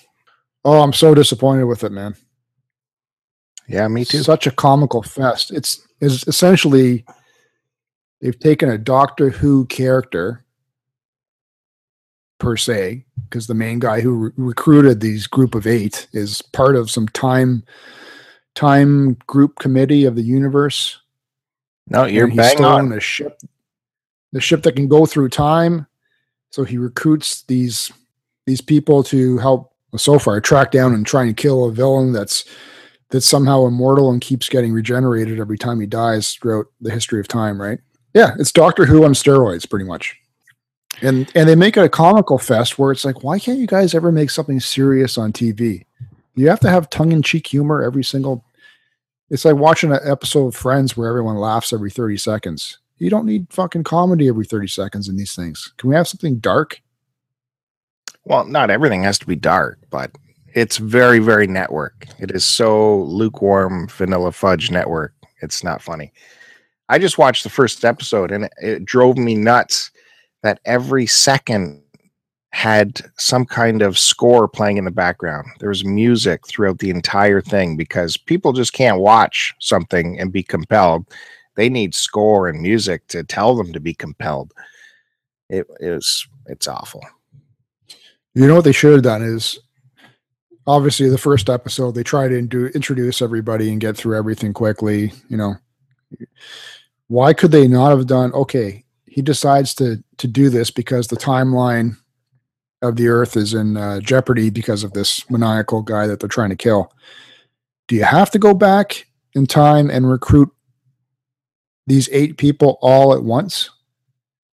Oh, 0.64 0.80
I'm 0.80 0.93
so 0.93 1.14
disappointed 1.14 1.64
with 1.64 1.84
it, 1.84 1.93
man. 1.93 2.16
Yeah, 3.69 3.87
me 3.89 4.05
too. 4.05 4.23
Such 4.23 4.47
a 4.47 4.51
comical 4.51 5.03
fest. 5.03 5.51
It's 5.51 5.87
is 6.01 6.25
essentially 6.27 7.05
they've 8.21 8.39
taken 8.39 8.69
a 8.69 8.79
Doctor 8.79 9.31
Who 9.31 9.66
character 9.66 10.45
per 12.39 12.57
se, 12.57 13.05
because 13.25 13.47
the 13.47 13.55
main 13.55 13.81
guy 13.81 14.01
who 14.01 14.14
re- 14.14 14.31
recruited 14.37 15.01
these 15.01 15.27
group 15.27 15.55
of 15.55 15.66
eight 15.66 16.07
is 16.12 16.41
part 16.41 16.77
of 16.77 16.91
some 16.91 17.09
time 17.09 17.64
time 18.55 19.14
group 19.27 19.59
committee 19.59 20.05
of 20.05 20.14
the 20.16 20.23
universe. 20.23 21.01
No, 21.89 22.05
you're 22.05 22.29
bang 22.29 22.64
on. 22.64 22.93
a 22.93 23.01
ship, 23.01 23.41
the 24.33 24.41
ship 24.41 24.62
that 24.62 24.77
can 24.77 24.89
go 24.89 25.07
through 25.07 25.31
time. 25.31 25.87
So 26.51 26.64
he 26.64 26.79
recruits 26.79 27.43
these 27.43 27.93
these 28.47 28.61
people 28.61 29.03
to 29.05 29.39
help 29.39 29.75
so 29.97 30.19
far 30.19 30.41
track 30.41 30.71
down 30.71 30.95
and 30.95 31.07
try 31.07 31.25
and 31.25 31.37
kill 31.37 31.64
a 31.64 31.73
villain 31.73 32.12
that's 32.12 32.45
that's 33.11 33.26
somehow 33.26 33.66
immortal 33.66 34.11
and 34.11 34.20
keeps 34.20 34.48
getting 34.48 34.72
regenerated 34.72 35.40
every 35.40 35.59
time 35.59 35.80
he 35.80 35.86
dies 35.86 36.34
throughout 36.34 36.66
the 36.80 36.90
history 36.90 37.20
of 37.20 37.28
time, 37.28 37.61
right? 37.61 37.78
Yeah, 38.14 38.34
it's 38.38 38.52
Doctor 38.52 38.84
Who 38.84 39.04
on 39.04 39.12
steroids, 39.12 39.68
pretty 39.68 39.84
much. 39.84 40.16
And 41.00 41.30
and 41.34 41.48
they 41.48 41.54
make 41.54 41.76
it 41.76 41.84
a 41.84 41.88
comical 41.88 42.38
fest 42.38 42.78
where 42.78 42.90
it's 42.90 43.04
like, 43.04 43.22
why 43.22 43.38
can't 43.38 43.59
you 43.59 43.66
guys 43.66 43.94
ever 43.94 44.11
make 44.11 44.30
something 44.30 44.61
serious 44.61 45.16
on 45.16 45.32
TV? 45.32 45.84
You 46.34 46.48
have 46.48 46.61
to 46.61 46.70
have 46.70 46.90
tongue 46.90 47.12
in 47.12 47.22
cheek 47.22 47.46
humor 47.46 47.82
every 47.82 48.04
single. 48.04 48.44
It's 49.30 49.44
like 49.44 49.56
watching 49.56 49.92
an 49.92 50.00
episode 50.04 50.46
of 50.48 50.56
Friends 50.56 50.96
where 50.96 51.09
everyone 51.09 51.36
laughs 51.36 51.72
every 51.72 51.90
thirty 51.90 52.16
seconds. 52.16 52.78
You 52.98 53.11
don't 53.11 53.26
need 53.26 53.46
fucking 53.50 53.84
comedy 53.84 54.28
every 54.28 54.44
thirty 54.44 54.66
seconds 54.66 55.09
in 55.09 55.16
these 55.16 55.34
things. 55.34 55.72
Can 55.76 55.88
we 55.88 55.94
have 55.94 56.09
something 56.09 56.38
dark? 56.38 56.80
Well, 58.24 58.44
not 58.44 58.70
everything 58.70 59.04
has 59.04 59.18
to 59.20 59.26
be 59.26 59.36
dark, 59.36 59.78
but 59.90 60.11
it's 60.59 60.78
very, 60.78 61.20
very 61.20 61.46
network. 61.46 62.09
It 62.18 62.32
is 62.32 62.44
so 62.44 63.02
lukewarm, 63.02 63.86
vanilla 63.88 64.32
fudge 64.32 64.72
network. 64.72 65.14
It's 65.40 65.62
not 65.62 65.80
funny. 65.80 66.12
I 66.88 66.98
just 66.98 67.16
watched 67.16 67.44
the 67.44 67.50
first 67.50 67.84
episode 67.84 68.32
and 68.32 68.48
it, 68.61 68.84
drove 68.84 69.16
me 69.16 69.36
nuts 69.36 69.92
that 70.42 70.59
every 70.64 71.06
second 71.06 71.80
had 72.50 73.02
some 73.18 73.44
kind 73.44 73.82
of 73.82 73.96
score 73.96 74.48
playing 74.48 74.78
in 74.78 74.84
the 74.84 74.90
background. 74.90 75.46
There 75.61 75.68
was 75.68 75.84
music 75.84 76.44
throughout 76.48 76.80
the 76.80 76.90
entire 76.90 77.40
thing 77.40 77.76
because 77.76 78.16
people 78.16 78.52
just 78.52 78.72
can't 78.72 79.00
watch 79.00 79.54
something 79.61 80.18
and 80.18 80.32
be 80.32 80.42
compelled. 80.42 81.06
They 81.54 81.68
need 81.68 81.94
score 81.94 82.48
and 82.48 82.61
music 82.61 83.06
to 83.09 83.22
tell 83.22 83.54
them 83.54 83.72
to 83.72 83.80
be 83.80 83.94
compelled. 83.94 84.52
It 85.50 85.66
is 85.78 86.26
it's 86.46 86.66
awful. 86.66 87.04
You 88.34 88.46
know 88.48 88.56
what 88.56 88.64
they 88.64 88.72
should 88.72 88.94
have 88.94 89.02
done 89.02 89.22
is 89.22 89.61
obviously 90.69 91.09
the 91.09 91.19
first 91.19 91.49
episode 91.49 91.93
they 91.93 92.05
try 92.05 92.29
to 92.29 92.37
introduce 92.37 93.23
everybody 93.23 93.71
and 93.71 93.81
get 93.81 93.97
through 93.97 94.16
everything 94.16 94.53
quickly, 94.53 95.12
you 95.29 95.37
know. 95.37 95.57
Why 97.09 97.33
could 97.33 97.51
they 97.51 97.66
not 97.66 97.91
have 97.91 98.07
done 98.07 98.33
okay, 98.35 98.85
he 99.07 99.23
decides 99.23 99.75
to 99.77 100.05
to 100.19 100.29
do 100.29 100.51
this 100.51 100.71
because 100.71 101.09
the 101.09 101.16
timeline 101.16 101.97
of 102.83 102.97
the 102.97 103.09
earth 103.09 103.37
is 103.37 103.55
in 103.55 103.77
uh, 103.77 104.01
jeopardy 104.01 104.51
because 104.51 104.85
of 104.85 104.93
this 104.93 105.29
maniacal 105.31 105.83
guy 105.83 106.07
that 106.07 106.21
they're 106.21 106.29
trying 106.29 106.51
to 106.51 106.57
kill. 106.57 106.93
Do 107.89 107.97
you 107.97 108.05
have 108.05 108.31
to 108.33 108.39
go 108.39 108.55
back 108.55 109.07
in 109.35 109.47
time 109.47 109.91
and 109.91 110.09
recruit 110.09 110.51
these 111.87 112.09
eight 112.12 112.37
people 112.37 112.79
all 112.81 113.14
at 113.14 113.25
once? 113.25 113.71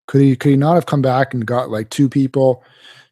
Could 0.08 0.22
he 0.22 0.36
could 0.36 0.52
he 0.52 0.58
not 0.58 0.76
have 0.76 0.86
come 0.86 1.02
back 1.02 1.34
and 1.34 1.46
got 1.46 1.70
like 1.70 1.90
two 1.90 2.08
people, 2.08 2.64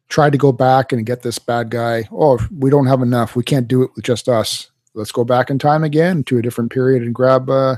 tried 0.08 0.32
to 0.32 0.38
go 0.38 0.52
back 0.52 0.92
and 0.92 1.06
get 1.06 1.22
this 1.22 1.38
bad 1.38 1.70
guy? 1.70 2.08
Oh, 2.12 2.38
we 2.56 2.70
don't 2.70 2.86
have 2.86 3.02
enough. 3.02 3.36
We 3.36 3.42
can't 3.42 3.68
do 3.68 3.82
it 3.82 3.90
with 3.94 4.04
just 4.04 4.28
us. 4.28 4.70
Let's 4.94 5.12
go 5.12 5.24
back 5.24 5.50
in 5.50 5.58
time 5.58 5.82
again 5.82 6.22
to 6.24 6.38
a 6.38 6.42
different 6.42 6.70
period 6.70 7.02
and 7.02 7.14
grab 7.14 7.50
uh, 7.50 7.76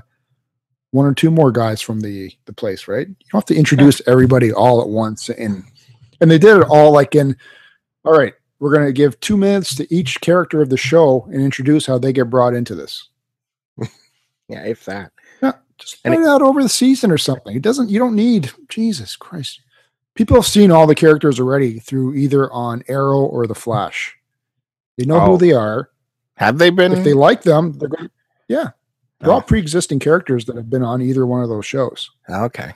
one 0.91 1.07
or 1.07 1.15
two 1.15 1.31
more 1.31 1.51
guys 1.51 1.81
from 1.81 2.01
the 2.01 2.33
the 2.45 2.53
place, 2.53 2.89
right? 2.89 3.09
You 3.09 3.15
don't 3.33 3.41
have 3.41 3.45
to 3.47 3.57
introduce 3.57 4.01
everybody 4.07 4.53
all 4.53 4.81
at 4.81 4.89
once 4.89 5.29
and 5.29 5.65
and 6.21 6.31
they 6.31 6.39
did 6.39 6.59
it 6.59 6.67
all 6.69 6.93
like 6.93 7.15
in 7.15 7.37
all 8.05 8.17
right, 8.17 8.35
we're 8.61 8.73
going 8.73 8.87
to 8.87 8.93
give 8.93 9.19
2 9.21 9.37
minutes 9.37 9.75
to 9.75 9.95
each 9.95 10.21
character 10.21 10.63
of 10.63 10.71
the 10.71 10.77
show 10.77 11.27
and 11.33 11.43
introduce 11.43 11.87
how 11.87 11.99
they 11.99 12.13
get 12.13 12.31
brought 12.31 12.55
into 12.55 12.75
this. 12.75 13.09
yeah, 14.49 14.65
if 14.65 14.85
that. 14.85 15.11
Yeah, 15.43 15.53
just 15.77 15.99
it, 16.05 16.13
it 16.13 16.27
out 16.27 16.41
over 16.41 16.63
the 16.63 16.69
season 16.69 17.11
or 17.11 17.19
something. 17.19 17.57
It 17.57 17.63
doesn't 17.63 17.91
you 17.91 17.99
don't 17.99 18.15
need 18.15 18.51
Jesus 18.69 19.17
Christ. 19.17 19.61
People 20.17 20.37
have 20.37 20.47
seen 20.47 20.71
all 20.71 20.87
the 20.87 20.95
characters 20.95 21.39
already 21.39 21.79
through 21.79 22.15
either 22.15 22.51
on 22.51 22.83
Arrow 22.89 23.21
or 23.21 23.47
The 23.47 23.55
Flash. 23.55 24.17
They 24.97 25.05
know 25.05 25.21
oh. 25.21 25.33
who 25.33 25.39
they 25.39 25.53
are. 25.53 25.91
Have 26.37 26.59
they 26.59 26.71
been? 26.71 26.93
If 26.93 27.05
they 27.05 27.13
like 27.13 27.43
them, 27.43 27.75
they're 27.75 27.89
going. 27.89 28.11
Yeah, 28.49 28.71
they're 29.21 29.31
oh. 29.31 29.35
all 29.35 29.43
pre-existing 29.43 30.01
characters 30.01 30.47
that 30.47 30.57
have 30.57 30.71
been 30.71 30.83
on 30.83 31.03
either 31.03 31.27
one 31.27 31.43
of 31.43 31.49
those 31.49 31.67
shows. 31.67 32.11
Okay. 32.29 32.73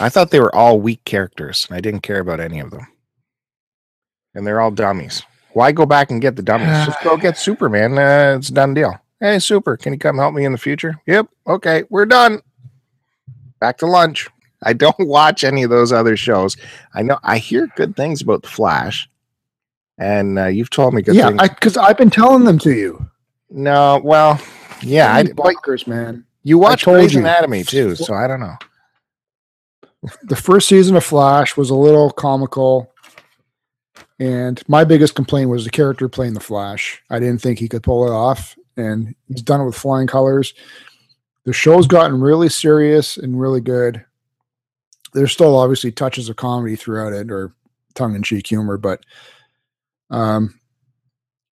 I 0.00 0.08
thought 0.08 0.30
they 0.30 0.40
were 0.40 0.54
all 0.54 0.80
weak 0.80 1.04
characters, 1.04 1.66
and 1.68 1.76
I 1.76 1.80
didn't 1.80 2.00
care 2.00 2.20
about 2.20 2.40
any 2.40 2.60
of 2.60 2.70
them. 2.70 2.86
And 4.34 4.46
they're 4.46 4.60
all 4.60 4.70
dummies. 4.70 5.22
Why 5.52 5.70
go 5.72 5.84
back 5.84 6.10
and 6.10 6.22
get 6.22 6.36
the 6.36 6.42
dummies? 6.42 6.86
Just 6.86 7.02
go 7.02 7.16
get 7.16 7.36
Superman. 7.38 7.98
Uh, 7.98 8.36
it's 8.38 8.48
a 8.48 8.52
done 8.52 8.72
deal. 8.72 8.98
Hey, 9.20 9.38
Super, 9.38 9.76
can 9.76 9.92
you 9.92 9.98
come 9.98 10.18
help 10.18 10.34
me 10.34 10.44
in 10.44 10.52
the 10.52 10.58
future? 10.58 11.00
Yep. 11.06 11.28
Okay, 11.46 11.84
we're 11.90 12.06
done. 12.06 12.40
Back 13.60 13.78
to 13.78 13.86
lunch. 13.86 14.28
I 14.66 14.72
don't 14.72 15.06
watch 15.06 15.44
any 15.44 15.62
of 15.62 15.70
those 15.70 15.92
other 15.92 16.16
shows. 16.16 16.56
I 16.94 17.02
know 17.02 17.18
I 17.22 17.38
hear 17.38 17.68
good 17.76 17.96
things 17.96 18.22
about 18.22 18.42
the 18.42 18.48
Flash, 18.48 19.08
and 19.98 20.38
uh, 20.38 20.46
you've 20.46 20.70
told 20.70 20.94
me 20.94 21.02
good 21.02 21.14
yeah, 21.14 21.28
things. 21.28 21.40
Yeah, 21.42 21.48
because 21.48 21.76
I've 21.76 21.98
been 21.98 22.10
telling 22.10 22.44
them 22.44 22.58
to 22.60 22.72
you. 22.72 23.06
No, 23.50 24.00
well, 24.02 24.40
yeah, 24.82 25.14
I 25.14 25.24
bikers, 25.24 25.86
man. 25.86 26.24
You 26.42 26.58
watch 26.58 26.84
Grey's 26.84 27.14
Anatomy 27.14 27.64
too, 27.64 27.94
so 27.94 28.14
I 28.14 28.26
don't 28.26 28.40
know. 28.40 28.56
The 30.24 30.36
first 30.36 30.68
season 30.68 30.96
of 30.96 31.04
Flash 31.04 31.56
was 31.56 31.70
a 31.70 31.76
little 31.76 32.10
comical, 32.10 32.92
and 34.18 34.60
my 34.66 34.82
biggest 34.82 35.14
complaint 35.14 35.50
was 35.50 35.64
the 35.64 35.70
character 35.70 36.08
playing 36.08 36.34
the 36.34 36.40
Flash. 36.40 37.02
I 37.10 37.20
didn't 37.20 37.40
think 37.40 37.58
he 37.58 37.68
could 37.68 37.84
pull 37.84 38.06
it 38.06 38.10
off, 38.10 38.56
and 38.76 39.14
he's 39.28 39.42
done 39.42 39.60
it 39.60 39.66
with 39.66 39.76
flying 39.76 40.08
colors. 40.08 40.54
The 41.44 41.52
show's 41.52 41.86
gotten 41.86 42.20
really 42.20 42.48
serious 42.48 43.16
and 43.16 43.40
really 43.40 43.60
good. 43.60 44.04
There's 45.12 45.32
still 45.32 45.56
obviously 45.56 45.92
touches 45.92 46.28
of 46.28 46.36
comedy 46.36 46.76
throughout 46.76 47.12
it, 47.12 47.30
or 47.30 47.54
tongue 47.94 48.14
in 48.14 48.22
cheek 48.22 48.46
humor, 48.46 48.78
but 48.78 49.04
um, 50.10 50.58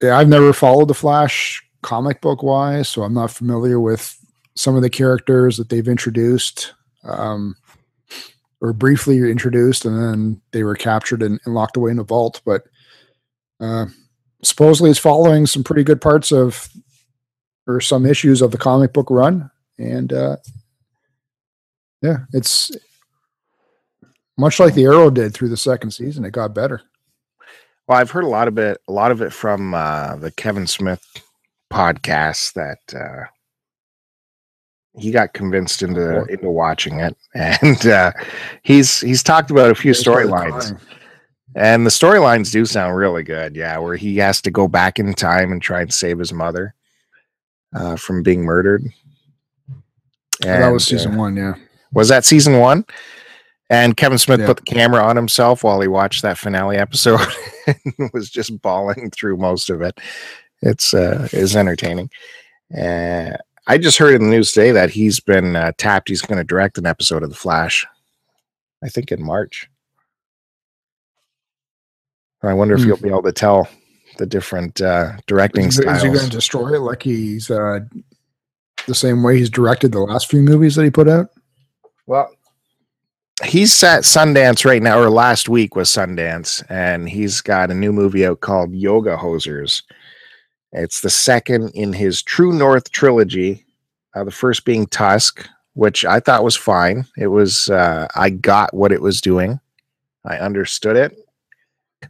yeah, 0.03 0.17
I've 0.17 0.29
never 0.29 0.53
followed 0.53 0.89
the 0.89 0.95
Flash 0.95 1.63
comic 1.83 2.21
book 2.21 2.43
wise, 2.43 2.89
so 2.89 3.03
I'm 3.03 3.15
not 3.15 3.31
familiar 3.31 3.81
with 3.81 4.17
some 4.55 4.77
of 4.77 4.83
the 4.83 4.91
characters 4.91 5.57
that 5.57 5.69
they've 5.69 5.89
introduced 5.89 6.75
um, 7.05 7.57
or 8.61 8.73
briefly 8.73 9.19
introduced, 9.31 9.85
and 9.85 9.99
then 9.99 10.41
they 10.53 10.63
were 10.63 10.75
captured 10.75 11.23
and, 11.23 11.41
and 11.45 11.55
locked 11.55 11.77
away 11.77 11.91
in 11.91 11.99
a 11.99 12.05
vault. 12.05 12.43
But 12.45 12.65
uh, 13.61 13.87
supposedly, 14.43 14.91
it's 14.91 14.99
following 14.99 15.47
some 15.47 15.65
pretty 15.65 15.85
good 15.85 16.01
parts 16.01 16.33
of 16.33 16.69
or 17.67 17.81
some 17.81 18.07
issues 18.07 18.43
of 18.43 18.51
the 18.51 18.59
comic 18.59 18.93
book 18.93 19.11
run, 19.11 19.51
and 19.79 20.13
uh, 20.13 20.37
yeah, 22.03 22.19
it's 22.33 22.71
much 24.41 24.59
like 24.59 24.75
the 24.75 24.85
Arrow 24.85 25.11
did 25.11 25.35
through 25.35 25.51
the 25.51 25.57
second 25.57 25.91
season. 25.93 26.25
It 26.25 26.33
got 26.33 26.55
better. 26.55 26.81
Well, 27.87 27.99
I've 27.99 28.11
heard 28.11 28.25
a 28.25 28.29
lot 28.29 28.49
of 28.49 28.59
it, 28.59 28.81
a 28.89 28.93
lot 28.93 29.11
of 29.11 29.21
it 29.21 29.33
from 29.33 29.75
uh, 29.75 30.17
the 30.17 30.31
Kevin 30.31 30.67
Smith 30.67 31.05
podcast 31.73 32.55
that 32.55 32.79
uh, 32.99 33.25
he 34.99 35.11
got 35.11 35.35
convinced 35.35 35.83
into 35.83 36.25
into 36.25 36.51
watching 36.51 37.01
it, 37.01 37.17
and 37.35 37.87
uh, 37.87 38.13
he's 38.63 39.01
he's 39.01 39.23
talked 39.23 39.51
about 39.51 39.71
a 39.71 39.75
few 39.75 39.93
storylines, 39.93 40.79
and 41.55 41.85
the 41.85 41.91
storylines 41.91 42.51
do 42.51 42.65
sound 42.65 42.97
really 42.97 43.23
good. 43.23 43.57
Yeah, 43.57 43.79
where 43.79 43.97
he 43.97 44.17
has 44.19 44.41
to 44.43 44.51
go 44.51 44.69
back 44.69 44.99
in 44.99 45.13
time 45.13 45.53
and 45.53 45.61
try 45.61 45.83
and 45.83 45.93
save 45.93 46.19
his 46.19 46.33
mother 46.33 46.75
uh, 47.75 47.97
from 47.97 48.23
being 48.23 48.43
murdered. 48.43 48.85
And, 50.43 50.63
that 50.63 50.73
was 50.73 50.87
season 50.87 51.15
uh, 51.15 51.19
one. 51.19 51.37
Yeah, 51.37 51.55
was 51.93 52.09
that 52.09 52.25
season 52.25 52.59
one? 52.59 52.87
And 53.71 53.97
Kevin 53.97 54.19
Smith 54.19 54.41
yeah. 54.41 54.47
put 54.47 54.57
the 54.57 54.63
camera 54.65 55.03
on 55.03 55.15
himself 55.15 55.63
while 55.63 55.81
he 55.81 55.89
watched 55.89 56.23
that 56.23 56.37
finale 56.37 56.77
episode 56.77 57.21
and 57.67 58.11
was 58.13 58.29
just 58.29 58.61
bawling 58.61 59.11
through 59.11 59.37
most 59.37 59.71
of 59.71 59.81
it 59.81 59.99
it's 60.63 60.95
uh 60.95 61.29
is 61.33 61.57
entertaining. 61.57 62.11
Uh, 62.77 63.33
I 63.67 63.79
just 63.79 63.99
heard 63.99 64.15
in 64.15 64.23
the 64.23 64.37
news 64.37 64.53
today 64.53 64.73
that 64.73 64.91
he's 64.91 65.21
been 65.21 65.57
uh, 65.57 65.73
tapped. 65.79 66.09
He's 66.09 66.23
going 66.23 66.39
to 66.39 66.45
direct 66.45 66.79
an 66.79 66.87
episode 66.87 67.23
of 67.23 67.31
The 67.31 67.37
Flash. 67.37 67.87
I 68.83 68.89
think 68.89 69.13
in 69.13 69.23
March. 69.23 69.69
I 72.43 72.55
wonder 72.55 72.75
if 72.75 72.81
mm. 72.81 72.87
he'll 72.87 72.97
be 72.97 73.11
able 73.11 73.23
to 73.25 73.33
tell 73.33 73.69
the 74.17 74.25
different 74.25 74.81
uh, 74.81 75.13
directing 75.27 75.67
is, 75.67 75.77
styles. 75.77 75.99
Is 75.99 76.03
he 76.03 76.09
going 76.09 76.25
to 76.25 76.31
destroy 76.31 76.75
it 76.75 76.81
like 76.81 77.03
he's 77.03 77.51
uh, 77.51 77.81
the 78.87 78.95
same 78.95 79.23
way 79.23 79.37
he's 79.37 79.51
directed 79.51 79.93
the 79.93 80.01
last 80.01 80.31
few 80.31 80.41
movies 80.41 80.75
that 80.77 80.85
he 80.85 80.91
put 80.91 81.09
out? 81.09 81.29
Well, 82.07 82.31
he's 83.45 83.83
at 83.83 84.03
Sundance 84.03 84.65
right 84.65 84.83
now, 84.83 84.99
or 84.99 85.11
last 85.11 85.49
week 85.49 85.77
was 85.77 85.89
Sundance, 85.89 86.65
and 86.69 87.09
he's 87.09 87.41
got 87.41 87.71
a 87.71 87.75
new 87.75 87.93
movie 87.93 88.27
out 88.27 88.41
called 88.41 88.75
Yoga 88.75 89.17
Hosers 89.17 89.83
it's 90.73 91.01
the 91.01 91.11
second 91.11 91.71
in 91.71 91.93
his 91.93 92.23
True 92.23 92.53
North 92.53 92.91
trilogy. 92.93 93.65
Uh, 94.15 94.25
the 94.25 94.31
first 94.31 94.65
being 94.65 94.87
Tusk, 94.87 95.49
which 95.75 96.05
I 96.05 96.21
thought 96.21 96.45
was 96.45 96.57
fine. 96.57 97.07
It 97.17 97.29
was 97.29 97.71
uh, 97.71 98.09
I 98.15 98.31
got 98.31 98.75
what 98.75 98.93
it 98.93 99.03
was 99.03 99.21
doing. 99.21 99.61
I 100.25 100.39
understood 100.39 100.97
it. 100.97 101.17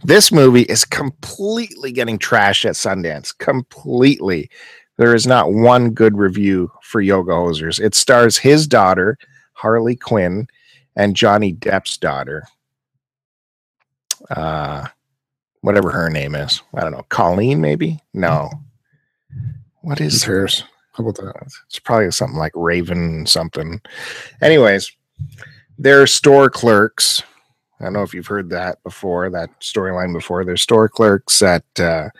This 0.03 0.31
movie 0.31 0.63
is 0.63 0.85
completely 0.85 1.93
getting 1.93 2.19
trashed 2.19 2.65
at 2.65 2.75
Sundance. 2.75 3.37
Completely. 3.37 4.51
There 4.99 5.15
is 5.15 5.27
not 5.27 5.53
one 5.53 5.91
good 5.91 6.17
review 6.17 6.71
for 6.83 7.01
Yoga 7.01 7.33
Hosers. 7.33 7.81
It 7.81 7.95
stars 7.95 8.37
his 8.37 8.67
daughter, 8.67 9.19
Harley 9.55 9.97
Quinn, 9.97 10.47
and 10.97 11.17
Johnny 11.17 11.53
Depp's 11.53 11.97
daughter. 11.97 12.45
Uh, 14.31 14.87
whatever 15.63 15.91
her 15.91 16.11
name 16.11 16.35
is. 16.35 16.63
I 16.75 16.81
don't 16.81 16.93
know. 16.93 17.07
Colleen, 17.09 17.61
maybe? 17.61 18.01
No. 18.15 18.51
What 19.83 20.01
is 20.01 20.25
hers? 20.25 20.65
How 20.93 21.05
about 21.07 21.17
that? 21.17 21.53
It's 21.67 21.79
probably 21.79 22.11
something 22.11 22.39
like 22.39 22.53
Raven 22.55 23.25
something. 23.27 23.81
Anyways, 24.43 24.93
they're 25.79 26.07
store 26.07 26.51
clerks. 26.51 27.23
I 27.79 27.85
don't 27.85 27.95
know 27.95 28.03
if 28.03 28.13
you've 28.13 28.27
heard 28.27 28.51
that 28.51 28.83
before, 28.83 29.31
that 29.31 29.59
storyline 29.61 30.13
before. 30.13 30.45
They're 30.45 30.59
store 30.59 30.89
clerks 30.89 31.39
that 31.39 31.65
uh, 31.81 32.11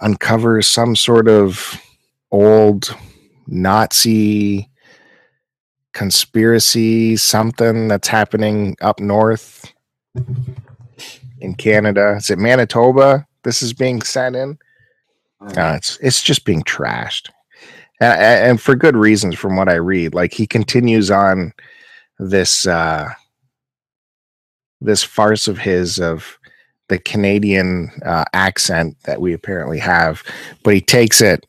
uncover 0.00 0.62
some 0.62 0.96
sort 0.96 1.28
of 1.28 1.78
old 2.30 2.96
Nazi 3.46 4.69
conspiracy, 6.00 7.14
something 7.14 7.86
that's 7.86 8.08
happening 8.08 8.74
up 8.80 8.98
north 9.00 9.70
in 11.40 11.54
Canada. 11.58 12.14
Is 12.16 12.30
it 12.30 12.38
Manitoba? 12.38 13.26
This 13.42 13.60
is 13.60 13.74
being 13.74 14.00
sent 14.00 14.34
in. 14.34 14.58
Uh, 15.42 15.74
it's 15.76 15.98
it's 16.00 16.22
just 16.22 16.46
being 16.46 16.62
trashed, 16.62 17.28
and, 18.00 18.18
and 18.18 18.60
for 18.62 18.74
good 18.74 18.96
reasons, 18.96 19.36
from 19.36 19.56
what 19.56 19.68
I 19.68 19.74
read. 19.74 20.14
Like 20.14 20.32
he 20.32 20.46
continues 20.46 21.10
on 21.10 21.52
this 22.18 22.66
uh, 22.66 23.10
this 24.80 25.02
farce 25.02 25.48
of 25.48 25.58
his 25.58 25.98
of 25.98 26.38
the 26.88 26.98
Canadian 26.98 27.90
uh, 28.06 28.24
accent 28.32 28.96
that 29.04 29.20
we 29.20 29.34
apparently 29.34 29.78
have, 29.78 30.22
but 30.62 30.72
he 30.72 30.80
takes 30.80 31.20
it 31.20 31.44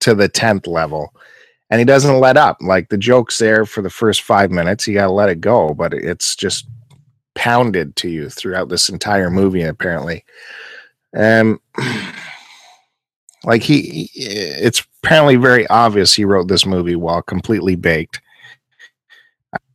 to 0.00 0.16
the 0.16 0.28
tenth 0.28 0.66
level, 0.66 1.14
and 1.70 1.78
he 1.78 1.84
doesn't 1.84 2.20
let 2.20 2.36
up. 2.36 2.58
Like 2.60 2.88
the 2.88 2.98
joke's 2.98 3.38
there 3.38 3.66
for 3.66 3.82
the 3.82 3.90
first 3.90 4.22
five 4.22 4.50
minutes, 4.50 4.86
you 4.86 4.94
gotta 4.94 5.12
let 5.12 5.28
it 5.28 5.40
go, 5.40 5.74
but 5.74 5.92
it's 5.92 6.34
just 6.34 6.66
pounded 7.34 7.94
to 7.96 8.08
you 8.08 8.28
throughout 8.30 8.68
this 8.68 8.88
entire 8.88 9.30
movie. 9.30 9.62
Apparently, 9.62 10.24
um, 11.16 11.60
like 13.44 13.62
he, 13.62 14.10
it's 14.14 14.84
apparently 15.02 15.36
very 15.36 15.66
obvious 15.68 16.14
he 16.14 16.24
wrote 16.24 16.48
this 16.48 16.66
movie 16.66 16.96
while 16.96 17.22
completely 17.22 17.76
baked. 17.76 18.20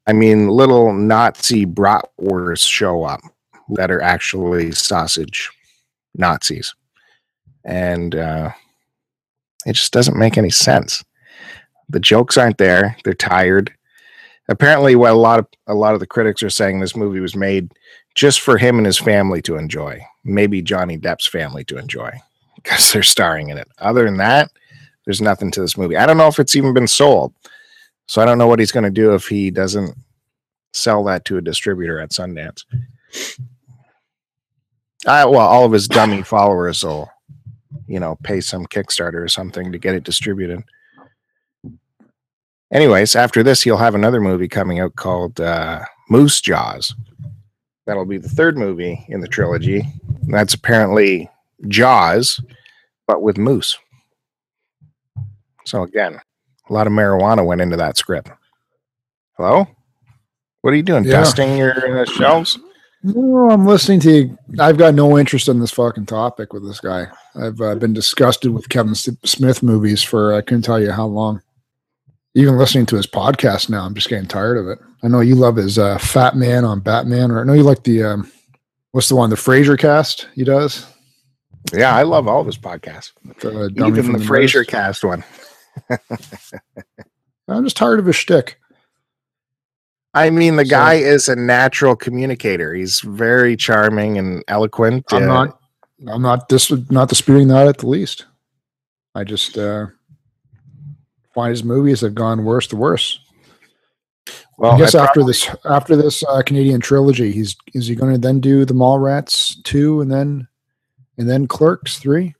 I 0.06 0.12
mean, 0.12 0.50
little 0.50 0.92
Nazi 0.92 1.66
bratwursts 1.66 2.68
show 2.68 3.04
up 3.06 3.22
that 3.70 3.90
are 3.90 4.02
actually 4.02 4.74
sausage 4.74 5.50
Nazis, 6.16 6.76
and 7.64 8.14
uh, 8.14 8.52
it 9.66 9.74
just 9.74 9.94
doesn't 9.94 10.18
make 10.18 10.38
any 10.38 10.50
sense. 10.50 11.04
The 11.90 12.00
jokes 12.00 12.38
aren't 12.38 12.58
there; 12.58 12.98
they're 13.04 13.14
tired. 13.14 13.74
Apparently, 14.50 14.96
what 14.96 15.12
a 15.12 15.16
lot 15.16 15.40
of 15.40 15.48
a 15.68 15.74
lot 15.74 15.94
of 15.94 16.00
the 16.00 16.08
critics 16.08 16.44
are 16.44 16.50
saying, 16.50 16.80
this 16.80 16.96
movie 16.96 17.20
was 17.20 17.36
made 17.36 17.72
just 18.16 18.42
for 18.42 18.58
him 18.58 18.78
and 18.78 18.86
his 18.86 19.00
family 19.00 19.42
to 19.44 19.58
enjoy. 19.58 20.02
Maybe 20.24 20.62
Johnny 20.62 20.98
Depp's 20.98 21.28
family 21.28 21.64
to 21.66 21.78
enjoy 21.78 22.12
because 22.56 22.92
they're 22.92 23.04
starring 23.04 23.50
in 23.50 23.58
it. 23.58 23.68
Other 23.80 24.06
than 24.06 24.18
that, 24.18 24.52
there's 25.06 25.22
nothing 25.22 25.52
to 25.52 25.62
this 25.62 25.78
movie. 25.78 25.98
I 25.98 26.06
don't 26.06 26.18
know 26.18 26.28
if 26.28 26.40
it's 26.40 26.56
even 26.56 26.74
been 26.74 26.88
sold. 26.88 27.34
So 28.08 28.22
I 28.22 28.26
don't 28.26 28.38
know 28.38 28.48
what 28.48 28.60
he's 28.60 28.72
going 28.72 28.84
to 28.84 28.92
do 28.92 29.14
if 29.14 29.28
he 29.28 29.50
doesn't 29.50 29.98
sell 30.74 31.04
that 31.06 31.24
to 31.26 31.38
a 31.38 31.42
distributor 31.42 32.00
at 32.00 32.12
Sundance. 32.12 32.66
Well, 35.06 35.38
all 35.38 35.66
of 35.66 35.72
his 35.72 35.88
dummy 35.88 36.22
followers 36.22 36.84
will, 36.84 37.10
you 37.88 38.00
know, 38.00 38.18
pay 38.24 38.42
some 38.42 38.66
Kickstarter 38.66 39.24
or 39.24 39.30
something 39.30 39.72
to 39.72 39.78
get 39.78 39.96
it 39.96 40.04
distributed. 40.04 40.64
Anyways, 42.74 43.16
after 43.16 43.44
this, 43.44 43.62
he'll 43.62 43.78
have 43.78 43.94
another 43.94 44.20
movie 44.20 44.48
coming 44.48 44.80
out 44.80 44.96
called 44.96 45.40
uh, 45.40 45.86
Moose 46.10 46.42
Jaws. 46.42 46.96
That'll 47.86 48.06
be 48.06 48.18
the 48.18 48.30
third 48.30 48.58
movie 48.58 49.06
in 49.10 49.22
the 49.22 49.28
trilogy. 49.28 49.84
That's 50.24 50.56
apparently 50.56 51.30
Jaws, 51.68 52.40
but 53.08 53.22
with 53.22 53.38
moose. 53.38 53.78
So 55.66 55.84
again, 55.84 56.20
a 56.70 56.74
lot 56.74 56.88
of 56.88 56.94
marijuana 56.94 57.46
went 57.46 57.62
into 57.62 57.78
that 57.78 57.98
script. 57.98 58.32
Hello? 59.38 59.68
What 60.62 60.74
are 60.74 60.78
you 60.78 60.84
doing? 60.84 61.04
Yeah. 61.04 61.12
Dusting 61.12 61.58
your 61.58 62.02
uh, 62.02 62.06
shelves? 62.06 62.58
No, 63.04 63.52
I'm 63.52 63.68
listening 63.68 64.00
to 64.02 64.12
you. 64.12 64.38
I've 64.60 64.78
got 64.78 64.96
no 64.96 65.18
interest 65.20 65.48
in 65.48 65.60
this 65.60 65.72
fucking 65.72 66.06
topic 66.06 66.54
with 66.54 66.66
this 66.66 66.80
guy. 66.80 67.08
I've 67.36 67.60
uh, 67.62 67.76
been 67.76 67.94
disgusted 67.94 68.52
with 68.52 68.70
Kevin 68.70 68.96
Smith 68.96 69.62
movies 69.62 70.02
for 70.02 70.34
I 70.34 70.42
couldn't 70.42 70.64
tell 70.64 70.82
you 70.82 70.92
how 70.92 71.06
long. 71.06 71.42
Even 72.36 72.58
listening 72.58 72.86
to 72.88 72.96
his 72.96 73.06
podcast 73.06 73.70
now, 73.70 73.86
I'm 73.86 73.94
just 73.94 74.10
getting 74.10 74.28
tired 74.28 74.58
of 74.58 74.68
it. 74.68 74.80
I 75.04 75.08
know 75.08 75.20
you 75.20 75.36
love 75.36 75.56
his 75.56 75.78
uh, 75.78 75.98
Fat 76.00 76.36
Man 76.36 76.66
on 76.66 76.80
Batman, 76.80 77.30
or 77.30 77.42
I 77.42 77.44
know 77.44 77.54
you 77.54 77.64
like 77.64 77.84
the 77.84 78.04
um, 78.04 78.32
what's 78.92 79.10
the 79.10 79.16
one, 79.16 79.30
the 79.30 79.38
Fraser 79.38 79.78
cast 79.78 80.28
he 80.34 80.44
does. 80.44 80.88
Yeah, 81.74 81.96
I 81.96 82.04
love 82.04 82.28
all 82.28 82.42
of 82.42 82.46
his 82.46 82.58
podcasts. 82.58 83.12
The 83.40 83.72
Even 83.86 84.04
from 84.04 84.14
the 84.20 84.26
Fraser 84.26 84.64
cast 84.64 85.04
one. 85.04 85.24
I'm 87.48 87.64
just 87.64 87.78
tired 87.78 88.00
of 88.00 88.06
his 88.06 88.16
shtick. 88.16 88.60
I 90.14 90.30
mean, 90.30 90.56
the 90.56 90.66
So- 90.66 90.70
guy 90.72 90.96
is 90.96 91.30
a 91.30 91.36
natural 91.36 91.96
communicator. 91.96 92.74
He's 92.74 93.00
very 93.02 93.56
charming 93.56 94.18
and 94.18 94.44
eloquent. 94.48 95.06
I'm 95.12 95.24
uh, 95.24 95.26
not. 95.26 95.60
I'm 96.08 96.22
not 96.22 96.50
dis 96.50 96.72
not 96.90 97.10
disputing 97.10 97.48
that 97.50 97.68
at 97.68 97.78
the 97.78 97.88
least. 97.88 98.26
I 99.16 99.24
just 99.24 99.58
uh, 99.58 99.88
find 101.34 101.52
his 101.52 101.64
movies 101.64 102.02
have 102.02 102.16
gone 102.16 102.44
worse 102.44 102.68
to 102.68 102.76
worse. 102.76 103.20
Well, 104.58 104.74
I 104.74 104.78
guess 104.78 104.96
I 104.96 105.04
after 105.04 105.22
prob- 105.22 105.28
this 105.28 105.50
after 105.66 105.96
this 105.96 106.24
uh, 106.24 106.42
Canadian 106.44 106.80
trilogy, 106.80 107.32
he's 107.32 107.56
is 107.74 107.88
he 107.88 107.96
going 107.96 108.14
to 108.14 108.20
then 108.20 108.40
do 108.40 108.66
the 108.66 108.74
Mallrats 108.74 109.62
two 109.64 110.02
and 110.02 110.12
then 110.12 110.48
and 111.18 111.30
then 111.30 111.48
Clerks 111.48 111.98
three? 111.98 112.36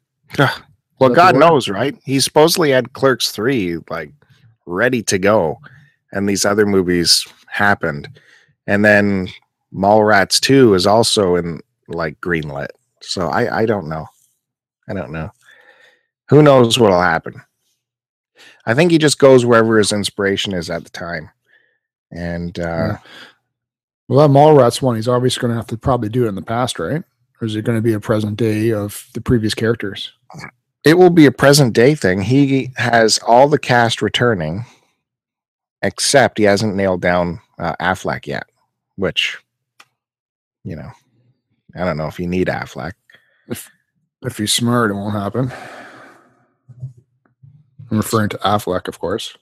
well, 1.00 1.10
God 1.10 1.36
knows, 1.36 1.68
right? 1.68 1.98
He 2.06 2.20
supposedly 2.20 2.70
had 2.70 2.94
Clerks 2.94 3.32
three 3.32 3.78
like 3.90 4.12
ready 4.66 5.02
to 5.04 5.18
go, 5.18 5.60
and 6.12 6.30
these 6.30 6.46
other 6.46 6.66
movies 6.66 7.26
happened, 7.48 8.08
and 8.68 8.86
then 8.86 9.28
Mallrats 9.74 10.40
two 10.40 10.76
is 10.76 10.86
also 10.86 11.36
in 11.36 11.62
like 11.88 12.20
greenlit. 12.22 12.70
So 13.02 13.28
I 13.28 13.62
I 13.62 13.66
don't 13.66 13.90
know, 13.90 14.06
I 14.88 14.94
don't 14.94 15.12
know. 15.12 15.32
Who 16.30 16.42
knows 16.42 16.80
what'll 16.80 17.02
happen? 17.02 17.42
I 18.66 18.74
think 18.74 18.92
he 18.92 18.98
just 18.98 19.20
goes 19.20 19.46
wherever 19.46 19.78
his 19.78 19.92
inspiration 19.92 20.54
is 20.54 20.70
at 20.70 20.84
the 20.84 20.90
time, 20.90 21.30
and 22.12 22.58
uh, 22.60 22.64
Yeah. 22.64 22.98
Well, 24.08 24.28
that 24.28 24.34
Mallrats 24.34 24.82
one, 24.82 24.96
he's 24.96 25.08
obviously 25.08 25.42
going 25.42 25.52
to 25.52 25.56
have 25.56 25.68
to 25.68 25.78
probably 25.78 26.10
do 26.10 26.26
it 26.26 26.30
in 26.30 26.36
the 26.36 26.42
past, 26.42 26.78
right? 26.78 27.04
Or 27.42 27.46
is 27.46 27.56
it 27.56 27.64
going 27.64 27.78
to 27.78 27.82
be 27.82 27.94
a 27.94 28.00
present 28.00 28.38
day 28.38 28.72
of 28.72 29.08
the 29.14 29.22
previous 29.22 29.54
characters? 29.54 30.12
it 30.84 30.98
will 30.98 31.10
be 31.10 31.26
a 31.26 31.32
present 31.32 31.74
day 31.74 31.96
thing. 31.96 32.22
He 32.22 32.72
has 32.76 33.18
all 33.20 33.48
the 33.48 33.60
cast 33.60 34.02
returning, 34.02 34.66
except 35.82 36.38
he 36.38 36.44
hasn't 36.44 36.76
nailed 36.76 37.02
down 37.02 37.40
uh, 37.58 37.76
Affleck 37.80 38.28
yet, 38.28 38.48
which, 38.96 39.38
you 40.64 40.76
know, 40.76 40.92
I 41.76 41.86
don't 41.86 41.98
know 41.98 42.08
if 42.08 42.20
you 42.20 42.28
need 42.28 42.48
Affleck. 42.48 42.94
If 44.26 44.38
he's 44.38 44.54
smart, 44.54 44.92
it 44.92 44.96
won't 44.96 45.14
happen. 45.14 45.52
I'm 47.94 47.98
referring 48.00 48.30
to 48.30 48.38
Affleck, 48.40 48.88
of 48.88 48.98
course. 48.98 49.38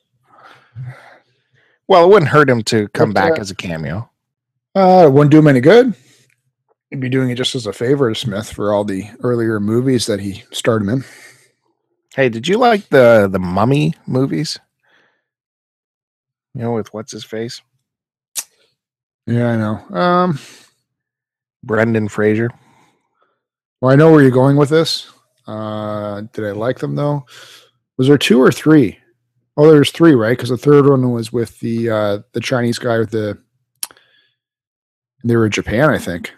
Well, 1.87 2.03
it 2.03 2.09
wouldn't 2.09 2.31
hurt 2.31 2.49
him 2.49 2.63
to 2.63 2.89
come 2.89 3.13
But, 3.13 3.21
back 3.21 3.31
uh, 3.37 3.41
as 3.41 3.49
a 3.49 3.55
cameo. 3.55 4.09
Uh, 4.75 5.05
it 5.07 5.13
wouldn't 5.13 5.31
do 5.31 5.39
him 5.39 5.47
any 5.47 5.61
good. 5.61 5.95
He'd 6.89 6.99
be 6.99 7.07
doing 7.07 7.29
it 7.29 7.35
just 7.35 7.55
as 7.55 7.65
a 7.65 7.71
favor 7.71 8.09
to 8.09 8.15
Smith 8.19 8.51
for 8.51 8.73
all 8.73 8.83
the 8.83 9.05
earlier 9.21 9.61
movies 9.61 10.05
that 10.07 10.19
he 10.19 10.43
starred 10.51 10.81
him 10.81 10.89
in. 10.89 11.05
Hey, 12.13 12.27
did 12.27 12.45
you 12.45 12.57
like 12.57 12.89
the 12.89 13.29
the 13.31 13.39
Mummy 13.39 13.93
movies? 14.05 14.59
You 16.53 16.63
know, 16.63 16.73
with 16.73 16.93
what's 16.93 17.13
his 17.13 17.23
face, 17.23 17.61
Yeah, 19.25 19.51
I 19.51 19.55
know. 19.55 19.97
Um, 19.97 20.39
Brendan 21.63 22.09
Fraser. 22.09 22.49
well, 23.79 23.93
I 23.93 23.95
know 23.95 24.11
where 24.11 24.21
you're 24.21 24.29
going 24.31 24.57
with 24.57 24.67
this. 24.69 25.09
Uh, 25.47 26.23
did 26.33 26.43
I 26.45 26.51
like 26.51 26.79
them 26.79 26.95
though? 26.95 27.25
Was 28.01 28.07
there 28.07 28.17
two 28.17 28.41
or 28.41 28.51
three? 28.51 28.97
Oh, 29.57 29.69
there's 29.69 29.91
three, 29.91 30.15
right? 30.15 30.35
Because 30.35 30.49
the 30.49 30.57
third 30.57 30.89
one 30.89 31.11
was 31.11 31.31
with 31.31 31.59
the 31.59 31.87
uh, 31.91 32.19
the 32.31 32.39
Chinese 32.39 32.79
guy 32.79 32.97
with 32.97 33.11
the. 33.11 33.37
They 35.23 35.35
were 35.35 35.45
in 35.45 35.51
Japan, 35.51 35.87
I 35.91 35.99
think. 35.99 36.33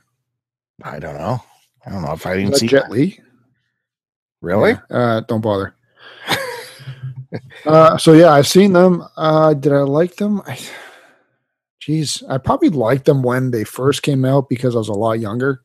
I 0.84 1.00
don't 1.00 1.18
know. 1.18 1.42
I 1.86 1.90
don't 1.90 2.02
know 2.02 2.12
if 2.12 2.26
I 2.26 2.36
didn't 2.36 2.58
see 2.58 2.68
Jet 2.68 2.92
Li. 2.92 3.18
Really? 4.42 4.72
Yeah. 4.72 4.82
Uh, 4.98 5.20
don't 5.22 5.40
bother. 5.40 5.74
uh, 7.66 7.98
so 7.98 8.12
yeah, 8.12 8.32
I've 8.34 8.46
seen 8.46 8.74
them. 8.74 9.02
Uh, 9.16 9.54
did 9.54 9.72
I 9.72 9.84
like 9.84 10.18
them? 10.18 10.42
I, 10.46 10.60
geez, 11.80 12.24
I 12.28 12.40
probably 12.40 12.72
liked 12.72 13.06
them 13.06 13.24
when 13.24 13.52
they 13.52 13.64
first 13.64 14.04
came 14.04 14.26
out 14.26 14.50
because 14.50 14.76
I 14.76 14.80
was 14.80 14.90
a 14.90 14.94
lot 14.94 15.14
younger. 15.22 15.62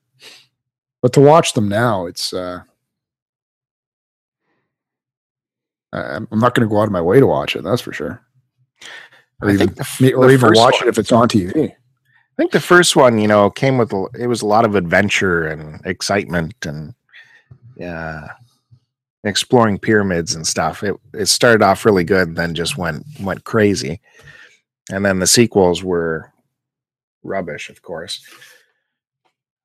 But 1.03 1.13
to 1.15 1.21
watch 1.21 1.55
them 1.55 1.69
now, 1.69 2.07
it's 2.07 2.33
uh, 2.33 2.61
I- 2.61 2.65
I'm 5.93 6.29
not 6.33 6.55
going 6.55 6.69
to 6.69 6.73
go 6.73 6.81
out 6.81 6.85
of 6.89 6.93
my 6.93 7.01
way 7.01 7.19
to 7.21 7.27
watch 7.27 7.57
it. 7.57 7.65
That's 7.65 7.83
for 7.83 7.93
sure. 7.93 8.23
Or 9.41 9.49
I 9.49 9.55
even, 9.55 9.69
think 9.69 9.77
the, 9.77 9.83
f- 9.83 10.15
or 10.15 10.31
even 10.31 10.49
first 10.49 10.61
watch 10.61 10.75
one- 10.81 10.89
it 10.89 10.91
if 10.91 10.99
it's 10.99 11.13
on 11.13 11.29
TV. 11.29 11.71
I 11.71 12.43
think 12.43 12.53
the 12.53 12.61
first 12.61 12.95
one, 12.95 13.19
you 13.19 13.27
know, 13.27 13.51
came 13.51 13.79
with 13.79 13.93
a, 13.93 14.07
it 14.19 14.27
was 14.29 14.43
a 14.43 14.47
lot 14.47 14.65
of 14.65 14.75
adventure 14.77 15.47
and 15.47 15.85
excitement, 15.85 16.55
and 16.65 16.95
uh, 17.85 18.29
exploring 19.25 19.79
pyramids 19.79 20.35
and 20.37 20.47
stuff. 20.47 20.85
It 20.85 20.95
it 21.15 21.27
started 21.27 21.63
off 21.63 21.85
really 21.85 22.05
good, 22.05 22.37
then 22.37 22.55
just 22.55 22.79
went 22.79 23.05
went 23.21 23.43
crazy, 23.43 24.01
and 24.91 25.05
then 25.05 25.19
the 25.19 25.27
sequels 25.27 25.83
were 25.83 26.33
rubbish, 27.25 27.71
of 27.71 27.83
course. 27.83 28.25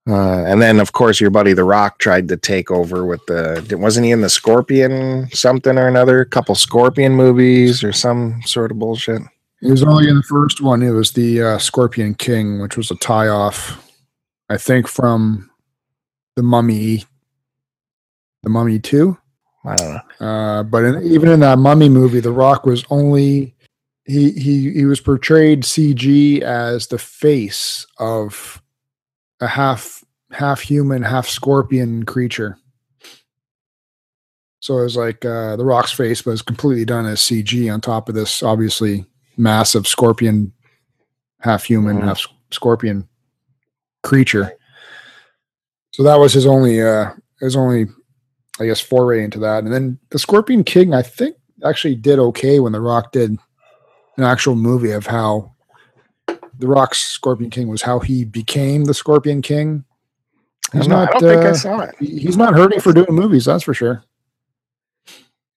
Uh, 0.08 0.44
and 0.44 0.62
then, 0.62 0.80
of 0.80 0.92
course, 0.92 1.22
your 1.22 1.30
buddy 1.30 1.54
The 1.54 1.64
Rock 1.64 1.98
tried 1.98 2.28
to 2.28 2.38
take 2.38 2.70
over 2.70 3.06
with 3.06 3.26
the. 3.28 3.78
Wasn't 3.80 4.06
he 4.06 4.12
in 4.12 4.22
the 4.22 4.30
Scorpion 4.30 5.30
something 5.32 5.78
or 5.78 5.88
another? 5.88 6.22
A 6.22 6.26
couple 6.26 6.56
Scorpion 6.56 7.14
movies 7.14 7.84
or 7.84 7.94
some 7.94 8.42
sort 8.46 8.72
of 8.72 8.80
bullshit. 8.80 9.22
He 9.62 9.72
was 9.72 9.84
only 9.84 10.10
in 10.10 10.18
the 10.18 10.24
first 10.24 10.60
one. 10.60 10.84
It 10.84 10.92
was 10.92 11.14
the 11.14 11.42
uh, 11.42 11.58
Scorpion 11.58 12.16
King, 12.16 12.60
which 12.60 12.76
was 12.76 12.92
a 12.92 12.96
tie 12.96 13.30
off, 13.30 13.94
I 14.50 14.58
think, 14.58 14.90
from 14.90 15.50
the 16.36 16.44
Mummy, 16.44 17.06
the 18.44 18.50
Mummy 18.50 18.80
Two. 18.80 19.18
I 19.64 19.76
don't 19.78 20.02
know. 20.20 20.28
Uh, 20.28 20.64
but 20.64 20.84
in, 20.84 21.04
even 21.04 21.30
in 21.30 21.40
that 21.40 21.60
Mummy 21.60 21.88
movie, 21.88 22.20
The 22.20 22.34
Rock 22.34 22.66
was 22.66 22.84
only 22.90 23.56
he 24.06 24.32
he 24.32 24.74
he 24.74 24.86
was 24.86 25.00
portrayed 25.00 25.64
CG 25.64 26.42
as 26.42 26.88
the 26.88 26.98
face 26.98 27.88
of 28.00 28.62
a 29.44 29.48
half 29.48 30.04
half 30.32 30.62
human, 30.62 31.04
half 31.04 31.28
scorpion 31.28 32.04
creature. 32.06 32.58
So 34.60 34.80
it 34.80 34.84
was 34.84 34.96
like 34.96 35.26
uh, 35.26 35.56
the 35.58 35.66
Rock's 35.66 35.92
face 35.92 36.26
was 36.26 36.42
completely 36.42 36.86
done 36.86 37.06
as 37.06 37.20
CG 37.20 37.72
on 37.72 37.82
top 37.82 38.08
of 38.08 38.16
this 38.16 38.42
obviously 38.42 39.06
massive 39.36 39.88
scorpion, 39.88 40.54
half 41.42 41.64
human, 41.66 41.98
Mhm. 41.98 42.04
half 42.06 42.26
scorpion 42.52 43.08
creature. 44.04 44.54
So 45.92 46.04
that 46.04 46.16
was 46.20 46.34
his 46.34 46.46
only 46.46 46.82
uh 46.82 47.12
his 47.40 47.56
only 47.56 47.88
I 48.60 48.66
guess 48.66 48.80
foray 48.80 49.24
into 49.24 49.40
that. 49.40 49.64
And 49.64 49.74
then 49.74 50.00
the 50.12 50.20
Scorpion 50.20 50.64
King, 50.64 50.94
I 50.94 51.02
think 51.02 51.36
actually 51.66 51.96
did 51.96 52.20
okay 52.20 52.60
when 52.60 52.72
The 52.72 52.80
Rock 52.82 53.12
did 53.12 53.32
an 54.18 54.24
actual 54.24 54.56
movie 54.56 54.92
of 54.92 55.08
how 55.08 55.53
the 56.64 56.70
Rock's 56.70 57.00
Scorpion 57.00 57.50
King 57.50 57.68
was 57.68 57.82
how 57.82 58.00
he 58.00 58.24
became 58.24 58.86
the 58.86 58.94
Scorpion 58.94 59.42
King. 59.42 59.84
He's 60.72 60.88
don't. 60.88 60.98
I 60.98 61.12
don't 61.12 61.22
think 61.22 61.42
I 61.42 61.50
uh, 61.50 61.54
saw 61.54 61.80
it. 61.82 61.96
he's 62.00 62.38
not 62.38 62.54
hurting 62.54 62.80
for 62.80 62.94
doing 62.94 63.12
movies, 63.12 63.44
that's 63.44 63.66
for 63.66 63.74
sure. 63.74 64.06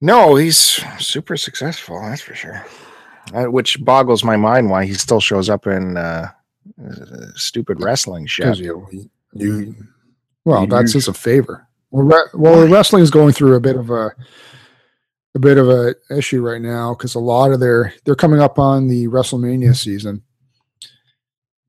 No, 0.01 0.35
he's 0.35 0.57
super 0.99 1.37
successful. 1.37 2.01
That's 2.03 2.23
for 2.23 2.35
sure. 2.35 2.67
Uh, 3.33 3.45
which 3.45 3.83
boggles 3.85 4.25
my 4.25 4.37
mind 4.37 4.69
why 4.69 4.85
he 4.85 4.95
still 4.95 5.21
shows 5.21 5.49
up 5.49 5.69
in 5.69 5.97
uh, 5.97 6.29
uh, 6.85 7.27
stupid 7.37 7.81
wrestling 7.81 8.27
shit. 8.27 8.47
Because 8.47 8.59
you, 8.59 9.09
you, 9.33 9.77
well, 10.45 10.63
You 10.63 10.67
that's 10.67 10.93
just 10.93 11.07
a 11.07 11.15
favor. 11.15 11.69
Well, 11.93 12.05
re- 12.05 12.31
well, 12.35 12.67
wrestling 12.67 13.05
is 13.05 13.13
going 13.13 13.33
through 13.33 13.55
a 13.55 13.61
bit 13.61 13.77
of 13.77 13.91
a 13.91 14.11
a 15.37 15.39
bit 15.39 15.57
of 15.57 15.69
a 15.69 15.95
issue 16.11 16.43
right 16.43 16.61
now 16.61 16.95
because 16.95 17.15
a 17.15 17.21
lot 17.21 17.53
of 17.53 17.61
their 17.61 17.95
they're 18.05 18.17
coming 18.17 18.41
up 18.41 18.59
on 18.59 18.89
the 18.89 19.07
WrestleMania 19.07 19.77
season, 19.77 20.23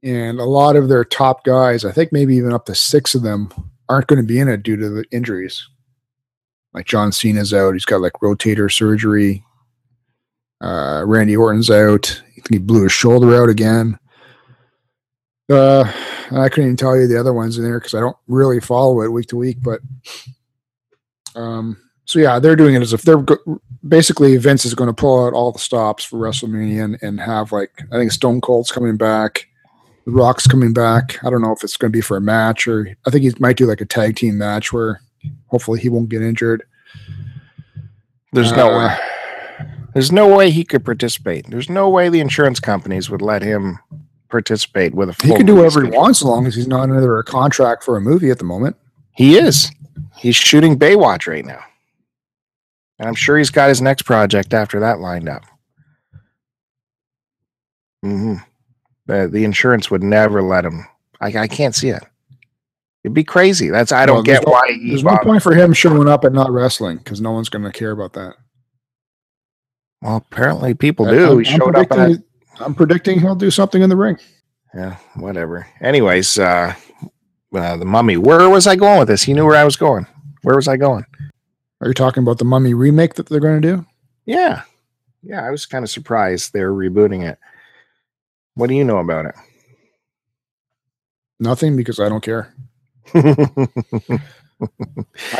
and 0.04 0.40
a 0.40 0.46
lot 0.46 0.76
of 0.76 0.90
their 0.90 1.04
top 1.04 1.44
guys, 1.44 1.86
I 1.86 1.92
think 1.92 2.12
maybe 2.12 2.36
even 2.36 2.54
up 2.54 2.66
to 2.66 2.76
six 2.76 3.16
of 3.16 3.24
them, 3.24 3.52
aren't 3.90 4.08
going 4.08 4.22
to 4.22 4.28
be 4.28 4.40
in 4.40 4.48
it 4.48 4.64
due 4.64 4.78
to 4.78 4.90
the 4.90 5.06
injuries. 5.12 5.68
Like 6.74 6.86
John 6.86 7.12
Cena's 7.12 7.54
out; 7.54 7.74
he's 7.74 7.86
got 7.86 8.02
like 8.02 8.14
rotator 8.14 8.72
surgery. 8.72 9.44
Uh, 10.62 11.04
Randy 11.06 11.36
Orton's 11.36 11.70
out. 11.70 12.22
He 12.50 12.58
blew 12.58 12.84
his 12.84 12.92
shoulder 12.92 13.42
out 13.42 13.50
again. 13.50 13.98
Uh, 15.50 15.92
I 16.32 16.50
couldn't 16.50 16.66
even 16.66 16.78
tell 16.78 16.98
you 16.98 17.08
the 17.08 17.20
other 17.20 17.34
ones 17.34 17.58
in 17.58 17.64
there 17.64 17.80
because 17.80 17.94
I 17.94 18.00
don't 18.00 18.18
really 18.28 18.60
follow 18.60 19.02
it 19.02 19.12
week 19.12 19.28
to 19.28 19.38
week. 19.38 19.58
But 19.62 19.80
um, 21.36 21.78
so 22.06 22.20
yeah, 22.20 22.40
they're 22.40 22.56
doing 22.56 22.76
it 22.76 22.82
as 22.82 22.94
if 22.94 23.04
they're 23.04 23.18
go- 23.18 23.62
basically 23.88 24.36
Vince 24.38 24.66
is 24.66 24.74
going 24.74 24.88
to 24.88 24.94
pull 24.94 25.26
out 25.26 25.34
all 25.34 25.52
the 25.52 25.60
stops 25.60 26.04
for 26.04 26.18
WrestleMania 26.18 26.84
and, 26.84 26.98
and 27.02 27.20
have 27.20 27.52
like 27.52 27.72
I 27.92 27.98
think 27.98 28.12
Stone 28.12 28.42
Cold's 28.42 28.72
coming 28.72 28.98
back, 28.98 29.48
The 30.08 30.14
Rock's 30.14 30.48
coming 30.48 30.72
back. 30.72 31.22
I 31.22 31.30
don't 31.30 31.42
know 31.42 31.52
if 31.52 31.66
it's 31.66 31.76
going 31.76 31.92
to 31.92 31.98
be 31.98 32.00
for 32.00 32.16
a 32.16 32.22
match 32.22 32.66
or 32.66 32.96
I 33.06 33.10
think 33.10 33.24
he 33.24 33.34
might 33.40 33.58
do 33.58 33.66
like 33.66 33.82
a 33.82 33.86
tag 33.86 34.16
team 34.16 34.38
match 34.38 34.72
where 34.72 35.02
hopefully 35.48 35.82
he 35.82 35.90
won't 35.90 36.08
get 36.08 36.22
injured. 36.22 36.64
There's 38.32 38.54
no 38.54 38.72
Uh, 38.72 38.88
way. 38.88 38.98
There's 39.94 40.14
no 40.14 40.34
way 40.34 40.50
he 40.50 40.64
could 40.64 40.86
participate. 40.86 41.50
There's 41.50 41.70
no 41.70 41.90
way 41.90 42.08
the 42.08 42.22
insurance 42.22 42.62
companies 42.62 43.10
would 43.10 43.22
let 43.22 43.42
him 43.42 43.80
participate 44.30 44.94
with 44.96 45.10
a 45.10 45.26
He 45.28 45.36
can 45.36 45.46
do 45.46 45.56
whatever 45.56 45.84
he 45.84 45.90
wants 45.90 46.22
as 46.22 46.26
long 46.26 46.48
as 46.48 46.56
he's 46.56 46.70
not 46.70 46.84
under 46.84 47.18
a 47.18 47.24
contract 47.26 47.84
for 47.84 47.98
a 47.98 48.02
movie 48.02 48.30
at 48.30 48.38
the 48.38 48.46
moment. 48.46 48.78
He 49.12 49.38
is. 49.38 49.70
He's 50.16 50.38
shooting 50.38 50.80
Baywatch 50.80 51.28
right 51.28 51.44
now. 51.46 51.60
And 52.98 53.10
I'm 53.10 53.16
sure 53.16 53.38
he's 53.38 53.50
got 53.50 53.68
his 53.68 53.82
next 53.82 54.04
project 54.04 54.54
after 54.54 54.80
that 54.80 55.00
lined 55.02 55.28
up. 55.28 55.44
hmm 58.02 58.36
The, 59.08 59.28
the 59.28 59.44
insurance 59.44 59.90
would 59.90 60.04
never 60.04 60.42
let 60.42 60.66
him. 60.66 60.86
I, 61.20 61.28
I 61.28 61.48
can't 61.48 61.74
see 61.76 61.90
it. 61.90 62.04
It'd 63.04 63.14
be 63.16 63.24
crazy. 63.24 63.70
That's 63.70 63.92
I 63.92 64.06
don't 64.06 64.18
Well, 64.18 64.24
get 64.24 64.46
no- 64.46 64.52
why 64.52 64.68
he 64.68 64.90
There's 64.90 65.04
no 65.04 65.18
point 65.18 65.42
for 65.42 65.54
him 65.56 65.74
showing 65.74 66.08
up 66.08 66.24
and 66.24 66.36
not 66.36 66.52
wrestling 66.52 66.98
because 66.98 67.22
no 67.22 67.32
one's 67.32 67.50
going 67.50 67.64
to 67.64 67.72
care 67.72 67.92
about 67.92 68.14
that. 68.14 68.36
Well, 70.02 70.18
apparently 70.18 70.74
people 70.74 71.08
I- 71.08 71.12
do. 71.12 71.32
I'm, 71.32 71.44
he 71.44 71.52
I'm 71.52 71.60
showed 71.60 71.76
up 71.76 71.84
at 71.84 71.90
predicting, 71.90 72.24
I'm 72.60 72.76
predicting 72.76 73.20
he'll 73.20 73.36
do 73.36 73.50
something 73.52 73.82
in 73.82 73.90
the 73.90 73.96
ring. 73.96 74.18
yeah, 74.76 74.98
whatever. 75.16 75.68
Anyways, 75.82 76.38
uh, 76.38 76.74
uh 77.56 77.78
the 77.78 77.86
mummy. 77.86 78.18
Where 78.18 78.50
was 78.50 78.68
I 78.68 78.76
going 78.76 79.00
with 79.00 79.08
this? 79.08 79.24
He 79.24 79.34
knew 79.34 79.46
where 79.46 79.56
I 79.56 79.64
was 79.64 79.76
going. 79.76 80.06
Where 80.44 80.56
was 80.56 80.68
I 80.68 80.78
going? 80.78 81.06
Are 81.82 81.88
you 81.88 81.94
talking 81.94 82.24
about 82.24 82.40
the 82.40 82.46
Mummy 82.46 82.74
remake 82.74 83.14
that 83.16 83.28
they're 83.30 83.40
going 83.40 83.62
to 83.62 83.76
do? 83.76 83.86
Yeah. 84.26 84.64
Yeah, 85.22 85.46
I 85.46 85.52
was 85.52 85.66
kind 85.66 85.84
of 85.84 85.90
surprised 85.92 86.52
they're 86.54 86.72
rebooting 86.74 87.24
it. 87.24 87.38
What 88.58 88.70
do 88.70 88.76
you 88.76 88.84
know 88.84 88.98
about 88.98 89.28
it? 89.28 89.36
Nothing 91.40 91.76
because 91.78 92.00
I 92.00 92.10
don't 92.10 92.24
care. 92.24 92.54
I 93.14 93.30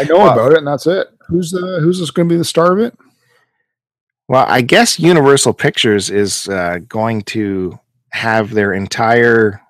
know 0.04 0.18
Well- 0.20 0.34
about 0.34 0.52
it, 0.52 0.60
and 0.60 0.68
that's 0.68 0.86
it. 0.86 1.08
Who's 1.28 1.50
the 1.52 1.80
Who's 1.82 2.00
this 2.00 2.12
going 2.12 2.30
to 2.30 2.34
be 2.34 2.38
the 2.38 2.46
star 2.46 2.72
of 2.74 2.80
it? 2.80 2.96
Well, 4.30 4.46
I 4.48 4.62
guess 4.62 5.00
Universal 5.00 5.54
Pictures 5.54 6.10
is 6.12 6.48
uh, 6.50 6.80
going 6.88 7.22
to 7.24 7.80
have 8.12 8.54
their 8.54 8.74
entire, 8.74 9.62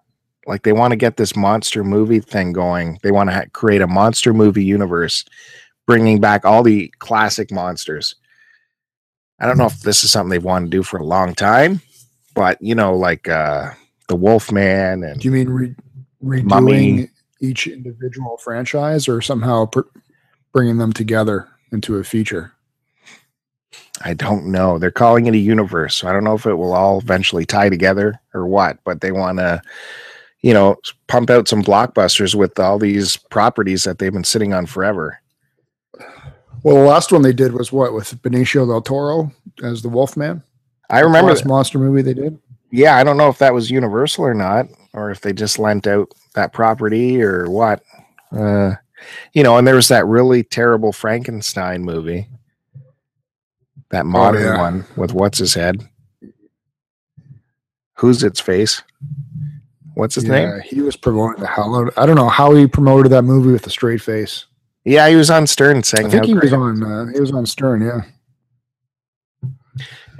like, 0.48 0.64
they 0.64 0.74
want 0.74 0.91
to 0.91 0.98
get 0.98 1.16
this 1.16 1.36
monster 1.36 1.84
movie 1.84 2.20
thing 2.20 2.52
going. 2.54 3.00
They 3.04 3.12
want 3.12 3.30
to 3.30 3.36
ha- 3.36 3.43
create 3.54 3.82
a 3.82 3.88
monster 3.88 4.34
movie 4.34 4.64
universe, 4.66 5.24
bringing 5.86 6.20
back 6.20 6.43
all 6.43 6.64
the 6.64 6.91
classic 7.00 7.52
monsters. 7.52 8.16
I 9.39 9.45
don't 9.45 9.58
know 9.60 9.68
if 9.68 9.80
this 9.82 10.04
is 10.04 10.10
something 10.12 10.32
they've 10.32 10.43
wanted 10.43 10.66
to 10.72 10.78
do 10.78 10.84
for 10.84 10.98
a 10.98 11.04
long 11.06 11.34
time, 11.36 11.80
but 12.38 12.62
you 12.62 12.76
know, 12.76 12.96
like 12.96 13.28
uh, 13.28 13.72
the 14.08 14.16
Wolfman 14.16 15.04
and 15.04 15.20
Do 15.20 15.28
you 15.28 15.32
mean 15.32 15.50
re- 15.50 15.76
redoing 16.24 16.44
Mummy. 16.46 17.10
each 17.42 17.68
individual 17.68 18.38
franchise, 18.38 19.08
or 19.08 19.22
somehow 19.22 19.66
pr- 19.66 19.82
bringing 20.54 20.78
them 20.78 20.94
together 20.94 21.48
into 21.72 21.98
a 21.98 22.04
feature? 22.04 22.54
I 24.04 24.14
don't 24.14 24.46
know. 24.46 24.78
They're 24.78 24.92
calling 24.92 25.26
it 25.26 25.34
a 25.34 25.40
universe. 25.40 25.96
So 25.96 26.08
I 26.08 26.14
don't 26.14 26.24
know 26.24 26.36
if 26.36 26.46
it 26.46 26.54
will 26.54 26.74
all 26.74 27.00
eventually 27.00 27.46
tie 27.46 27.70
together 27.70 28.20
or 28.34 28.46
what, 28.46 28.78
but 28.84 29.02
they 29.02 29.12
want 29.12 29.40
to, 29.40 29.60
you 30.42 30.54
know, 30.54 30.76
pump 31.08 31.32
out 31.32 31.48
some 31.48 31.64
blockbusters 31.64 32.36
with 32.36 32.60
all 32.60 32.78
these 32.78 33.18
properties 33.18 33.84
that 33.86 33.98
they've 33.98 34.14
been 34.14 34.24
sitting 34.24 34.54
on 34.54 34.68
forever. 34.68 35.20
Well, 36.64 36.76
the 36.76 36.82
last 36.82 37.12
one 37.12 37.24
they 37.24 37.34
did 37.34 37.54
was 37.54 37.72
what 37.72 37.94
with 37.94 38.22
Benicio 38.22 38.68
del 38.68 38.82
Toro 38.82 39.32
as 39.64 39.82
the 39.82 39.90
Wolfman. 39.90 40.44
I 40.90 41.02
remember, 41.02 41.32
last 41.32 41.46
monster 41.46 41.80
movie 41.80 42.02
they 42.02 42.14
did. 42.14 42.40
yeah, 42.72 42.96
I 42.96 43.04
don't 43.04 43.18
know 43.18 43.30
if 43.30 43.40
that 43.40 43.54
was 43.54 43.70
Universal 43.70 44.26
or 44.26 44.34
not, 44.34 44.68
or 44.94 45.12
if 45.12 45.22
they 45.22 45.34
just 45.34 45.60
lent 45.60 45.88
out 45.88 46.12
that 46.34 46.54
property 46.54 47.22
or 47.22 47.50
what. 47.50 47.84
Uh, 48.32 48.76
you 49.34 49.44
know, 49.44 49.58
and 49.58 49.68
there 49.68 49.76
was 49.76 49.90
that 49.90 50.06
really 50.06 50.44
terrible 50.44 50.92
Frankenstein 50.92 51.84
movie, 51.84 52.28
that 53.90 54.06
modern 54.06 54.44
yeah. 54.44 54.60
one 54.60 54.86
with 54.96 55.14
what's 55.14 55.38
his 55.38 55.54
head, 55.54 55.88
who's 57.96 58.24
its 58.24 58.40
face, 58.40 58.82
what's 59.94 60.16
his 60.16 60.26
name? 60.26 60.62
He 60.62 60.82
was 60.82 60.96
promoting 60.96 61.42
the 61.42 61.48
hell 61.48 61.76
out. 61.76 61.94
I 61.98 62.06
don't 62.06 62.16
know 62.16 62.30
how 62.30 62.54
he 62.54 62.68
promoted 62.68 63.12
that 63.12 63.24
movie 63.24 63.52
with 63.52 63.68
a 63.68 63.70
straight 63.70 64.02
face. 64.02 64.46
Yeah, 64.84 65.10
he 65.10 65.16
was 65.16 65.30
on 65.30 65.48
Stern 65.48 65.84
saying. 65.84 66.08
I 66.08 66.10
think 66.10 66.26
he 66.26 66.34
was 66.34 66.54
on. 66.54 66.84
Uh, 66.84 67.06
he 67.14 67.20
was 67.20 67.32
on 67.34 67.46
Stern. 67.46 67.82
Yeah. 67.82 68.02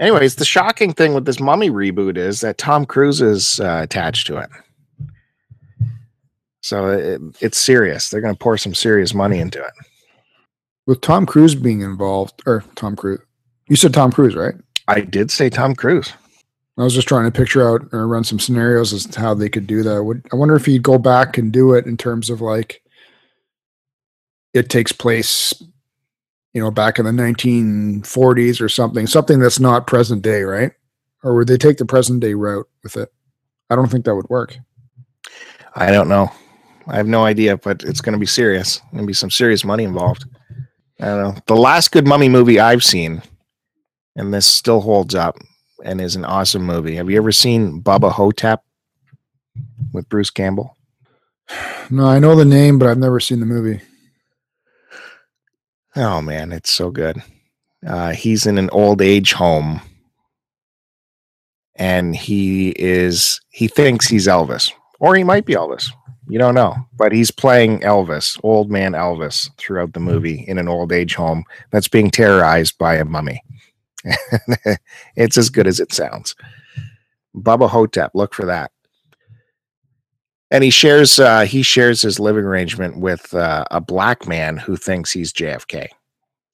Anyways, 0.00 0.36
the 0.36 0.44
shocking 0.44 0.92
thing 0.92 1.14
with 1.14 1.24
this 1.24 1.40
Mummy 1.40 1.70
reboot 1.70 2.16
is 2.16 2.40
that 2.40 2.58
Tom 2.58 2.86
Cruise 2.86 3.20
is 3.20 3.58
uh, 3.60 3.80
attached 3.82 4.26
to 4.28 4.38
it. 4.38 4.50
So 6.62 6.88
it, 6.90 7.20
it's 7.40 7.58
serious. 7.58 8.10
They're 8.10 8.20
going 8.20 8.34
to 8.34 8.38
pour 8.38 8.56
some 8.58 8.74
serious 8.74 9.14
money 9.14 9.38
into 9.38 9.58
it. 9.58 9.72
With 10.86 11.00
Tom 11.00 11.26
Cruise 11.26 11.54
being 11.54 11.80
involved, 11.80 12.42
or 12.46 12.64
Tom 12.74 12.96
Cruise, 12.96 13.20
you 13.68 13.76
said 13.76 13.92
Tom 13.92 14.12
Cruise, 14.12 14.34
right? 14.34 14.54
I 14.86 15.00
did 15.00 15.30
say 15.30 15.50
Tom 15.50 15.74
Cruise. 15.74 16.12
I 16.78 16.84
was 16.84 16.94
just 16.94 17.08
trying 17.08 17.24
to 17.24 17.36
picture 17.36 17.68
out 17.68 17.88
or 17.92 18.06
run 18.06 18.22
some 18.22 18.38
scenarios 18.38 18.92
as 18.92 19.04
to 19.06 19.20
how 19.20 19.34
they 19.34 19.48
could 19.48 19.66
do 19.66 19.82
that. 19.82 20.04
Would 20.04 20.26
I 20.32 20.36
wonder 20.36 20.54
if 20.54 20.64
he'd 20.64 20.82
go 20.82 20.96
back 20.96 21.36
and 21.36 21.52
do 21.52 21.74
it 21.74 21.86
in 21.86 21.96
terms 21.96 22.30
of 22.30 22.40
like 22.40 22.82
it 24.54 24.70
takes 24.70 24.92
place, 24.92 25.52
you 26.52 26.62
know, 26.62 26.70
back 26.70 26.98
in 26.98 27.04
the 27.04 27.10
1940s 27.10 28.60
or 28.60 28.68
something, 28.68 29.06
something 29.06 29.38
that's 29.38 29.60
not 29.60 29.86
present 29.86 30.22
day, 30.22 30.42
right? 30.42 30.72
Or 31.22 31.34
would 31.34 31.48
they 31.48 31.58
take 31.58 31.76
the 31.78 31.84
present 31.84 32.20
day 32.20 32.34
route 32.34 32.68
with 32.82 32.96
it? 32.96 33.12
I 33.70 33.76
don't 33.76 33.90
think 33.90 34.04
that 34.04 34.14
would 34.14 34.28
work. 34.28 34.56
I 35.74 35.90
don't 35.90 36.08
know. 36.08 36.30
I 36.86 36.96
have 36.96 37.06
no 37.06 37.24
idea, 37.24 37.56
but 37.58 37.82
it's 37.84 38.00
going 38.00 38.14
to 38.14 38.18
be 38.18 38.26
serious. 38.26 38.80
Going 38.92 39.04
to 39.04 39.06
be 39.06 39.12
some 39.12 39.30
serious 39.30 39.64
money 39.64 39.84
involved. 39.84 40.24
I 41.00 41.06
don't 41.06 41.22
know. 41.22 41.40
The 41.46 41.56
last 41.56 41.92
good 41.92 42.06
mummy 42.06 42.28
movie 42.28 42.58
I've 42.58 42.82
seen, 42.82 43.22
and 44.16 44.32
this 44.32 44.46
still 44.46 44.80
holds 44.80 45.14
up 45.14 45.36
and 45.84 46.00
is 46.00 46.16
an 46.16 46.24
awesome 46.24 46.64
movie. 46.64 46.96
Have 46.96 47.10
you 47.10 47.18
ever 47.18 47.30
seen 47.30 47.82
Bubba 47.82 48.10
Ho-Tep 48.10 48.64
with 49.92 50.08
Bruce 50.08 50.30
Campbell? 50.30 50.76
No, 51.90 52.04
I 52.04 52.18
know 52.18 52.36
the 52.36 52.44
name, 52.44 52.78
but 52.78 52.86
I've 52.86 52.98
never 52.98 53.18
seen 53.18 53.40
the 53.40 53.46
movie. 53.46 53.80
Oh 55.98 56.22
man, 56.22 56.52
it's 56.52 56.70
so 56.70 56.92
good. 56.92 57.20
Uh, 57.84 58.12
he's 58.12 58.46
in 58.46 58.56
an 58.56 58.70
old 58.70 59.02
age 59.02 59.32
home, 59.32 59.80
and 61.74 62.14
he 62.14 62.70
is 62.70 63.40
he 63.48 63.66
thinks 63.66 64.06
he's 64.06 64.28
Elvis, 64.28 64.70
or 65.00 65.16
he 65.16 65.24
might 65.24 65.44
be 65.44 65.54
Elvis. 65.54 65.90
You 66.28 66.38
don't 66.38 66.54
know, 66.54 66.76
but 66.96 67.10
he's 67.10 67.32
playing 67.32 67.80
Elvis, 67.80 68.38
old 68.44 68.70
man 68.70 68.92
Elvis, 68.92 69.50
throughout 69.56 69.92
the 69.92 69.98
movie 69.98 70.44
in 70.46 70.58
an 70.58 70.68
old 70.68 70.92
age 70.92 71.16
home 71.16 71.42
that's 71.72 71.88
being 71.88 72.12
terrorized 72.12 72.78
by 72.78 72.94
a 72.94 73.04
mummy. 73.04 73.42
it's 75.16 75.36
as 75.36 75.50
good 75.50 75.66
as 75.66 75.80
it 75.80 75.92
sounds. 75.92 76.36
Bubba 77.36 77.68
Ho-Tep, 77.68 78.12
look 78.14 78.34
for 78.34 78.46
that. 78.46 78.70
And 80.50 80.64
he 80.64 80.70
shares 80.70 81.18
uh, 81.18 81.40
he 81.44 81.62
shares 81.62 82.00
his 82.02 82.18
living 82.18 82.44
arrangement 82.44 82.96
with 82.98 83.34
uh, 83.34 83.64
a 83.70 83.80
black 83.80 84.26
man 84.26 84.56
who 84.56 84.76
thinks 84.76 85.10
he's 85.10 85.32
JFK. 85.32 85.88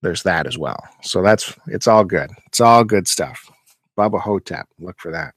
There's 0.03 0.23
that 0.25 0.47
as 0.47 0.59
well. 0.59 0.83
So 1.03 1.23
that's 1.23 1.55
it's 1.69 1.87
all 1.87 2.05
good. 2.05 2.31
It's 2.47 2.61
all 2.61 2.83
good 2.85 3.07
stuff. 3.07 3.49
Bubba 3.97 4.21
Ho-Tep, 4.21 4.67
look 4.81 4.99
for 4.99 5.13
that. 5.13 5.35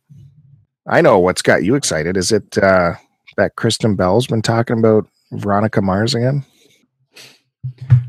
I 0.88 1.02
know 1.02 1.20
what's 1.20 1.44
got 1.44 1.64
you 1.64 1.76
excited. 1.76 2.18
Is 2.18 2.32
it 2.32 2.58
uh, 2.58 2.96
that 3.38 3.56
Kristen 3.56 3.96
Bell's 3.96 4.26
been 4.26 4.42
talking 4.42 4.80
about 4.80 5.08
Veronica 5.34 5.82
Mars 5.82 6.16
again? 6.16 6.44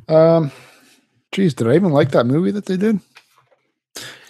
Um, 0.08 0.50
geez, 1.32 1.52
did 1.52 1.68
I 1.68 1.74
even 1.74 1.90
like 1.92 2.12
that 2.12 2.24
movie 2.24 2.52
that 2.52 2.64
they 2.66 2.76
did? 2.78 3.00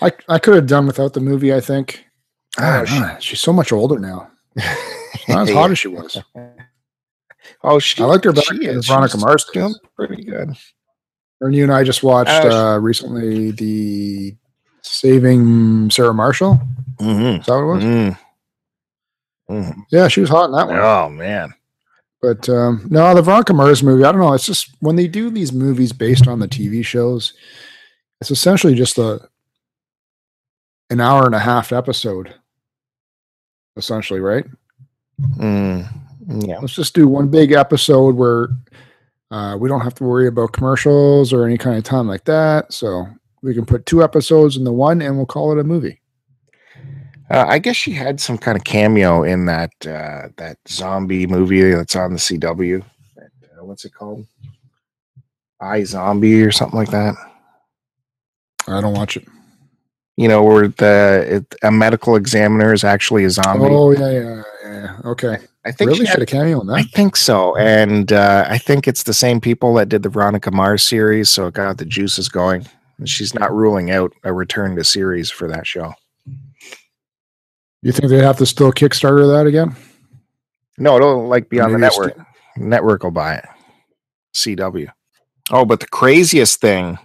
I 0.02 0.10
I 0.28 0.38
could 0.40 0.54
have 0.56 0.66
done 0.66 0.86
without 0.88 1.12
the 1.12 1.20
movie. 1.20 1.54
I 1.54 1.60
think. 1.60 2.04
Ah, 2.58 2.80
Oh, 2.80 2.84
she- 2.84 3.20
she's 3.20 3.40
so 3.40 3.52
much 3.52 3.70
older 3.72 3.98
now. 4.00 4.30
Not 5.28 5.48
as 5.48 5.50
hot 5.54 5.70
as 5.70 5.78
she 5.78 5.88
was. 5.88 6.16
Oh, 7.62 7.78
she, 7.78 8.02
I 8.02 8.06
liked 8.06 8.24
her 8.24 8.32
better 8.32 8.54
than. 8.56 8.82
Veronica 8.82 9.16
Mars. 9.18 9.44
doing 9.52 9.74
pretty 9.96 10.24
good. 10.24 10.50
And 11.40 11.54
you 11.54 11.62
and 11.62 11.72
I 11.72 11.84
just 11.84 12.02
watched 12.02 12.30
Uh, 12.30 12.74
uh, 12.74 12.78
recently 12.78 13.52
the 13.52 14.36
Saving 14.82 15.88
Sarah 15.90 16.12
Marshall. 16.14 16.60
Mm-hmm. 16.96 17.40
Is 17.40 17.46
that 17.46 17.52
what 17.52 17.62
it 17.62 17.64
was? 17.66 17.84
Mm. 17.84 18.18
Mhm. 19.50 19.76
Yeah, 19.90 20.08
she 20.08 20.20
was 20.20 20.28
hot 20.30 20.46
in 20.46 20.52
that 20.52 20.66
one. 20.66 20.78
Oh 20.78 21.08
man. 21.08 21.54
But 22.20 22.48
um, 22.48 22.86
no, 22.90 23.14
the 23.14 23.22
Veronica 23.22 23.54
Mars 23.54 23.82
movie, 23.82 24.02
I 24.04 24.10
don't 24.10 24.20
know. 24.20 24.32
It's 24.34 24.44
just 24.46 24.70
when 24.80 24.96
they 24.96 25.06
do 25.06 25.30
these 25.30 25.52
movies 25.52 25.92
based 25.92 26.26
on 26.26 26.40
the 26.40 26.48
TV 26.48 26.84
shows, 26.84 27.32
it's 28.20 28.30
essentially 28.32 28.74
just 28.74 28.98
a 28.98 29.20
an 30.90 31.00
hour 31.00 31.24
and 31.24 31.34
a 31.34 31.38
half 31.38 31.72
episode. 31.72 32.34
Essentially, 33.76 34.18
right? 34.20 34.44
Mm. 35.20 35.88
Yeah. 36.46 36.58
Let's 36.58 36.74
just 36.74 36.94
do 36.94 37.08
one 37.08 37.28
big 37.28 37.52
episode 37.52 38.16
where 38.16 38.48
uh, 39.30 39.56
we 39.58 39.68
don't 39.68 39.80
have 39.80 39.94
to 39.94 40.04
worry 40.04 40.26
about 40.26 40.52
commercials 40.52 41.32
or 41.32 41.44
any 41.46 41.58
kind 41.58 41.76
of 41.76 41.84
time 41.84 42.06
like 42.06 42.24
that. 42.24 42.72
So 42.72 43.06
we 43.42 43.54
can 43.54 43.66
put 43.66 43.86
two 43.86 44.02
episodes 44.02 44.56
in 44.56 44.64
the 44.64 44.72
one 44.72 45.02
and 45.02 45.16
we'll 45.16 45.26
call 45.26 45.52
it 45.52 45.58
a 45.58 45.64
movie. 45.64 46.00
Uh, 47.30 47.44
I 47.46 47.58
guess 47.58 47.76
she 47.76 47.92
had 47.92 48.20
some 48.20 48.38
kind 48.38 48.56
of 48.56 48.64
cameo 48.64 49.22
in 49.22 49.44
that 49.46 49.70
uh, 49.86 50.28
that 50.36 50.56
zombie 50.66 51.26
movie 51.26 51.70
that's 51.72 51.94
on 51.94 52.12
the 52.14 52.18
CW. 52.18 52.82
Uh, 52.82 53.64
what's 53.64 53.84
it 53.84 53.92
called? 53.92 54.26
iZombie 55.60 56.46
or 56.46 56.52
something 56.52 56.78
like 56.78 56.90
that. 56.90 57.14
I 58.66 58.80
don't 58.80 58.94
watch 58.94 59.16
it. 59.16 59.26
You 60.16 60.28
know, 60.28 60.42
where 60.42 60.68
the 60.68 61.26
it, 61.28 61.54
a 61.62 61.70
medical 61.70 62.16
examiner 62.16 62.72
is 62.72 62.84
actually 62.84 63.24
a 63.24 63.30
zombie. 63.30 63.66
Oh 63.68 63.92
yeah, 63.92 64.10
yeah, 64.10 64.42
yeah. 64.72 64.96
yeah. 65.04 65.10
Okay. 65.10 65.38
I 65.64 65.72
think 65.72 65.88
Really? 65.88 66.00
she 66.00 66.06
Should 66.06 66.14
had 66.20 66.22
a 66.22 66.26
cameo 66.26 66.60
in 66.60 66.70
I 66.70 66.82
think 66.82 67.16
so, 67.16 67.56
and 67.56 68.12
uh, 68.12 68.46
I 68.48 68.58
think 68.58 68.88
it's 68.88 69.02
the 69.02 69.14
same 69.14 69.40
people 69.40 69.74
that 69.74 69.88
did 69.88 70.02
the 70.02 70.08
Veronica 70.08 70.50
Mars 70.50 70.82
series, 70.82 71.28
so 71.28 71.46
it 71.46 71.54
got 71.54 71.78
the 71.78 71.84
juices 71.84 72.28
going. 72.28 72.66
And 72.98 73.08
she's 73.08 73.34
not 73.34 73.54
ruling 73.54 73.90
out 73.90 74.12
a 74.24 74.32
return 74.32 74.74
to 74.76 74.84
series 74.84 75.30
for 75.30 75.46
that 75.48 75.66
show. 75.66 75.94
You 77.82 77.92
think 77.92 78.10
they 78.10 78.18
have 78.22 78.38
to 78.38 78.46
still 78.46 78.72
Kickstarter 78.72 79.32
that 79.36 79.46
again? 79.46 79.76
No, 80.78 80.96
it'll 80.96 81.28
like 81.28 81.48
be 81.48 81.60
on 81.60 81.72
the 81.72 81.78
Maybe 81.78 81.90
network. 81.96 82.26
Network 82.56 83.02
will 83.04 83.10
buy 83.12 83.36
it. 83.36 83.44
CW. 84.34 84.88
Oh, 85.50 85.64
but 85.64 85.80
the 85.80 85.86
craziest 85.86 86.60
thing, 86.60 86.98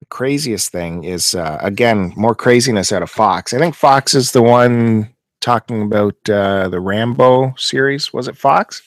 the 0.00 0.06
craziest 0.10 0.70
thing 0.70 1.04
is 1.04 1.34
uh, 1.34 1.58
again 1.62 2.12
more 2.16 2.34
craziness 2.34 2.92
out 2.92 3.02
of 3.02 3.10
Fox. 3.10 3.54
I 3.54 3.58
think 3.58 3.74
Fox 3.74 4.14
is 4.14 4.32
the 4.32 4.42
one 4.42 5.08
talking 5.40 5.82
about 5.82 6.16
uh, 6.28 6.68
the 6.68 6.80
Rambo 6.80 7.54
series. 7.56 8.12
Was 8.12 8.28
it 8.28 8.36
Fox? 8.36 8.82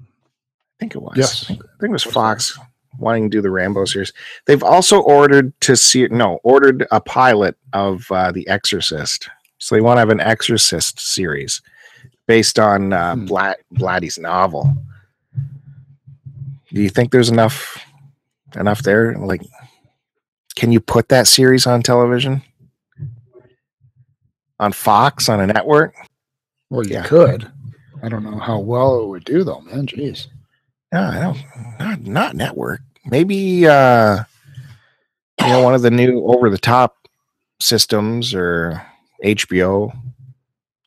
I 0.00 0.04
think 0.78 0.94
it 0.94 1.02
was. 1.02 1.14
Yes. 1.16 1.44
I 1.44 1.46
think, 1.48 1.64
I 1.64 1.80
think 1.80 1.90
it 1.90 1.92
was 1.92 2.04
Fox 2.04 2.58
wanting 2.98 3.30
to 3.30 3.36
do 3.36 3.40
the 3.42 3.50
Rambo 3.50 3.84
series. 3.84 4.12
They've 4.46 4.62
also 4.62 5.00
ordered 5.00 5.58
to 5.62 5.76
see 5.76 6.06
no 6.08 6.40
ordered 6.42 6.86
a 6.90 7.00
pilot 7.00 7.56
of 7.72 8.10
uh, 8.10 8.32
The 8.32 8.46
Exorcist. 8.48 9.28
So 9.58 9.74
they 9.74 9.80
want 9.80 9.96
to 9.96 10.00
have 10.00 10.10
an 10.10 10.20
Exorcist 10.20 11.00
series 11.00 11.62
based 12.26 12.58
on 12.58 12.92
uh, 12.92 13.14
Hmm. 13.14 13.26
Blat 13.26 13.58
Blatty's 13.72 14.18
novel. 14.18 14.76
Do 16.72 16.82
you 16.82 16.90
think 16.90 17.12
there's 17.12 17.30
enough 17.30 17.84
enough 18.56 18.82
there? 18.82 19.14
Like, 19.14 19.42
can 20.54 20.70
you 20.70 20.80
put 20.80 21.08
that 21.08 21.26
series 21.26 21.66
on 21.66 21.82
television? 21.82 22.42
On 24.60 24.72
Fox 24.72 25.28
on 25.28 25.40
a 25.40 25.46
network? 25.46 25.94
Well, 26.70 26.84
you 26.86 26.94
Yeah. 26.94 27.04
could. 27.04 27.50
I 28.02 28.08
don't 28.08 28.24
know 28.24 28.38
how 28.38 28.58
well 28.58 29.02
it 29.02 29.06
would 29.06 29.24
do 29.24 29.44
though, 29.44 29.60
man. 29.60 29.86
Jeez. 29.86 30.26
No, 30.92 31.00
I 31.02 31.20
don't. 31.20 31.78
Not 31.78 32.00
not 32.02 32.36
network. 32.36 32.80
Maybe 33.06 33.66
uh, 33.66 34.24
you 35.40 35.46
know 35.48 35.62
one 35.62 35.74
of 35.74 35.82
the 35.82 35.90
new 35.90 36.24
over 36.26 36.48
the 36.50 36.58
top 36.58 37.08
systems 37.60 38.34
or 38.34 38.82
HBO, 39.24 39.92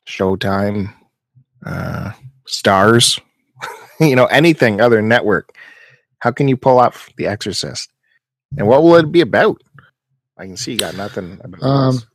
Showtime, 0.06 0.92
uh, 1.66 2.12
Starz. 2.48 3.20
you 4.00 4.16
know 4.16 4.26
anything 4.26 4.80
other 4.80 4.96
than 4.96 5.08
network. 5.08 5.54
How 6.18 6.30
can 6.30 6.48
you 6.48 6.56
pull 6.56 6.78
off 6.78 7.10
The 7.16 7.26
Exorcist? 7.26 7.90
And 8.56 8.66
what 8.66 8.82
will 8.82 8.96
it 8.96 9.10
be 9.12 9.20
about? 9.22 9.60
I 10.38 10.44
can 10.46 10.56
see 10.56 10.72
you 10.72 10.78
got 10.78 10.96
nothing 10.96 11.40
about 11.42 11.62
Um, 11.62 11.94
this. 11.96 12.06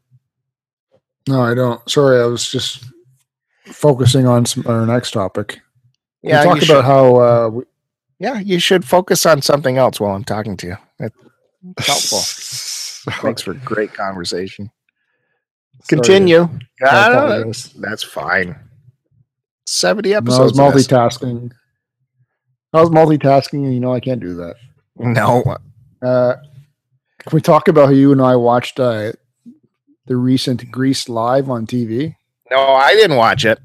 No, 1.28 1.42
I 1.42 1.54
don't. 1.54 1.88
Sorry, 1.90 2.22
I 2.22 2.26
was 2.26 2.50
just 2.50 2.84
focusing 3.66 4.28
on 4.28 4.46
some, 4.46 4.66
our 4.68 4.86
next 4.86 5.12
topic. 5.12 5.60
Yeah, 6.22 6.42
we 6.42 6.46
talked 6.48 6.64
should, 6.64 6.70
about 6.72 6.86
how 6.86 7.16
uh, 7.18 7.50
we, 7.50 7.64
yeah, 8.20 8.40
you 8.40 8.60
should 8.60 8.86
focus 8.86 9.26
on 9.26 9.42
something 9.42 9.78
else 9.78 10.00
while 10.00 10.16
I'm 10.16 10.24
talking 10.24 10.58
to 10.58 10.68
you. 10.68 10.78
It's 11.00 11.16
helpful. 11.88 13.22
Thanks 13.22 13.42
for 13.42 13.54
great 13.54 13.94
conversation. 13.94 14.72
Sorry. 15.84 16.02
Continue. 16.02 16.50
Apologize. 16.82 17.74
that's 17.74 18.04
fine. 18.04 18.56
70 19.66 20.10
No, 20.10 20.16
I 20.16 20.20
was 20.20 20.58
episodes. 20.58 20.58
multitasking. 20.58 21.52
I 22.74 22.82
was 22.82 22.90
multitasking, 22.90 23.64
and 23.66 23.74
you 23.74 23.80
know 23.80 23.94
I 23.94 24.00
can't 24.00 24.20
do 24.20 24.36
that. 24.36 24.56
No. 24.98 25.44
Uh, 26.02 26.36
can 27.20 27.36
we 27.36 27.42
talk 27.42 27.68
about 27.68 27.88
how 27.88 27.92
you 27.92 28.12
and 28.12 28.22
I 28.22 28.36
watched 28.36 28.80
uh, 28.80 29.14
the 30.08 30.16
recent 30.16 30.70
Grease 30.72 31.08
live 31.10 31.50
on 31.50 31.68
TV? 31.68 32.16
No, 32.50 32.60
I 32.60 32.94
didn't 32.94 33.18
watch 33.18 33.46
it. 33.46 33.60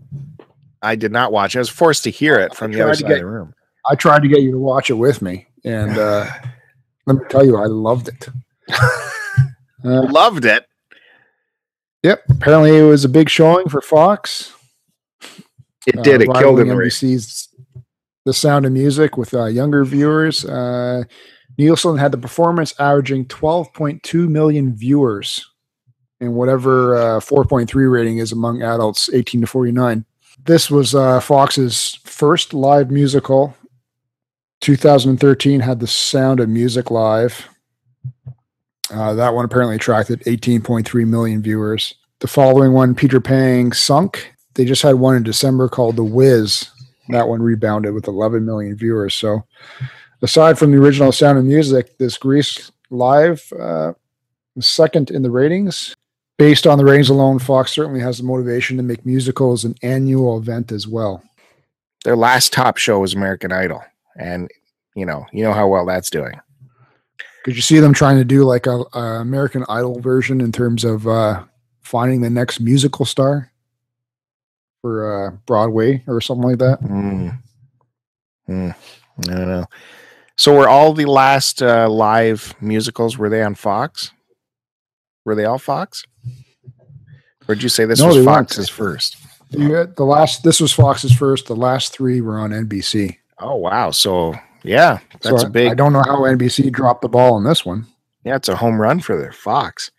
I 0.82 0.96
did 0.96 1.12
not 1.12 1.32
watch 1.32 1.54
it. 1.54 1.58
I 1.58 1.60
was 1.60 1.68
forced 1.68 2.04
to 2.04 2.10
hear 2.10 2.38
it 2.38 2.54
from 2.54 2.72
the 2.72 2.80
other 2.82 2.94
side 2.94 3.06
get- 3.08 3.12
of 3.14 3.18
the 3.20 3.26
room. 3.26 3.54
I 3.90 3.96
tried 3.96 4.22
to 4.22 4.28
get 4.28 4.42
you 4.42 4.52
to 4.52 4.58
watch 4.58 4.90
it 4.90 4.94
with 4.94 5.22
me, 5.22 5.48
and 5.64 5.98
uh, 5.98 6.28
let 7.06 7.16
me 7.16 7.22
tell 7.28 7.44
you, 7.44 7.56
I 7.56 7.66
loved 7.66 8.08
it. 8.08 8.28
Uh, 9.84 10.02
Loved 10.12 10.44
it. 10.44 10.64
yep. 12.04 12.22
Apparently, 12.30 12.76
it 12.78 12.84
was 12.84 13.04
a 13.04 13.08
big 13.08 13.28
showing 13.28 13.68
for 13.68 13.80
Fox. 13.80 14.52
It 15.88 15.98
uh, 15.98 16.02
did. 16.02 16.22
It 16.22 16.32
killed 16.34 16.58
the. 16.60 16.62
NBC's 16.62 17.48
The 18.24 18.32
Sound 18.32 18.64
of 18.64 18.70
Music 18.70 19.16
with 19.16 19.34
uh, 19.34 19.46
younger 19.46 19.84
viewers. 19.84 20.44
Uh, 20.44 21.02
Nielsen 21.58 21.96
had 21.98 22.12
the 22.12 22.18
performance 22.18 22.72
averaging 22.78 23.24
12.2 23.26 24.28
million 24.28 24.72
viewers 24.76 25.44
and 26.22 26.34
whatever 26.34 26.96
uh, 26.96 27.20
4.3 27.20 27.92
rating 27.92 28.18
is 28.18 28.32
among 28.32 28.62
adults 28.62 29.10
18 29.12 29.42
to 29.42 29.46
49. 29.46 30.04
This 30.44 30.70
was 30.70 30.94
uh, 30.94 31.20
Fox's 31.20 31.98
first 32.04 32.54
live 32.54 32.90
musical 32.90 33.54
2013 34.62 35.58
had 35.58 35.80
the 35.80 35.88
Sound 35.88 36.38
of 36.38 36.48
Music 36.48 36.92
live. 36.92 37.48
Uh, 38.92 39.12
that 39.14 39.34
one 39.34 39.44
apparently 39.44 39.74
attracted 39.74 40.20
18.3 40.20 41.06
million 41.06 41.42
viewers. 41.42 41.94
The 42.20 42.28
following 42.28 42.72
one, 42.72 42.94
Peter 42.94 43.20
Pan 43.20 43.72
Sunk, 43.72 44.32
they 44.54 44.64
just 44.64 44.82
had 44.82 44.94
one 44.94 45.16
in 45.16 45.24
December 45.24 45.68
called 45.68 45.96
The 45.96 46.04
Wiz. 46.04 46.68
That 47.08 47.26
one 47.26 47.42
rebounded 47.42 47.92
with 47.92 48.06
11 48.06 48.46
million 48.46 48.76
viewers. 48.76 49.14
So, 49.14 49.44
aside 50.22 50.56
from 50.60 50.70
the 50.70 50.78
original 50.78 51.10
Sound 51.10 51.38
of 51.38 51.44
Music, 51.44 51.98
this 51.98 52.16
Grease 52.16 52.70
live 52.90 53.42
uh, 53.58 53.94
second 54.60 55.10
in 55.10 55.22
the 55.22 55.30
ratings. 55.30 55.96
Based 56.38 56.66
on 56.66 56.78
the 56.78 56.84
ratings 56.84 57.10
alone, 57.10 57.38
Fox 57.38 57.72
certainly 57.72 58.00
has 58.00 58.18
the 58.18 58.24
motivation 58.24 58.76
to 58.76 58.82
make 58.82 59.06
musicals 59.06 59.64
an 59.64 59.74
annual 59.82 60.38
event 60.38 60.72
as 60.72 60.88
well. 60.88 61.22
Their 62.04 62.16
last 62.16 62.52
top 62.52 62.78
show 62.78 62.98
was 62.98 63.14
American 63.14 63.52
Idol, 63.52 63.82
and 64.18 64.50
you 64.94 65.06
know, 65.06 65.26
you 65.32 65.44
know 65.44 65.52
how 65.52 65.68
well 65.68 65.86
that's 65.86 66.10
doing. 66.10 66.40
Could 67.44 67.56
you 67.56 67.62
see 67.62 67.80
them 67.80 67.92
trying 67.92 68.18
to 68.18 68.24
do 68.24 68.44
like 68.44 68.66
a, 68.66 68.84
a 68.92 69.20
American 69.20 69.64
Idol 69.68 70.00
version 70.00 70.40
in 70.40 70.52
terms 70.52 70.84
of 70.84 71.06
uh, 71.06 71.44
finding 71.80 72.20
the 72.20 72.30
next 72.30 72.60
musical 72.60 73.04
star 73.04 73.50
for 74.80 75.26
uh, 75.26 75.30
Broadway 75.46 76.02
or 76.06 76.20
something 76.20 76.50
like 76.50 76.58
that? 76.58 76.80
Mm. 76.82 77.38
Mm. 78.48 78.74
I 79.18 79.22
don't 79.22 79.48
know. 79.48 79.66
So 80.36 80.56
were 80.56 80.68
all 80.68 80.92
the 80.92 81.06
last 81.06 81.62
uh, 81.62 81.88
live 81.88 82.54
musicals 82.60 83.18
were 83.18 83.28
they 83.28 83.42
on 83.42 83.54
Fox? 83.54 84.10
Were 85.24 85.34
they 85.34 85.44
all 85.44 85.58
Fox? 85.58 86.04
Or 87.48 87.54
did 87.54 87.62
you 87.62 87.68
say 87.68 87.84
this 87.84 88.00
No, 88.00 88.08
was. 88.08 88.24
Fox's 88.24 88.68
first? 88.68 89.16
The, 89.50 89.92
the 89.96 90.04
last 90.04 90.42
this 90.44 90.60
was 90.60 90.72
Fox's 90.72 91.12
first. 91.12 91.46
The 91.46 91.56
last 91.56 91.92
three 91.92 92.20
were 92.20 92.38
on 92.38 92.50
NBC. 92.50 93.18
Oh 93.38 93.56
wow! 93.56 93.90
So 93.90 94.34
yeah, 94.62 95.00
that's 95.20 95.42
so 95.42 95.48
a 95.48 95.50
big. 95.50 95.70
I 95.70 95.74
don't 95.74 95.92
know 95.92 96.02
how 96.06 96.20
NBC 96.20 96.72
dropped 96.72 97.02
the 97.02 97.08
ball 97.08 97.34
on 97.34 97.44
this 97.44 97.64
one. 97.66 97.86
Yeah, 98.24 98.36
it's 98.36 98.48
a 98.48 98.56
home 98.56 98.80
run 98.80 99.00
for 99.00 99.16
their 99.16 99.32
Fox. 99.32 99.90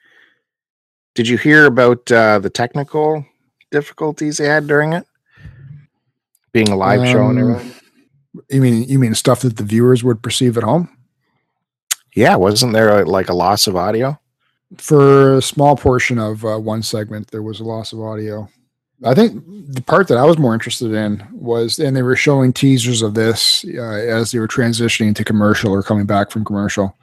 Did 1.13 1.27
you 1.27 1.37
hear 1.37 1.65
about 1.65 2.11
uh, 2.11 2.39
the 2.39 2.49
technical 2.49 3.25
difficulties 3.69 4.37
they 4.37 4.47
had 4.47 4.65
during 4.65 4.93
it? 4.93 5.05
Being 6.53 6.69
a 6.69 6.75
live 6.75 7.07
show 7.07 7.27
and 7.29 7.39
Um, 7.39 7.51
everything. 7.51 7.73
You 8.49 8.61
mean 8.61 8.83
you 8.89 8.97
mean 8.97 9.13
stuff 9.13 9.41
that 9.41 9.57
the 9.57 9.63
viewers 9.63 10.03
would 10.03 10.23
perceive 10.23 10.57
at 10.57 10.63
home? 10.63 10.89
Yeah, 12.15 12.35
wasn't 12.37 12.73
there 12.73 13.01
a, 13.01 13.05
like 13.05 13.29
a 13.29 13.33
loss 13.35 13.67
of 13.67 13.75
audio? 13.75 14.19
For 14.77 15.35
a 15.35 15.41
small 15.41 15.75
portion 15.75 16.17
of 16.17 16.43
uh, 16.45 16.57
one 16.57 16.83
segment, 16.83 17.31
there 17.31 17.43
was 17.43 17.59
a 17.59 17.63
loss 17.63 17.93
of 17.93 18.01
audio. 18.01 18.49
I 19.05 19.13
think 19.13 19.43
the 19.45 19.81
part 19.81 20.07
that 20.07 20.17
I 20.17 20.23
was 20.23 20.37
more 20.37 20.53
interested 20.53 20.93
in 20.93 21.25
was, 21.31 21.77
and 21.79 21.95
they 21.95 22.03
were 22.03 22.15
showing 22.15 22.53
teasers 22.53 23.01
of 23.01 23.13
this 23.13 23.65
uh, 23.65 23.81
as 23.81 24.31
they 24.31 24.39
were 24.39 24.47
transitioning 24.47 25.15
to 25.15 25.23
commercial 25.23 25.71
or 25.71 25.83
coming 25.83 26.05
back 26.05 26.31
from 26.31 26.45
commercial. 26.45 26.95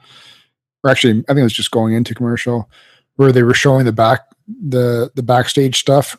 Or 0.83 0.89
actually, 0.89 1.23
I 1.29 1.33
think 1.33 1.39
it 1.39 1.43
was 1.43 1.53
just 1.53 1.71
going 1.71 1.93
into 1.93 2.15
commercial, 2.15 2.69
where 3.15 3.31
they 3.31 3.43
were 3.43 3.53
showing 3.53 3.85
the 3.85 3.91
back 3.91 4.21
the 4.47 5.11
the 5.15 5.23
backstage 5.23 5.79
stuff 5.79 6.17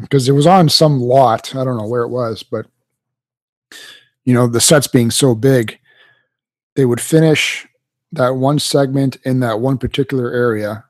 because 0.00 0.28
it 0.28 0.32
was 0.32 0.46
on 0.46 0.68
some 0.68 1.00
lot. 1.00 1.54
I 1.54 1.64
don't 1.64 1.78
know 1.78 1.88
where 1.88 2.02
it 2.02 2.08
was, 2.08 2.42
but 2.42 2.66
you 4.24 4.34
know 4.34 4.46
the 4.46 4.60
sets 4.60 4.86
being 4.86 5.10
so 5.10 5.34
big, 5.34 5.78
they 6.76 6.84
would 6.84 7.00
finish 7.00 7.66
that 8.14 8.36
one 8.36 8.58
segment 8.58 9.16
in 9.24 9.40
that 9.40 9.60
one 9.60 9.78
particular 9.78 10.32
area 10.32 10.84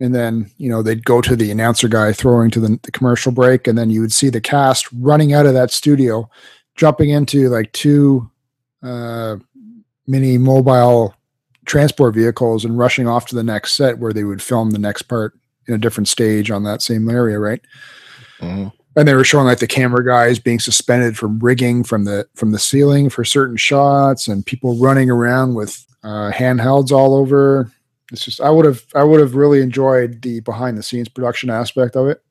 and 0.00 0.14
then 0.14 0.50
you 0.58 0.68
know 0.68 0.82
they'd 0.82 1.04
go 1.04 1.20
to 1.20 1.36
the 1.36 1.50
announcer 1.50 1.88
guy 1.88 2.12
throwing 2.12 2.50
to 2.50 2.60
the, 2.60 2.78
the 2.82 2.90
commercial 2.90 3.30
break 3.32 3.66
and 3.66 3.78
then 3.78 3.90
you 3.90 4.00
would 4.00 4.12
see 4.12 4.28
the 4.28 4.40
cast 4.40 4.88
running 4.92 5.32
out 5.32 5.46
of 5.46 5.54
that 5.54 5.70
studio 5.70 6.28
jumping 6.76 7.10
into 7.10 7.48
like 7.48 7.70
two 7.72 8.28
uh, 8.82 9.36
mini 10.06 10.36
mobile 10.36 11.14
transport 11.64 12.14
vehicles 12.14 12.64
and 12.64 12.76
rushing 12.76 13.06
off 13.06 13.26
to 13.26 13.34
the 13.34 13.42
next 13.44 13.74
set 13.74 13.98
where 13.98 14.12
they 14.12 14.24
would 14.24 14.42
film 14.42 14.70
the 14.70 14.78
next 14.78 15.02
part 15.02 15.32
in 15.66 15.74
a 15.74 15.78
different 15.78 16.08
stage 16.08 16.50
on 16.50 16.64
that 16.64 16.82
same 16.82 17.08
area 17.08 17.38
right 17.38 17.60
Mhm. 18.40 18.72
and 18.96 19.08
they 19.08 19.14
were 19.14 19.24
showing 19.24 19.46
like 19.46 19.60
the 19.60 19.66
camera 19.66 20.04
guys 20.04 20.38
being 20.40 20.58
suspended 20.60 21.16
from 21.16 21.38
rigging 21.38 21.84
from 21.84 22.04
the 22.04 22.26
from 22.34 22.50
the 22.50 22.58
ceiling 22.58 23.08
for 23.08 23.24
certain 23.24 23.56
shots 23.56 24.26
and 24.28 24.44
people 24.44 24.76
running 24.76 25.08
around 25.08 25.54
with 25.54 25.86
uh, 26.04 26.30
handhelds 26.32 26.92
all 26.92 27.14
over 27.14 27.70
it's 28.12 28.24
just 28.24 28.40
i 28.40 28.50
would 28.50 28.64
have 28.64 28.84
i 28.94 29.02
would 29.02 29.18
have 29.20 29.34
really 29.34 29.60
enjoyed 29.60 30.22
the 30.22 30.40
behind 30.40 30.76
the 30.78 30.82
scenes 30.82 31.08
production 31.08 31.50
aspect 31.50 31.96
of 31.96 32.06
it 32.08 32.22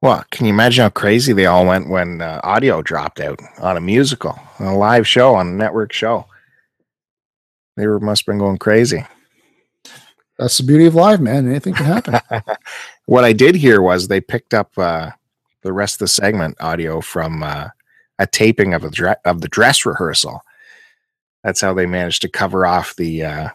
Well, 0.00 0.24
can 0.30 0.46
you 0.46 0.52
imagine 0.52 0.82
how 0.82 0.90
crazy 0.90 1.32
they 1.32 1.46
all 1.46 1.66
went 1.66 1.88
when 1.88 2.20
uh, 2.22 2.40
audio 2.42 2.82
dropped 2.82 3.20
out 3.20 3.38
on 3.60 3.76
a 3.76 3.80
musical, 3.80 4.38
on 4.58 4.66
a 4.66 4.76
live 4.76 5.06
show, 5.06 5.34
on 5.36 5.46
a 5.48 5.52
network 5.52 5.92
show? 5.92 6.26
They 7.76 7.86
were 7.86 8.00
must 8.00 8.22
have 8.22 8.32
been 8.32 8.38
going 8.38 8.58
crazy. 8.58 9.04
that's 10.38 10.58
the 10.58 10.64
beauty 10.64 10.86
of 10.86 10.94
live 10.94 11.20
man 11.20 11.48
anything 11.48 11.74
can 11.74 11.86
happen 11.86 12.20
what 13.06 13.24
I 13.24 13.32
did 13.32 13.54
hear 13.54 13.80
was 13.82 14.08
they 14.08 14.20
picked 14.20 14.54
up 14.54 14.70
uh, 14.76 15.10
the 15.62 15.72
rest 15.72 15.96
of 15.96 16.00
the 16.00 16.08
segment 16.08 16.56
audio 16.60 17.00
from 17.00 17.42
uh, 17.42 17.68
a 18.18 18.26
taping 18.26 18.74
of 18.74 18.84
a 18.84 18.90
dre- 18.90 19.22
of 19.24 19.40
the 19.40 19.48
dress 19.48 19.84
rehearsal. 19.86 20.40
That's 21.44 21.60
how 21.60 21.74
they 21.74 21.86
managed 21.86 22.22
to 22.22 22.28
cover 22.28 22.66
off 22.66 22.96
the 22.96 23.24
uh, 23.24 23.48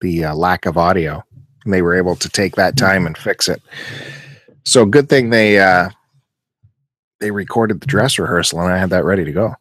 the 0.00 0.24
uh, 0.26 0.34
lack 0.34 0.66
of 0.66 0.76
audio. 0.76 1.22
And 1.64 1.72
they 1.72 1.82
were 1.82 1.94
able 1.94 2.16
to 2.16 2.28
take 2.28 2.56
that 2.56 2.76
time 2.76 3.06
and 3.06 3.16
fix 3.16 3.48
it. 3.48 3.62
So 4.64 4.84
good 4.84 5.08
thing 5.08 5.30
they 5.30 5.58
uh, 5.58 5.90
they 7.20 7.30
recorded 7.30 7.80
the 7.80 7.86
dress 7.86 8.18
rehearsal 8.18 8.60
and 8.60 8.72
I 8.72 8.78
had 8.78 8.90
that 8.90 9.04
ready 9.04 9.24
to 9.24 9.32
go. 9.32 9.54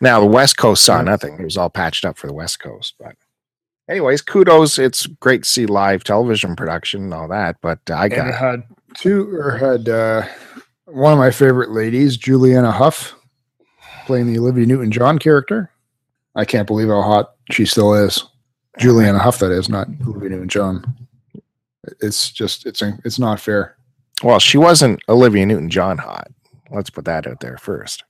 Now 0.00 0.20
the 0.20 0.26
West 0.26 0.56
Coast 0.56 0.84
saw 0.84 1.00
nothing. 1.00 1.34
It 1.38 1.44
was 1.44 1.56
all 1.56 1.70
patched 1.70 2.04
up 2.04 2.18
for 2.18 2.26
the 2.26 2.34
West 2.34 2.58
Coast, 2.58 2.94
but 2.98 3.14
anyways, 3.88 4.20
kudos. 4.20 4.78
It's 4.78 5.06
great 5.06 5.44
to 5.44 5.48
see 5.48 5.66
live 5.66 6.04
television 6.04 6.56
production 6.56 7.04
and 7.04 7.14
all 7.14 7.28
that. 7.28 7.56
But 7.62 7.78
I 7.88 8.08
got 8.08 8.28
it 8.28 8.34
had 8.34 8.64
two 8.94 9.34
or 9.34 9.52
had 9.56 9.88
uh, 9.88 10.26
one 10.86 11.12
of 11.12 11.18
my 11.18 11.30
favorite 11.30 11.70
ladies 11.70 12.18
julianne 12.18 12.70
hough 12.70 13.14
playing 14.04 14.26
the 14.26 14.38
olivia 14.38 14.66
newton-john 14.66 15.18
character 15.18 15.70
i 16.36 16.44
can't 16.44 16.66
believe 16.66 16.88
how 16.88 17.02
hot 17.02 17.32
she 17.50 17.64
still 17.66 17.94
is 17.94 18.24
julianne 18.78 19.20
hough 19.20 19.38
that 19.38 19.50
is 19.52 19.68
not 19.68 19.86
olivia 20.06 20.30
newton-john 20.30 20.84
it's 22.00 22.30
just 22.30 22.64
it's 22.66 22.80
it's 23.04 23.18
not 23.18 23.40
fair 23.40 23.76
well, 24.22 24.38
she 24.38 24.56
wasn't 24.56 25.00
Olivia 25.08 25.44
Newton 25.44 25.68
John 25.68 25.98
hot. 25.98 26.28
Let's 26.70 26.90
put 26.90 27.06
that 27.06 27.26
out 27.26 27.40
there 27.40 27.58
first. 27.58 28.04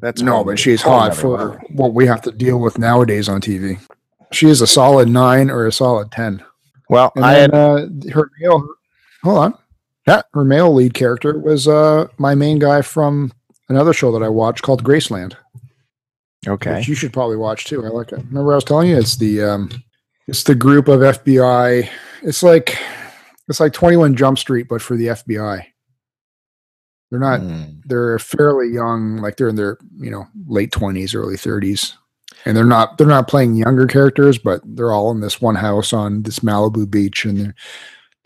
That's 0.00 0.22
no 0.22 0.44
but 0.44 0.58
she's 0.58 0.80
hot 0.80 1.14
for 1.14 1.28
level. 1.36 1.58
what 1.72 1.92
we 1.92 2.06
have 2.06 2.22
to 2.22 2.32
deal 2.32 2.58
with 2.58 2.78
nowadays 2.78 3.28
on 3.28 3.40
tv 3.42 3.78
she 4.32 4.48
is 4.48 4.60
a 4.62 4.66
solid 4.66 5.08
nine 5.10 5.50
or 5.50 5.66
a 5.66 5.72
solid 5.72 6.10
10 6.10 6.42
Well, 6.88 7.12
and 7.16 7.24
I 7.24 7.34
then, 7.34 7.50
had 7.50 7.54
uh, 7.54 7.86
her 8.14 8.30
male 8.40 8.66
hold 9.22 9.38
on 9.38 9.54
Yeah. 10.06 10.22
her 10.34 10.44
male 10.44 10.72
lead 10.74 10.94
character 10.94 11.38
was 11.38 11.66
uh 11.68 12.08
my 12.18 12.34
main 12.34 12.58
guy 12.58 12.80
from 12.82 13.32
another 13.68 13.92
show 13.92 14.10
that 14.12 14.22
i 14.22 14.28
watched 14.28 14.62
called 14.62 14.84
graceland 14.84 15.34
okay. 16.46 16.76
which 16.76 16.88
you 16.88 16.94
should 16.94 17.12
probably 17.12 17.36
watch 17.36 17.64
too. 17.64 17.84
I 17.84 17.88
like 17.88 18.12
it. 18.12 18.18
Remember, 18.28 18.52
I 18.52 18.56
was 18.56 18.64
telling 18.64 18.90
you 18.90 18.98
it's 18.98 19.16
the 19.16 19.42
um, 19.42 19.70
it's 20.26 20.42
the 20.42 20.54
group 20.54 20.88
of 20.88 21.00
FBI. 21.00 21.88
It's 22.22 22.42
like 22.42 22.78
it's 23.48 23.60
like 23.60 23.72
Twenty 23.72 23.96
One 23.96 24.16
Jump 24.16 24.38
Street, 24.38 24.68
but 24.68 24.82
for 24.82 24.96
the 24.96 25.08
FBI. 25.08 25.64
They're 27.10 27.20
not. 27.20 27.40
Hmm. 27.40 27.64
They're 27.84 28.18
fairly 28.18 28.68
young, 28.68 29.18
like 29.18 29.36
they're 29.36 29.48
in 29.48 29.56
their 29.56 29.78
you 29.98 30.10
know 30.10 30.26
late 30.46 30.72
twenties, 30.72 31.14
early 31.14 31.36
thirties, 31.36 31.96
and 32.44 32.56
they're 32.56 32.64
not 32.64 32.98
they're 32.98 33.06
not 33.06 33.28
playing 33.28 33.54
younger 33.54 33.86
characters, 33.86 34.38
but 34.38 34.60
they're 34.64 34.92
all 34.92 35.10
in 35.12 35.20
this 35.20 35.40
one 35.40 35.54
house 35.54 35.92
on 35.92 36.22
this 36.22 36.40
Malibu 36.40 36.90
beach, 36.90 37.24
and 37.24 37.38
they're 37.38 37.54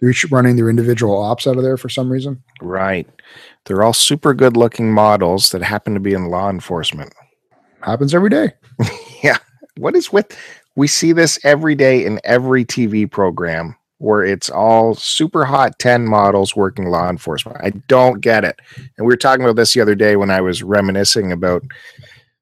they're 0.01 0.11
each 0.11 0.25
running 0.31 0.57
their 0.57 0.71
individual 0.71 1.19
ops 1.19 1.47
out 1.47 1.57
of 1.57 1.63
there 1.63 1.77
for 1.77 1.89
some 1.89 2.11
reason. 2.11 2.43
Right. 2.61 3.07
They're 3.67 3.83
all 3.83 3.93
super 3.93 4.33
good 4.35 4.57
looking 4.57 4.93
models 4.93 5.51
that 5.51 5.63
happen 5.63 5.95
to 5.95 6.01
be 6.01 6.15
in 6.15 6.31
law 6.31 6.49
enforcement. 6.49 7.13
Happens 7.83 8.15
every 8.15 8.31
day. 8.31 8.53
yeah. 9.23 9.39
What 9.77 9.97
is 9.97 10.13
with 10.13 10.37
we 10.77 10.87
see 10.87 11.13
this 11.13 11.39
every 11.45 11.75
day 11.75 12.05
in 12.05 12.21
every 12.25 12.65
TV 12.65 13.11
program 13.11 13.77
where 13.99 14.25
it's 14.25 14.49
all 14.49 14.95
super 14.95 15.45
hot 15.45 15.79
10 15.79 16.07
models 16.07 16.57
working 16.57 16.87
law 16.87 17.11
enforcement. 17.11 17.59
I 17.63 17.71
don't 17.87 18.23
get 18.23 18.45
it. 18.45 18.59
And 18.77 19.07
we 19.07 19.13
were 19.13 19.17
talking 19.17 19.45
about 19.45 19.57
this 19.57 19.75
the 19.75 19.83
other 19.83 19.95
day 19.95 20.17
when 20.17 20.31
I 20.31 20.41
was 20.41 20.63
reminiscing 20.63 21.33
about 21.33 21.63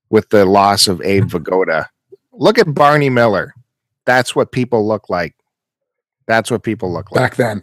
with 0.08 0.28
the 0.30 0.44
loss 0.44 0.86
of 0.86 1.02
Abe 1.02 1.24
mm-hmm. 1.24 1.36
Vigoda. 1.36 1.86
Look 2.32 2.58
at 2.58 2.72
Barney 2.72 3.10
Miller. 3.10 3.54
That's 4.04 4.36
what 4.36 4.52
people 4.52 4.86
look 4.86 5.10
like. 5.10 5.34
That's 6.26 6.50
what 6.50 6.62
people 6.62 6.92
look 6.92 7.10
like. 7.10 7.22
Back 7.22 7.36
then, 7.36 7.62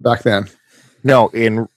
back 0.00 0.22
then, 0.22 0.48
No, 1.02 1.28
in 1.28 1.68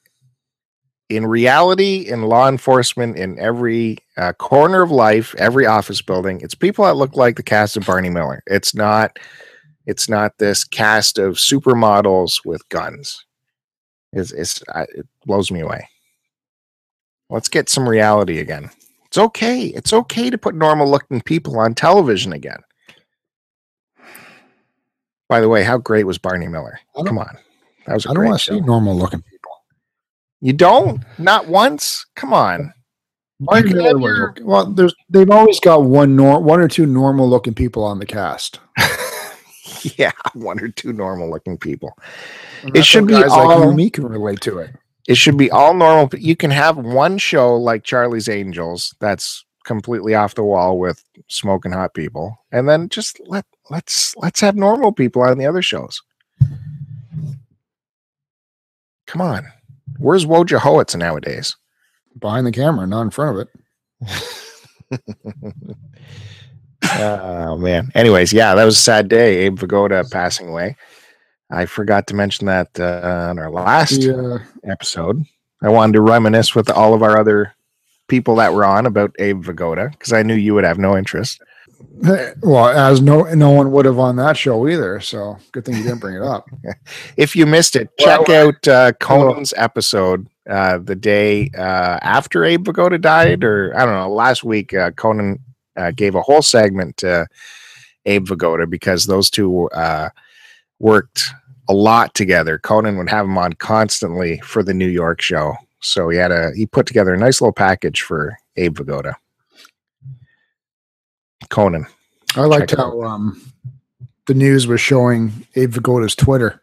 in 1.09 1.25
reality, 1.25 1.99
in 2.07 2.23
law 2.23 2.49
enforcement, 2.49 3.17
in 3.17 3.39
every 3.39 3.97
uh, 4.17 4.33
corner 4.33 4.81
of 4.81 4.91
life, 4.91 5.33
every 5.37 5.65
office 5.65 6.01
building, 6.01 6.41
it's 6.41 6.55
people 6.55 6.85
that 6.85 6.95
look 6.95 7.15
like 7.15 7.37
the 7.37 7.43
cast 7.43 7.77
of 7.77 7.85
Barney 7.85 8.09
Miller. 8.09 8.43
It's 8.47 8.75
not. 8.75 9.17
It's 9.85 10.09
not 10.09 10.37
this 10.37 10.65
cast 10.65 11.17
of 11.17 11.35
supermodels 11.35 12.45
with 12.45 12.67
guns. 12.67 13.25
It's, 14.11 14.33
it's 14.33 14.61
it 14.93 15.07
blows 15.25 15.49
me 15.49 15.61
away. 15.61 15.87
Let's 17.29 17.47
get 17.47 17.69
some 17.69 17.87
reality 17.87 18.39
again. 18.39 18.69
It's 19.05 19.17
okay. 19.17 19.67
It's 19.67 19.93
okay 19.93 20.29
to 20.29 20.37
put 20.37 20.55
normal 20.55 20.89
looking 20.89 21.21
people 21.21 21.57
on 21.57 21.73
television 21.73 22.33
again. 22.33 22.59
By 25.29 25.39
the 25.39 25.47
way, 25.49 25.63
how 25.63 25.77
great 25.77 26.05
was 26.05 26.17
Barney 26.17 26.47
Miller? 26.47 26.79
Come 27.05 27.17
on. 27.17 27.37
That 27.85 27.93
was 27.93 28.05
a 28.05 28.09
I 28.09 28.13
don't 28.13 28.25
want 28.25 28.39
to 28.41 28.53
see 28.53 28.59
normal 28.59 28.95
looking 28.95 29.21
people. 29.21 29.36
You 30.41 30.53
don't? 30.53 31.03
Not 31.17 31.47
once? 31.47 32.05
Come 32.15 32.33
on. 32.33 32.73
Barney 33.39 33.69
can 33.69 33.77
Miller 33.77 33.99
your- 33.99 34.35
Well, 34.41 34.65
there's 34.67 34.95
they've 35.09 35.29
always 35.29 35.59
got 35.59 35.83
one 35.83 36.15
nor 36.15 36.41
one 36.41 36.59
or 36.59 36.67
two 36.67 36.85
normal 36.85 37.29
looking 37.29 37.53
people 37.53 37.83
on 37.83 37.99
the 37.99 38.05
cast. 38.05 38.59
yeah, 39.97 40.11
one 40.33 40.59
or 40.59 40.69
two 40.69 40.93
normal 40.93 41.29
looking 41.29 41.57
people. 41.57 41.93
It 42.73 42.83
should 42.85 43.07
be 43.07 43.13
guys 43.13 43.29
like 43.29 43.45
you 43.57 43.63
all- 43.63 43.73
me 43.73 43.89
can 43.89 44.05
relate 44.07 44.41
to 44.41 44.59
it. 44.59 44.71
It 45.07 45.15
should 45.17 45.37
be 45.37 45.49
all 45.51 45.73
normal. 45.73 46.09
You 46.17 46.35
can 46.35 46.51
have 46.51 46.77
one 46.77 47.17
show 47.17 47.55
like 47.55 47.83
Charlie's 47.83 48.27
Angels 48.27 48.93
that's 48.99 49.45
completely 49.63 50.15
off 50.15 50.35
the 50.35 50.43
wall 50.43 50.79
with 50.79 51.03
smoking 51.29 51.71
hot 51.71 51.93
people, 51.93 52.37
and 52.51 52.67
then 52.67 52.89
just 52.89 53.19
let 53.27 53.45
let's 53.69 54.15
let's 54.17 54.41
have 54.41 54.55
normal 54.55 54.91
people 54.91 55.21
on 55.21 55.37
the 55.37 55.45
other 55.45 55.61
shows. 55.61 56.01
Come 59.05 59.21
on, 59.21 59.45
where's 59.99 60.25
Wojciehowicz 60.25 60.95
nowadays? 60.95 61.55
Behind 62.19 62.47
the 62.47 62.51
camera, 62.51 62.87
not 62.87 63.03
in 63.03 63.09
front 63.11 63.37
of 63.37 63.47
it. 63.47 65.01
oh 66.99 67.57
man. 67.57 67.91
Anyways, 67.95 68.33
yeah, 68.33 68.55
that 68.55 68.65
was 68.65 68.77
a 68.77 68.81
sad 68.81 69.07
day. 69.07 69.37
Abe 69.37 69.59
Vigoda 69.59 70.09
passing 70.09 70.49
away. 70.49 70.75
I 71.49 71.65
forgot 71.65 72.07
to 72.07 72.15
mention 72.15 72.47
that 72.47 72.77
uh, 72.79 73.27
on 73.29 73.39
our 73.39 73.51
last 73.51 74.03
uh, 74.03 74.39
episode. 74.63 75.23
I 75.61 75.69
wanted 75.69 75.93
to 75.93 76.01
reminisce 76.01 76.53
with 76.53 76.69
all 76.69 76.93
of 76.93 77.01
our 77.01 77.19
other 77.19 77.53
people 78.07 78.35
that 78.35 78.53
were 78.53 78.65
on 78.65 78.85
about 78.85 79.15
Abe 79.19 79.43
Vigoda 79.43 79.91
because 79.91 80.13
I 80.13 80.23
knew 80.23 80.35
you 80.35 80.53
would 80.53 80.63
have 80.63 80.77
no 80.77 80.97
interest. 80.97 81.41
well, 82.41 82.67
as 82.67 83.01
no 83.01 83.23
no 83.33 83.49
one 83.51 83.71
would 83.71 83.85
have 83.85 83.99
on 83.99 84.15
that 84.17 84.37
show 84.37 84.67
either. 84.67 84.99
So 84.99 85.37
good 85.51 85.65
thing 85.65 85.77
you 85.77 85.83
didn't 85.83 85.99
bring 85.99 86.15
it 86.15 86.21
up. 86.21 86.47
If 87.17 87.35
you 87.35 87.45
missed 87.45 87.75
it, 87.75 87.89
Well, 87.99 88.23
check 88.25 88.29
out 88.29 88.67
uh, 88.67 88.91
Conan's 88.99 89.53
episode 89.57 90.27
uh, 90.49 90.77
the 90.77 90.95
day 90.95 91.49
uh, 91.57 91.99
after 92.01 92.45
Abe 92.45 92.65
Vigoda 92.67 92.99
died, 93.01 93.43
or 93.43 93.75
I 93.75 93.85
don't 93.85 93.95
know, 93.95 94.09
last 94.09 94.43
week. 94.43 94.73
Uh, 94.73 94.91
Conan 94.91 95.39
uh, 95.75 95.91
gave 95.91 96.15
a 96.15 96.21
whole 96.21 96.41
segment 96.41 96.97
to 96.97 97.27
Abe 98.05 98.27
Vigoda 98.27 98.69
because 98.69 99.05
those 99.05 99.29
two 99.29 99.67
uh, 99.69 100.09
worked 100.79 101.23
a 101.69 101.73
lot 101.73 102.13
together. 102.13 102.57
Conan 102.59 102.97
would 102.97 103.09
have 103.09 103.25
him 103.25 103.37
on 103.37 103.53
constantly 103.53 104.39
for 104.39 104.63
the 104.63 104.73
New 104.73 104.87
York 104.87 105.21
show, 105.21 105.55
so 105.81 106.09
he 106.09 106.17
had 106.17 106.31
a 106.31 106.51
he 106.55 106.65
put 106.65 106.85
together 106.85 107.13
a 107.13 107.17
nice 107.17 107.41
little 107.41 107.53
package 107.53 108.01
for 108.01 108.37
Abe 108.55 108.77
Vigoda. 108.77 109.15
Conan. 111.49 111.85
I 112.35 112.41
liked 112.41 112.69
Check 112.69 112.79
how 112.79 113.01
um, 113.03 113.41
the 114.27 114.33
news 114.33 114.67
was 114.67 114.81
showing 114.81 115.47
Abe 115.55 115.71
Vigoda's 115.71 116.15
Twitter, 116.15 116.61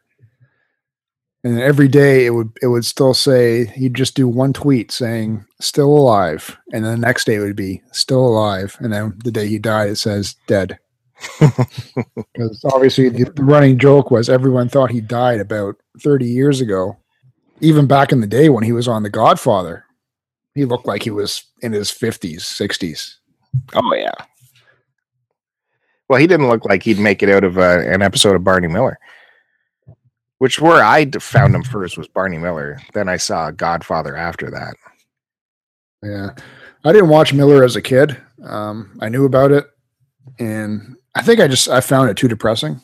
and 1.43 1.61
every 1.61 1.89
day 1.89 2.27
it 2.27 2.31
would 2.31 2.53
it 2.63 2.69
would 2.69 2.85
still 2.85 3.15
say 3.15 3.67
he'd 3.67 3.95
just 3.95 4.15
do 4.15 4.29
one 4.29 4.53
tweet 4.53 4.93
saying 4.93 5.45
"still 5.61 5.89
alive," 5.89 6.57
and 6.73 6.85
then 6.85 6.93
the 7.01 7.07
next 7.07 7.25
day 7.25 7.37
it 7.37 7.41
would 7.41 7.57
be 7.57 7.83
"still 7.93 8.27
alive," 8.27 8.77
and 8.81 8.93
then 8.93 9.19
the 9.25 9.31
day 9.31 9.49
he 9.49 9.59
died 9.59 9.91
it 9.91 9.97
says 9.97 10.37
"dead." 10.47 10.79
Because 12.37 12.65
obviously 12.65 13.09
the, 13.09 13.31
running 13.39 13.79
joke 13.79 14.11
was 14.11 14.29
everyone 14.29 14.69
thought 14.69 14.91
he 14.91 15.01
died 15.01 15.41
about 15.41 15.77
thirty 16.01 16.27
years 16.27 16.61
ago, 16.61 16.97
even 17.61 17.87
back 17.87 18.11
in 18.11 18.21
the 18.21 18.27
day 18.27 18.49
when 18.49 18.65
he 18.65 18.73
was 18.73 18.89
on 18.89 19.05
The 19.05 19.11
Godfather. 19.11 19.85
He 20.55 20.65
looked 20.65 20.87
like 20.87 21.03
he 21.05 21.11
was 21.11 21.45
in 21.63 21.73
his 21.73 21.91
fifties, 21.91 22.45
sixties. 22.45 23.19
Oh 23.75 23.95
yeah. 23.95 24.15
Well, 26.09 26.21
he 26.21 26.27
didn't 26.27 26.49
look 26.49 26.65
like 26.65 26.83
he'd 26.83 26.99
make 26.99 27.23
it 27.23 27.31
out 27.31 27.45
of 27.45 27.59
uh, 27.59 27.81
an 27.81 28.03
episode 28.03 28.37
of 28.37 28.45
Barney 28.45 28.69
Miller. 28.69 28.99
Which 30.39 30.61
where 30.61 30.83
I 30.85 31.11
found 31.11 31.55
him 31.55 31.63
first 31.63 31.97
was 31.97 32.09
Barney 32.09 32.37
Miller. 32.39 32.79
Then 32.93 33.09
I 33.09 33.17
saw 33.17 33.51
Godfather 33.51 34.17
after 34.17 34.51
that. 34.51 34.75
Yeah. 36.03 36.31
I 36.85 36.93
didn't 36.93 37.09
watch 37.09 37.33
Miller 37.33 37.65
as 37.65 37.77
a 37.77 37.83
kid. 37.83 38.21
Um, 38.45 38.99
I 39.01 39.09
knew 39.09 39.25
about 39.25 39.53
it 39.53 39.65
and 40.39 40.97
I 41.15 41.23
think 41.23 41.41
I 41.41 41.49
just 41.49 41.69
I 41.69 41.81
found 41.81 42.11
it 42.11 42.17
too 42.17 42.29
depressing 42.29 42.81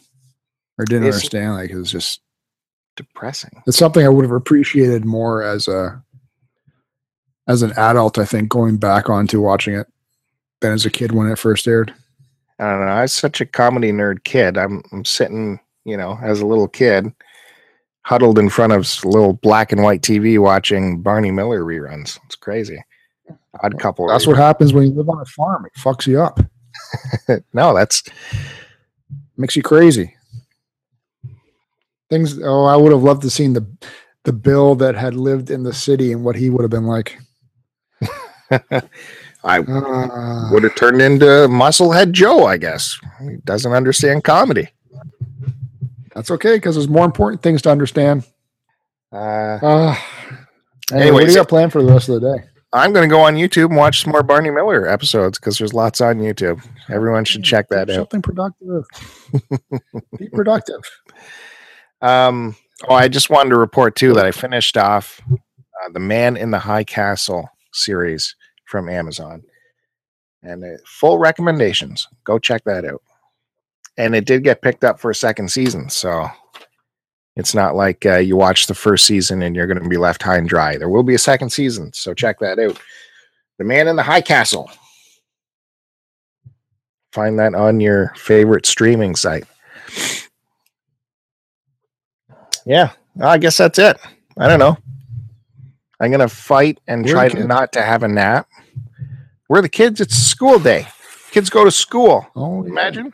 or 0.79 0.85
didn't 0.87 1.09
Is 1.09 1.17
it- 1.17 1.19
understand. 1.19 1.55
Like 1.55 1.71
it 1.71 1.77
was 1.77 1.91
just 1.93 2.21
Depressing. 2.97 3.63
it's 3.67 3.79
something 3.79 4.05
I 4.05 4.09
would 4.11 4.25
have 4.25 4.33
appreciated 4.33 5.05
more 5.05 5.43
as 5.43 5.69
a 5.69 6.03
as 7.49 7.63
an 7.63 7.73
adult, 7.77 8.19
I 8.19 8.25
think, 8.25 8.49
going 8.49 8.77
back 8.77 9.09
onto 9.09 9.41
watching 9.41 9.75
it 9.75 9.87
than 10.61 10.73
as 10.73 10.85
a 10.87 10.91
kid 10.91 11.13
when 11.13 11.27
it 11.31 11.39
first 11.39 11.67
aired. 11.67 11.95
I 12.61 12.71
don't 12.71 12.81
know. 12.81 12.93
I 12.93 13.03
was 13.03 13.13
such 13.13 13.41
a 13.41 13.47
comedy 13.47 13.91
nerd 13.91 14.25
kid. 14.25 14.59
I'm, 14.59 14.83
I'm 14.93 15.05
sitting, 15.05 15.59
you 15.85 15.97
know, 15.97 16.19
as 16.23 16.41
a 16.41 16.47
little 16.47 16.69
kid, 16.69 17.11
huddled 18.03 18.39
in 18.39 18.51
front 18.51 18.75
of 18.75 19.03
little 19.05 19.33
black 19.33 19.73
and 19.73 19.83
white 19.83 20.03
TV 20.03 20.39
watching 20.39 21.01
Barney 21.01 21.31
Miller 21.31 21.63
reruns. 21.63 22.19
It's 22.27 22.37
crazy. 22.37 22.85
Odd 23.63 23.79
couple. 23.79 24.09
That's 24.09 24.27
what 24.27 24.37
happens 24.37 24.75
when 24.75 24.85
you 24.85 24.93
live 24.93 25.09
on 25.09 25.21
a 25.21 25.25
farm. 25.25 25.65
It 25.65 25.73
fucks 25.81 26.07
you 26.07 26.21
up. 26.21 26.39
no, 27.55 27.75
that's 27.75 28.03
makes 29.37 29.57
you 29.57 29.63
crazy. 29.63 30.15
Things 32.11 32.41
oh, 32.43 32.65
I 32.65 32.77
would 32.77 32.93
have 32.93 33.03
loved 33.03 33.23
to 33.23 33.31
seen 33.31 33.55
the 33.55 33.67
the 34.25 34.33
Bill 34.33 34.75
that 34.77 34.95
had 34.95 35.15
lived 35.15 35.51
in 35.51 35.63
the 35.63 35.73
city 35.73 36.13
and 36.13 36.25
what 36.25 36.37
he 36.37 36.51
would 36.51 36.63
have 36.63 36.71
been 36.71 36.87
like. 36.87 37.19
I 39.45 39.59
Uh, 39.61 40.49
would 40.53 40.63
have 40.65 40.75
turned 40.75 41.01
into 41.01 41.25
Musclehead 41.49 42.13
Joe, 42.13 42.45
I 42.47 42.57
guess. 42.59 42.99
He 43.21 43.37
doesn't 43.45 43.73
understand 43.73 44.25
comedy. 44.25 44.69
that's 46.15 46.31
okay 46.31 46.57
because 46.57 46.75
there's 46.75 46.89
more 46.89 47.05
important 47.05 47.43
things 47.43 47.63
to 47.63 47.71
understand. 47.71 48.25
Uh, 49.13 49.59
Uh, 49.63 49.97
anyway, 50.93 51.11
what 51.13 51.21
do 51.25 51.31
you 51.31 51.37
got 51.37 51.49
planned 51.49 51.73
for 51.73 51.83
the 51.83 51.93
rest 51.93 52.09
of 52.09 52.21
the 52.21 52.37
day? 52.37 52.45
I'm 52.73 52.93
going 52.93 53.09
to 53.09 53.13
go 53.13 53.21
on 53.23 53.35
YouTube 53.35 53.67
and 53.67 53.77
watch 53.77 54.03
some 54.03 54.13
more 54.13 54.23
Barney 54.23 54.51
Miller 54.51 54.87
episodes 54.89 55.39
because 55.39 55.59
there's 55.59 55.75
lots 55.75 56.01
on 56.01 56.19
YouTube. 56.19 56.65
Everyone 56.89 57.25
should 57.25 57.43
check 57.43 57.69
that 57.71 57.89
Do 57.89 57.95
out. 57.95 57.97
Something 58.13 58.23
productive. 58.23 58.85
Be 60.19 60.29
productive. 60.29 60.81
Um, 62.01 62.55
oh, 62.89 62.95
I 62.95 63.09
just 63.09 63.29
wanted 63.31 63.51
to 63.51 63.57
report 63.59 63.97
too 63.97 64.13
that 64.15 64.25
I 64.27 64.31
finished 64.31 64.77
off 64.77 65.21
uh, 65.33 65.89
the 65.93 65.99
Man 66.01 66.37
in 66.37 66.51
the 66.53 66.61
High 66.61 66.85
Castle 66.85 67.49
series 67.73 68.37
from 68.71 68.89
Amazon, 68.89 69.43
and 70.43 70.65
uh, 70.65 70.79
full 70.87 71.19
recommendations. 71.19 72.07
Go 72.25 72.39
check 72.39 72.63
that 72.65 72.85
out. 72.85 73.03
And 73.99 74.15
it 74.15 74.25
did 74.25 74.45
get 74.45 74.63
picked 74.63 74.85
up 74.85 75.01
for 75.01 75.11
a 75.11 75.15
second 75.15 75.51
season, 75.51 75.91
so 75.91 76.29
it's 77.37 77.55
not 77.55 77.75
like 77.75 78.07
uh, 78.07 78.17
you 78.17 78.37
watch 78.37 78.67
the 78.67 78.75
first 78.75 79.07
season 79.07 79.43
and 79.43 79.55
you're 79.55 79.67
going 79.67 79.83
to 79.83 79.89
be 79.89 79.97
left 79.97 80.23
high 80.23 80.37
and 80.37 80.49
dry. 80.49 80.77
There 80.77 80.89
will 80.89 81.03
be 81.03 81.15
a 81.15 81.19
second 81.19 81.51
season, 81.51 81.93
so 81.93 82.15
check 82.15 82.39
that 82.39 82.59
out. 82.59 82.81
The 83.59 83.65
Man 83.65 83.89
in 83.89 83.97
the 83.97 84.03
High 84.03 84.21
Castle. 84.21 84.71
Find 87.13 87.39
that 87.41 87.55
on 87.55 87.81
your 87.81 88.15
favorite 88.17 88.67
streaming 88.67 89.17
site. 89.17 89.45
Yeah, 92.65 92.93
I 93.21 93.39
guess 93.39 93.57
that's 93.57 93.79
it. 93.79 93.99
I 94.39 94.47
don't 94.47 94.61
know. 94.61 94.79
I'm 95.99 96.11
gonna 96.11 96.29
fight 96.29 96.79
and 96.87 97.07
try 97.07 97.29
to 97.29 97.45
not 97.45 97.73
to 97.73 97.83
have 97.83 98.03
a 98.03 98.09
nap. 98.09 98.49
Where 99.51 99.59
are 99.59 99.63
the 99.63 99.69
kids? 99.69 100.01
It's 100.01 100.15
school 100.15 100.61
day. 100.61 100.87
Kids 101.33 101.51
go 101.51 101.65
to 101.65 101.73
school. 101.73 102.25
Oh, 102.37 102.63
yeah. 102.63 102.71
Imagine. 102.71 103.13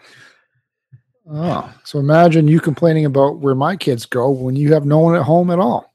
Oh, 1.32 1.74
so 1.82 1.98
imagine 1.98 2.46
you 2.46 2.60
complaining 2.60 3.06
about 3.06 3.38
where 3.38 3.54
my 3.54 3.74
kids 3.74 4.04
go 4.04 4.28
when 4.28 4.54
you 4.54 4.74
have 4.74 4.84
no 4.84 4.98
one 4.98 5.16
at 5.16 5.22
home 5.22 5.50
at 5.50 5.58
all. 5.58 5.90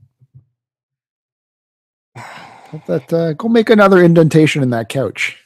Hope 2.17 2.83
That 2.87 3.13
uh, 3.13 3.33
go 3.33 3.49
make 3.49 3.69
another 3.69 4.01
indentation 4.01 4.63
in 4.63 4.71
that 4.71 4.89
couch. 4.89 5.37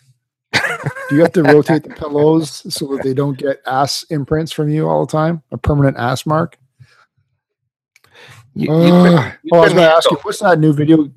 Do 0.54 1.16
you 1.18 1.20
have 1.24 1.34
to 1.34 1.44
rotate 1.44 1.84
the 1.84 1.90
pillows 1.90 2.74
so 2.74 2.88
that 2.96 3.04
they 3.04 3.14
don't 3.14 3.38
get 3.38 3.60
ass 3.66 4.04
imprints 4.04 4.54
from 4.54 4.70
you 4.70 4.88
all 4.88 5.06
the 5.06 5.12
time? 5.12 5.44
A 5.52 5.58
permanent 5.58 5.98
ass 5.98 6.26
mark. 6.26 6.58
You, 8.54 8.72
Uh, 8.72 8.80
you've 8.86 9.04
been- 9.04 9.26
oh, 9.52 9.58
I 9.58 9.60
was 9.60 9.74
going 9.74 9.90
to 9.90 9.94
ask 9.94 10.10
you, 10.10 10.18
what's 10.22 10.40
that 10.40 10.58
new 10.58 10.72
video? 10.72 11.12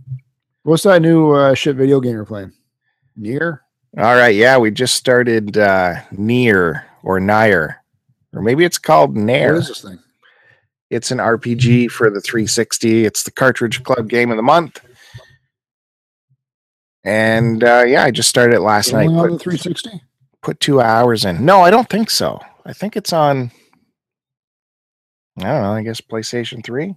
What's 0.64 0.82
that 0.82 1.00
new 1.00 1.30
uh, 1.30 1.54
shit 1.54 1.76
video 1.76 2.00
game 2.00 2.14
you're 2.14 2.24
playing? 2.24 2.50
NieR? 3.16 3.60
All 3.98 4.14
right, 4.14 4.34
yeah, 4.34 4.56
we 4.58 4.70
just 4.70 4.94
started 4.94 5.58
uh 5.58 5.96
NieR 6.12 6.84
or 7.02 7.18
Nair, 7.18 7.82
or 8.32 8.42
maybe 8.42 8.64
it's 8.64 8.78
called 8.78 9.16
Nair. 9.16 9.56
is 9.56 9.68
this 9.68 9.82
thing? 9.82 9.98
It's 10.90 11.10
an 11.10 11.18
RPG 11.18 11.90
for 11.90 12.08
the 12.10 12.20
360. 12.20 13.04
It's 13.04 13.22
the 13.24 13.30
Cartridge 13.30 13.82
Club 13.82 14.08
game 14.08 14.30
of 14.30 14.36
the 14.38 14.42
month. 14.42 14.80
And 17.04 17.62
uh, 17.62 17.84
yeah, 17.86 18.04
I 18.04 18.10
just 18.10 18.28
started 18.30 18.54
it 18.56 18.60
last 18.60 18.92
Only 18.94 19.08
night. 19.08 19.14
on 19.18 19.28
Put, 19.28 19.32
the 19.32 19.38
360? 19.40 20.02
put 20.42 20.60
two 20.60 20.80
hours 20.80 21.24
in. 21.26 21.44
No, 21.44 21.60
I 21.60 21.70
don't 21.70 21.88
think 21.90 22.08
so. 22.08 22.40
I 22.64 22.72
think 22.72 22.96
it's 22.96 23.12
on. 23.12 23.50
I 25.38 25.42
don't 25.44 25.62
know. 25.62 25.72
I 25.72 25.82
guess 25.82 26.00
PlayStation 26.00 26.64
3. 26.64 26.94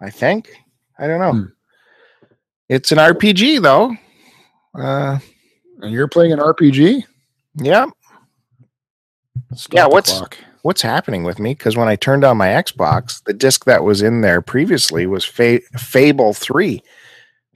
I 0.00 0.10
think. 0.10 0.50
I 0.98 1.06
don't 1.06 1.20
know. 1.20 1.32
Hmm. 1.32 1.44
It's 2.68 2.90
an 2.92 2.98
RPG 2.98 3.62
though. 3.62 3.94
Uh, 4.74 5.18
And 5.80 5.92
you're 5.92 6.08
playing 6.08 6.32
an 6.32 6.38
RPG? 6.38 7.04
yeah. 7.56 7.86
Stop 9.54 9.74
Yeah, 9.74 9.86
what's-. 9.86 10.22
What's 10.62 10.82
happening 10.82 11.24
with 11.24 11.40
me? 11.40 11.54
Because 11.54 11.76
when 11.76 11.88
I 11.88 11.96
turned 11.96 12.22
on 12.24 12.36
my 12.36 12.46
Xbox, 12.46 13.20
the 13.24 13.32
disc 13.32 13.64
that 13.64 13.82
was 13.82 14.00
in 14.00 14.20
there 14.20 14.40
previously 14.40 15.06
was 15.06 15.24
Fa- 15.24 15.58
Fable 15.76 16.32
3. 16.34 16.80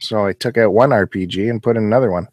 So 0.01 0.27
I 0.27 0.33
took 0.33 0.59
out 0.59 0.73
one 0.73 0.91
RPG 0.91 1.49
and 1.49 1.63
put 1.63 1.77
in 1.77 1.85
another 1.85 2.11
one. 2.11 2.27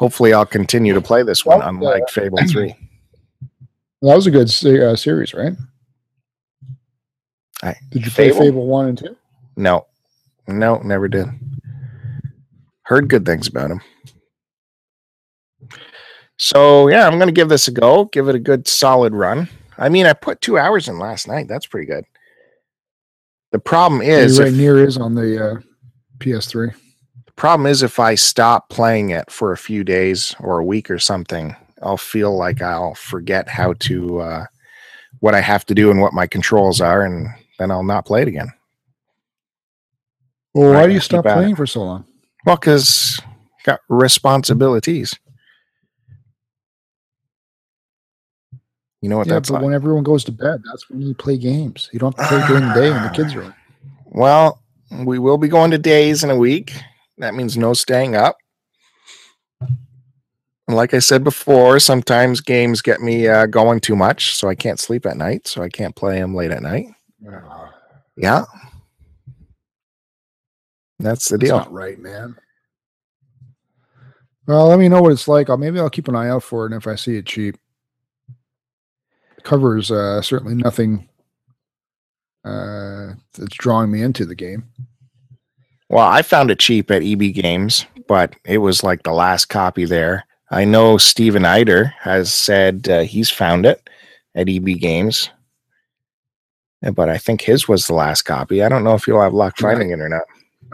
Hopefully, 0.00 0.32
I'll 0.34 0.44
continue 0.46 0.94
to 0.94 1.00
play 1.00 1.22
this 1.22 1.46
one, 1.46 1.60
Well, 1.60 1.68
unlike 1.68 2.08
Fable 2.10 2.38
3. 2.50 2.74
That 4.02 4.16
was 4.16 4.26
a 4.26 4.30
good 4.32 4.48
uh, 4.82 4.96
series, 4.96 5.32
right? 5.32 5.52
I- 7.62 7.76
Did 7.90 8.04
you 8.04 8.10
play 8.10 8.28
Fable? 8.30 8.40
Fable 8.44 8.66
1 8.66 8.86
and 8.88 8.98
2? 8.98 9.16
No, 9.56 9.86
no, 10.48 10.78
never 10.78 11.08
did. 11.08 11.26
Heard 12.84 13.08
good 13.08 13.26
things 13.26 13.48
about 13.48 13.70
him. 13.70 13.80
So 16.36 16.88
yeah, 16.88 17.06
I'm 17.06 17.18
gonna 17.18 17.32
give 17.32 17.48
this 17.48 17.68
a 17.68 17.72
go. 17.72 18.06
Give 18.06 18.28
it 18.28 18.34
a 18.34 18.40
good 18.40 18.66
solid 18.68 19.14
run. 19.14 19.48
I 19.78 19.88
mean, 19.88 20.06
I 20.06 20.12
put 20.12 20.40
two 20.40 20.58
hours 20.58 20.88
in 20.88 20.98
last 20.98 21.26
night. 21.26 21.48
That's 21.48 21.66
pretty 21.66 21.86
good. 21.86 22.04
The 23.52 23.58
problem 23.58 24.02
is, 24.02 24.38
right 24.38 24.48
if, 24.48 24.54
NieR 24.54 24.84
is 24.84 24.96
on 24.96 25.14
the 25.14 25.52
uh, 25.52 25.60
PS3. 26.18 26.74
the 27.26 27.32
problem 27.32 27.66
is 27.66 27.82
if 27.82 28.00
I 28.00 28.16
stop 28.16 28.68
playing 28.68 29.10
it 29.10 29.30
for 29.30 29.52
a 29.52 29.56
few 29.56 29.84
days 29.84 30.34
or 30.40 30.58
a 30.58 30.64
week 30.64 30.90
or 30.90 30.98
something, 30.98 31.54
I'll 31.82 31.96
feel 31.96 32.36
like 32.36 32.62
I'll 32.62 32.94
forget 32.94 33.48
how 33.48 33.74
to 33.74 34.20
uh, 34.20 34.46
what 35.20 35.34
I 35.34 35.40
have 35.40 35.64
to 35.66 35.74
do 35.74 35.90
and 35.90 36.00
what 36.00 36.12
my 36.12 36.26
controls 36.26 36.80
are, 36.80 37.02
and 37.02 37.28
then 37.58 37.70
I'll 37.70 37.84
not 37.84 38.06
play 38.06 38.22
it 38.22 38.28
again. 38.28 38.52
Well, 40.52 40.72
why 40.72 40.86
do 40.86 40.92
you 40.92 41.00
stop 41.00 41.26
at 41.26 41.38
it. 41.38 41.40
playing 41.40 41.56
for 41.56 41.66
so 41.66 41.82
long? 41.82 42.06
Well, 42.44 42.56
because 42.56 43.20
got 43.64 43.80
responsibilities. 43.88 45.14
You 49.00 49.10
know 49.10 49.18
what 49.18 49.26
yeah, 49.26 49.34
that's 49.34 49.50
but 49.50 49.56
like. 49.56 49.64
when 49.64 49.74
everyone 49.74 50.02
goes 50.02 50.24
to 50.24 50.32
bed, 50.32 50.62
that's 50.64 50.88
when 50.88 51.02
you 51.02 51.14
play 51.14 51.36
games. 51.36 51.90
You 51.92 51.98
don't 51.98 52.18
have 52.18 52.28
to 52.30 52.36
play 52.36 52.48
during 52.48 52.68
the 52.68 52.74
day 52.74 52.90
when 52.90 53.02
the 53.02 53.10
kids 53.10 53.34
are 53.34 53.42
in. 53.42 53.54
Well, 54.06 54.62
we 55.04 55.18
will 55.18 55.38
be 55.38 55.48
going 55.48 55.72
to 55.72 55.78
days 55.78 56.22
in 56.22 56.30
a 56.30 56.36
week. 56.36 56.72
That 57.18 57.34
means 57.34 57.56
no 57.56 57.74
staying 57.74 58.14
up. 58.14 58.36
And 59.60 60.76
like 60.76 60.94
I 60.94 61.00
said 61.00 61.24
before, 61.24 61.80
sometimes 61.80 62.40
games 62.40 62.80
get 62.80 63.00
me 63.00 63.26
uh, 63.26 63.46
going 63.46 63.80
too 63.80 63.96
much, 63.96 64.36
so 64.36 64.48
I 64.48 64.54
can't 64.54 64.78
sleep 64.78 65.04
at 65.04 65.16
night, 65.16 65.48
so 65.48 65.62
I 65.62 65.68
can't 65.68 65.96
play 65.96 66.20
them 66.20 66.32
late 66.32 66.52
at 66.52 66.62
night. 66.62 66.86
Yeah, 68.16 68.44
that's 70.98 71.28
the 71.28 71.36
That's 71.38 71.48
deal. 71.48 71.58
not 71.58 71.72
right, 71.72 71.98
man. 71.98 72.36
Well, 74.46 74.68
let 74.68 74.78
me 74.78 74.88
know 74.88 75.02
what 75.02 75.12
it's 75.12 75.26
like. 75.28 75.48
I'll, 75.48 75.56
maybe 75.56 75.80
I'll 75.80 75.90
keep 75.90 76.08
an 76.08 76.16
eye 76.16 76.28
out 76.28 76.42
for 76.42 76.64
it, 76.64 76.72
and 76.72 76.80
if 76.80 76.86
I 76.86 76.96
see 76.96 77.16
it 77.16 77.26
cheap, 77.26 77.56
the 79.36 79.42
cover 79.42 79.78
uh, 79.78 80.20
certainly 80.20 80.54
nothing 80.54 81.08
uh, 82.44 83.14
that's 83.32 83.56
drawing 83.56 83.90
me 83.90 84.02
into 84.02 84.26
the 84.26 84.34
game. 84.34 84.64
Well, 85.88 86.06
I 86.06 86.22
found 86.22 86.50
it 86.50 86.58
cheap 86.58 86.90
at 86.90 87.02
EB 87.02 87.32
Games, 87.34 87.86
but 88.06 88.36
it 88.44 88.58
was 88.58 88.82
like 88.82 89.02
the 89.02 89.12
last 89.12 89.46
copy 89.46 89.84
there. 89.84 90.24
I 90.50 90.64
know 90.64 90.98
Steven 90.98 91.44
Eider 91.44 91.94
has 92.00 92.32
said 92.32 92.88
uh, 92.88 93.00
he's 93.00 93.30
found 93.30 93.64
it 93.64 93.88
at 94.34 94.48
EB 94.48 94.78
Games, 94.78 95.30
but 96.92 97.08
I 97.08 97.16
think 97.16 97.40
his 97.40 97.66
was 97.66 97.86
the 97.86 97.94
last 97.94 98.22
copy. 98.22 98.62
I 98.62 98.68
don't 98.68 98.84
know 98.84 98.94
if 98.94 99.06
you'll 99.06 99.22
have 99.22 99.32
luck 99.34 99.56
finding 99.58 99.90
it 99.90 100.00
or 100.00 100.08
not. 100.08 100.22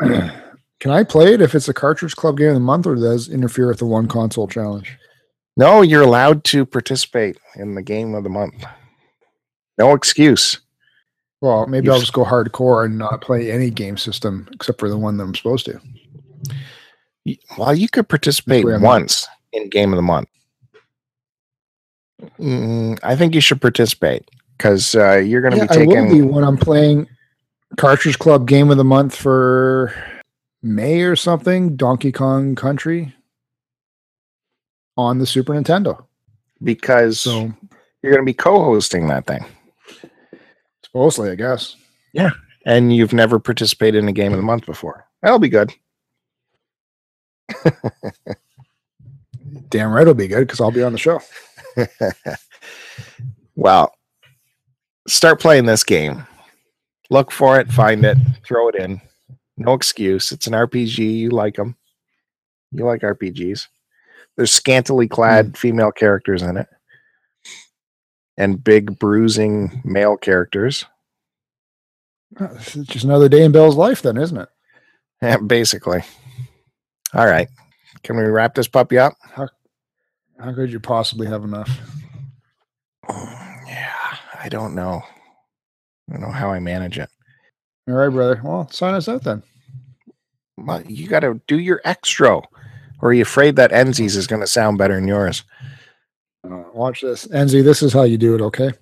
Can 0.80 0.90
I 0.90 1.04
play 1.04 1.34
it 1.34 1.42
if 1.42 1.54
it's 1.54 1.68
a 1.68 1.74
cartridge 1.74 2.16
club 2.16 2.38
game 2.38 2.48
of 2.48 2.54
the 2.54 2.60
month, 2.60 2.86
or 2.86 2.94
does 2.94 3.28
it 3.28 3.34
interfere 3.34 3.68
with 3.68 3.78
the 3.78 3.86
one 3.86 4.08
console 4.08 4.48
challenge? 4.48 4.96
No, 5.56 5.82
you're 5.82 6.02
allowed 6.02 6.42
to 6.44 6.64
participate 6.64 7.38
in 7.56 7.74
the 7.74 7.82
game 7.82 8.14
of 8.14 8.24
the 8.24 8.30
month. 8.30 8.64
No 9.76 9.92
excuse. 9.92 10.60
Well, 11.42 11.66
maybe 11.66 11.86
You've 11.86 11.94
I'll 11.94 12.00
just 12.00 12.12
go 12.12 12.24
hardcore 12.24 12.84
and 12.84 12.98
not 12.98 13.20
play 13.20 13.50
any 13.50 13.70
game 13.70 13.96
system 13.96 14.48
except 14.52 14.78
for 14.80 14.88
the 14.88 14.96
one 14.96 15.16
that 15.16 15.24
I'm 15.24 15.34
supposed 15.34 15.66
to. 15.66 15.80
Well, 17.58 17.74
you 17.74 17.88
could 17.88 18.08
participate 18.08 18.64
once 18.64 19.26
in 19.52 19.68
game 19.68 19.92
of 19.92 19.96
the 19.96 20.02
month. 20.02 20.28
Mm, 22.38 22.98
I 23.02 23.16
think 23.16 23.34
you 23.34 23.40
should 23.40 23.60
participate 23.60 24.28
because 24.56 24.94
uh, 24.94 25.16
you're 25.16 25.40
going 25.40 25.52
to 25.52 25.58
Yeah, 25.58 25.66
be 25.66 25.82
I 25.82 25.86
will 25.86 26.10
be 26.10 26.22
when 26.22 26.44
I'm 26.44 26.56
playing 26.56 27.06
Cartridge 27.76 28.18
Club 28.18 28.46
Game 28.46 28.70
of 28.70 28.76
the 28.76 28.84
Month 28.84 29.14
for 29.14 29.94
May 30.62 31.02
or 31.02 31.16
something. 31.16 31.76
Donkey 31.76 32.12
Kong 32.12 32.54
Country 32.54 33.14
on 34.96 35.18
the 35.18 35.26
Super 35.26 35.54
Nintendo. 35.54 36.04
because 36.62 37.20
So 37.20 37.52
you're 38.02 38.12
going 38.12 38.22
to 38.22 38.26
be 38.26 38.34
co-hosting 38.34 39.08
that 39.08 39.26
thing 39.26 39.44
supposedly, 40.84 41.30
I 41.30 41.34
guess. 41.36 41.76
Yeah. 42.12 42.30
And 42.66 42.94
you've 42.94 43.12
never 43.12 43.38
participated 43.38 44.02
in 44.02 44.08
a 44.08 44.12
game 44.12 44.32
of 44.32 44.38
the 44.38 44.44
month 44.44 44.66
before 44.66 45.06
that'll 45.22 45.38
be 45.38 45.48
good 45.48 45.72
Damn 49.68 49.92
right, 49.92 50.02
it'll 50.02 50.14
be 50.14 50.28
good 50.28 50.46
because 50.46 50.60
I'll 50.60 50.70
be 50.70 50.82
on 50.82 50.92
the 50.92 50.98
show. 50.98 51.20
well 53.56 53.94
start 55.06 55.40
playing 55.40 55.64
this 55.66 55.82
game 55.82 56.26
look 57.10 57.30
for 57.30 57.60
it 57.60 57.68
find 57.70 58.04
it 58.04 58.16
throw 58.44 58.68
it 58.68 58.74
in. 58.74 59.00
No 59.56 59.74
excuse. 59.74 60.32
It's 60.32 60.46
an 60.46 60.54
rpg 60.54 60.98
you 60.98 61.30
like 61.30 61.56
them 61.56 61.76
you 62.72 62.84
like 62.84 63.02
rpgs 63.02 63.66
there's 64.36 64.52
scantily 64.52 65.06
clad 65.06 65.46
hmm. 65.46 65.52
female 65.52 65.92
characters 65.92 66.40
in 66.40 66.56
it. 66.56 66.68
And 68.38 68.64
big 68.64 68.98
bruising 68.98 69.82
male 69.84 70.16
characters. 70.16 70.86
It's 72.40 72.72
just 72.72 73.04
another 73.04 73.28
day 73.28 73.44
in 73.44 73.52
Bill's 73.52 73.76
life, 73.76 74.00
then, 74.00 74.16
isn't 74.16 74.38
it? 74.38 74.48
Yeah, 75.20 75.36
basically. 75.38 76.02
All 77.12 77.26
right. 77.26 77.48
Can 78.02 78.16
we 78.16 78.22
wrap 78.22 78.54
this 78.54 78.68
puppy 78.68 78.96
up? 78.96 79.12
How 79.34 80.54
could 80.54 80.72
you 80.72 80.80
possibly 80.80 81.26
have 81.26 81.44
enough? 81.44 81.68
Yeah, 83.10 84.16
I 84.42 84.48
don't 84.48 84.74
know. 84.74 85.02
I 86.10 86.14
don't 86.14 86.22
know 86.22 86.30
how 86.30 86.50
I 86.50 86.58
manage 86.58 86.98
it. 86.98 87.08
All 87.88 87.94
right, 87.94 88.08
brother. 88.08 88.40
Well, 88.42 88.68
sign 88.70 88.94
us 88.94 89.08
out 89.08 89.22
then. 89.22 89.42
Well, 90.56 90.82
you 90.82 91.08
got 91.08 91.20
to 91.20 91.40
do 91.46 91.58
your 91.58 91.80
extra. 91.84 92.40
Or 93.02 93.10
are 93.10 93.12
you 93.12 93.22
afraid 93.22 93.56
that 93.56 93.70
Enzi's 93.70 94.16
is 94.16 94.26
going 94.26 94.40
to 94.40 94.46
sound 94.46 94.78
better 94.78 94.94
than 94.94 95.08
yours? 95.08 95.44
Uh, 96.44 96.64
watch 96.74 97.00
this. 97.00 97.26
Enzi, 97.28 97.62
this 97.62 97.82
is 97.82 97.92
how 97.92 98.02
you 98.02 98.18
do 98.18 98.34
it, 98.34 98.40
okay? 98.40 98.72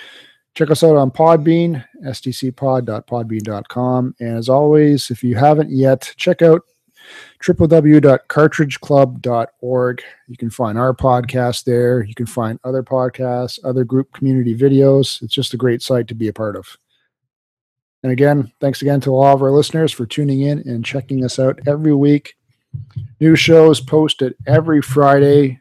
Check 0.54 0.70
us 0.70 0.84
out 0.84 0.98
on 0.98 1.10
Podbean, 1.10 1.84
stcpod.podbean.com. 2.04 4.16
And 4.20 4.38
as 4.38 4.48
always, 4.48 5.10
if 5.10 5.24
you 5.24 5.36
haven't 5.36 5.72
yet, 5.72 6.14
check 6.18 6.44
out 6.44 6.62
www.cartridgeclub.org. 7.44 10.04
You 10.28 10.38
can 10.38 10.52
find 10.52 10.78
our 10.78 10.94
podcast 10.94 11.64
there. 11.64 12.04
You 12.04 12.14
can 12.14 12.28
find 12.28 12.60
other 12.64 12.84
podcasts, 12.84 13.58
other 13.64 13.84
group 13.84 14.14
community 14.14 14.56
videos. 14.56 15.24
It's 15.24 15.34
just 15.34 15.56
a 15.56 15.58
great 15.58 15.82
site 15.82 16.08
to 16.10 16.14
be 16.14 16.28
a 16.28 16.34
part 16.34 16.56
of. 16.56 16.78
And 18.06 18.12
again, 18.12 18.52
thanks 18.62 18.84
again 18.84 19.02
to 19.02 19.16
all 19.16 19.34
of 19.34 19.42
our 19.42 19.50
listeners 19.50 19.92
for 19.92 20.06
tuning 20.06 20.42
in 20.42 20.60
and 20.60 20.86
checking 20.86 21.26
us 21.26 21.40
out 21.40 21.60
every 21.66 21.96
week. 21.96 22.36
New 23.20 23.36
shows 23.36 23.82
posted 23.82 24.36
every 24.46 24.80
Friday, 24.80 25.60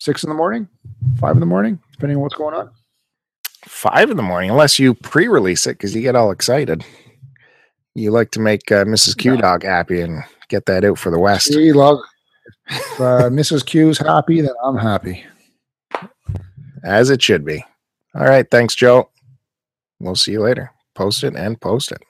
six 0.00 0.24
in 0.24 0.28
the 0.28 0.34
morning, 0.34 0.66
five 1.20 1.36
in 1.36 1.38
the 1.40 1.46
morning, 1.46 1.78
depending 1.92 2.16
on 2.16 2.22
what's 2.22 2.34
going 2.34 2.56
on. 2.56 2.68
Five 3.64 4.10
in 4.10 4.16
the 4.16 4.24
morning, 4.24 4.50
unless 4.50 4.80
you 4.80 4.92
pre 4.92 5.28
release 5.28 5.68
it 5.68 5.74
because 5.74 5.94
you 5.94 6.02
get 6.02 6.16
all 6.16 6.32
excited. 6.32 6.84
You 7.94 8.10
like 8.10 8.32
to 8.32 8.40
make 8.40 8.72
uh, 8.72 8.84
Mrs. 8.84 9.16
Q 9.16 9.36
Dog 9.36 9.62
happy 9.62 10.00
and 10.00 10.24
get 10.48 10.66
that 10.66 10.84
out 10.84 10.98
for 10.98 11.12
the 11.12 11.20
West. 11.20 11.52
She 11.52 11.72
loves 11.72 12.02
If 12.66 13.00
uh, 13.00 13.04
Mrs. 13.30 13.64
Q's 13.64 13.98
happy, 13.98 14.40
then 14.40 14.54
I'm 14.64 14.78
happy. 14.78 15.24
As 16.82 17.08
it 17.08 17.22
should 17.22 17.44
be. 17.44 17.64
All 18.16 18.24
right. 18.24 18.50
Thanks, 18.50 18.74
Joe. 18.74 19.11
We'll 20.02 20.16
see 20.16 20.32
you 20.32 20.40
later. 20.40 20.72
Post 20.96 21.22
it 21.22 21.36
and 21.36 21.60
post 21.60 21.92
it. 21.92 22.02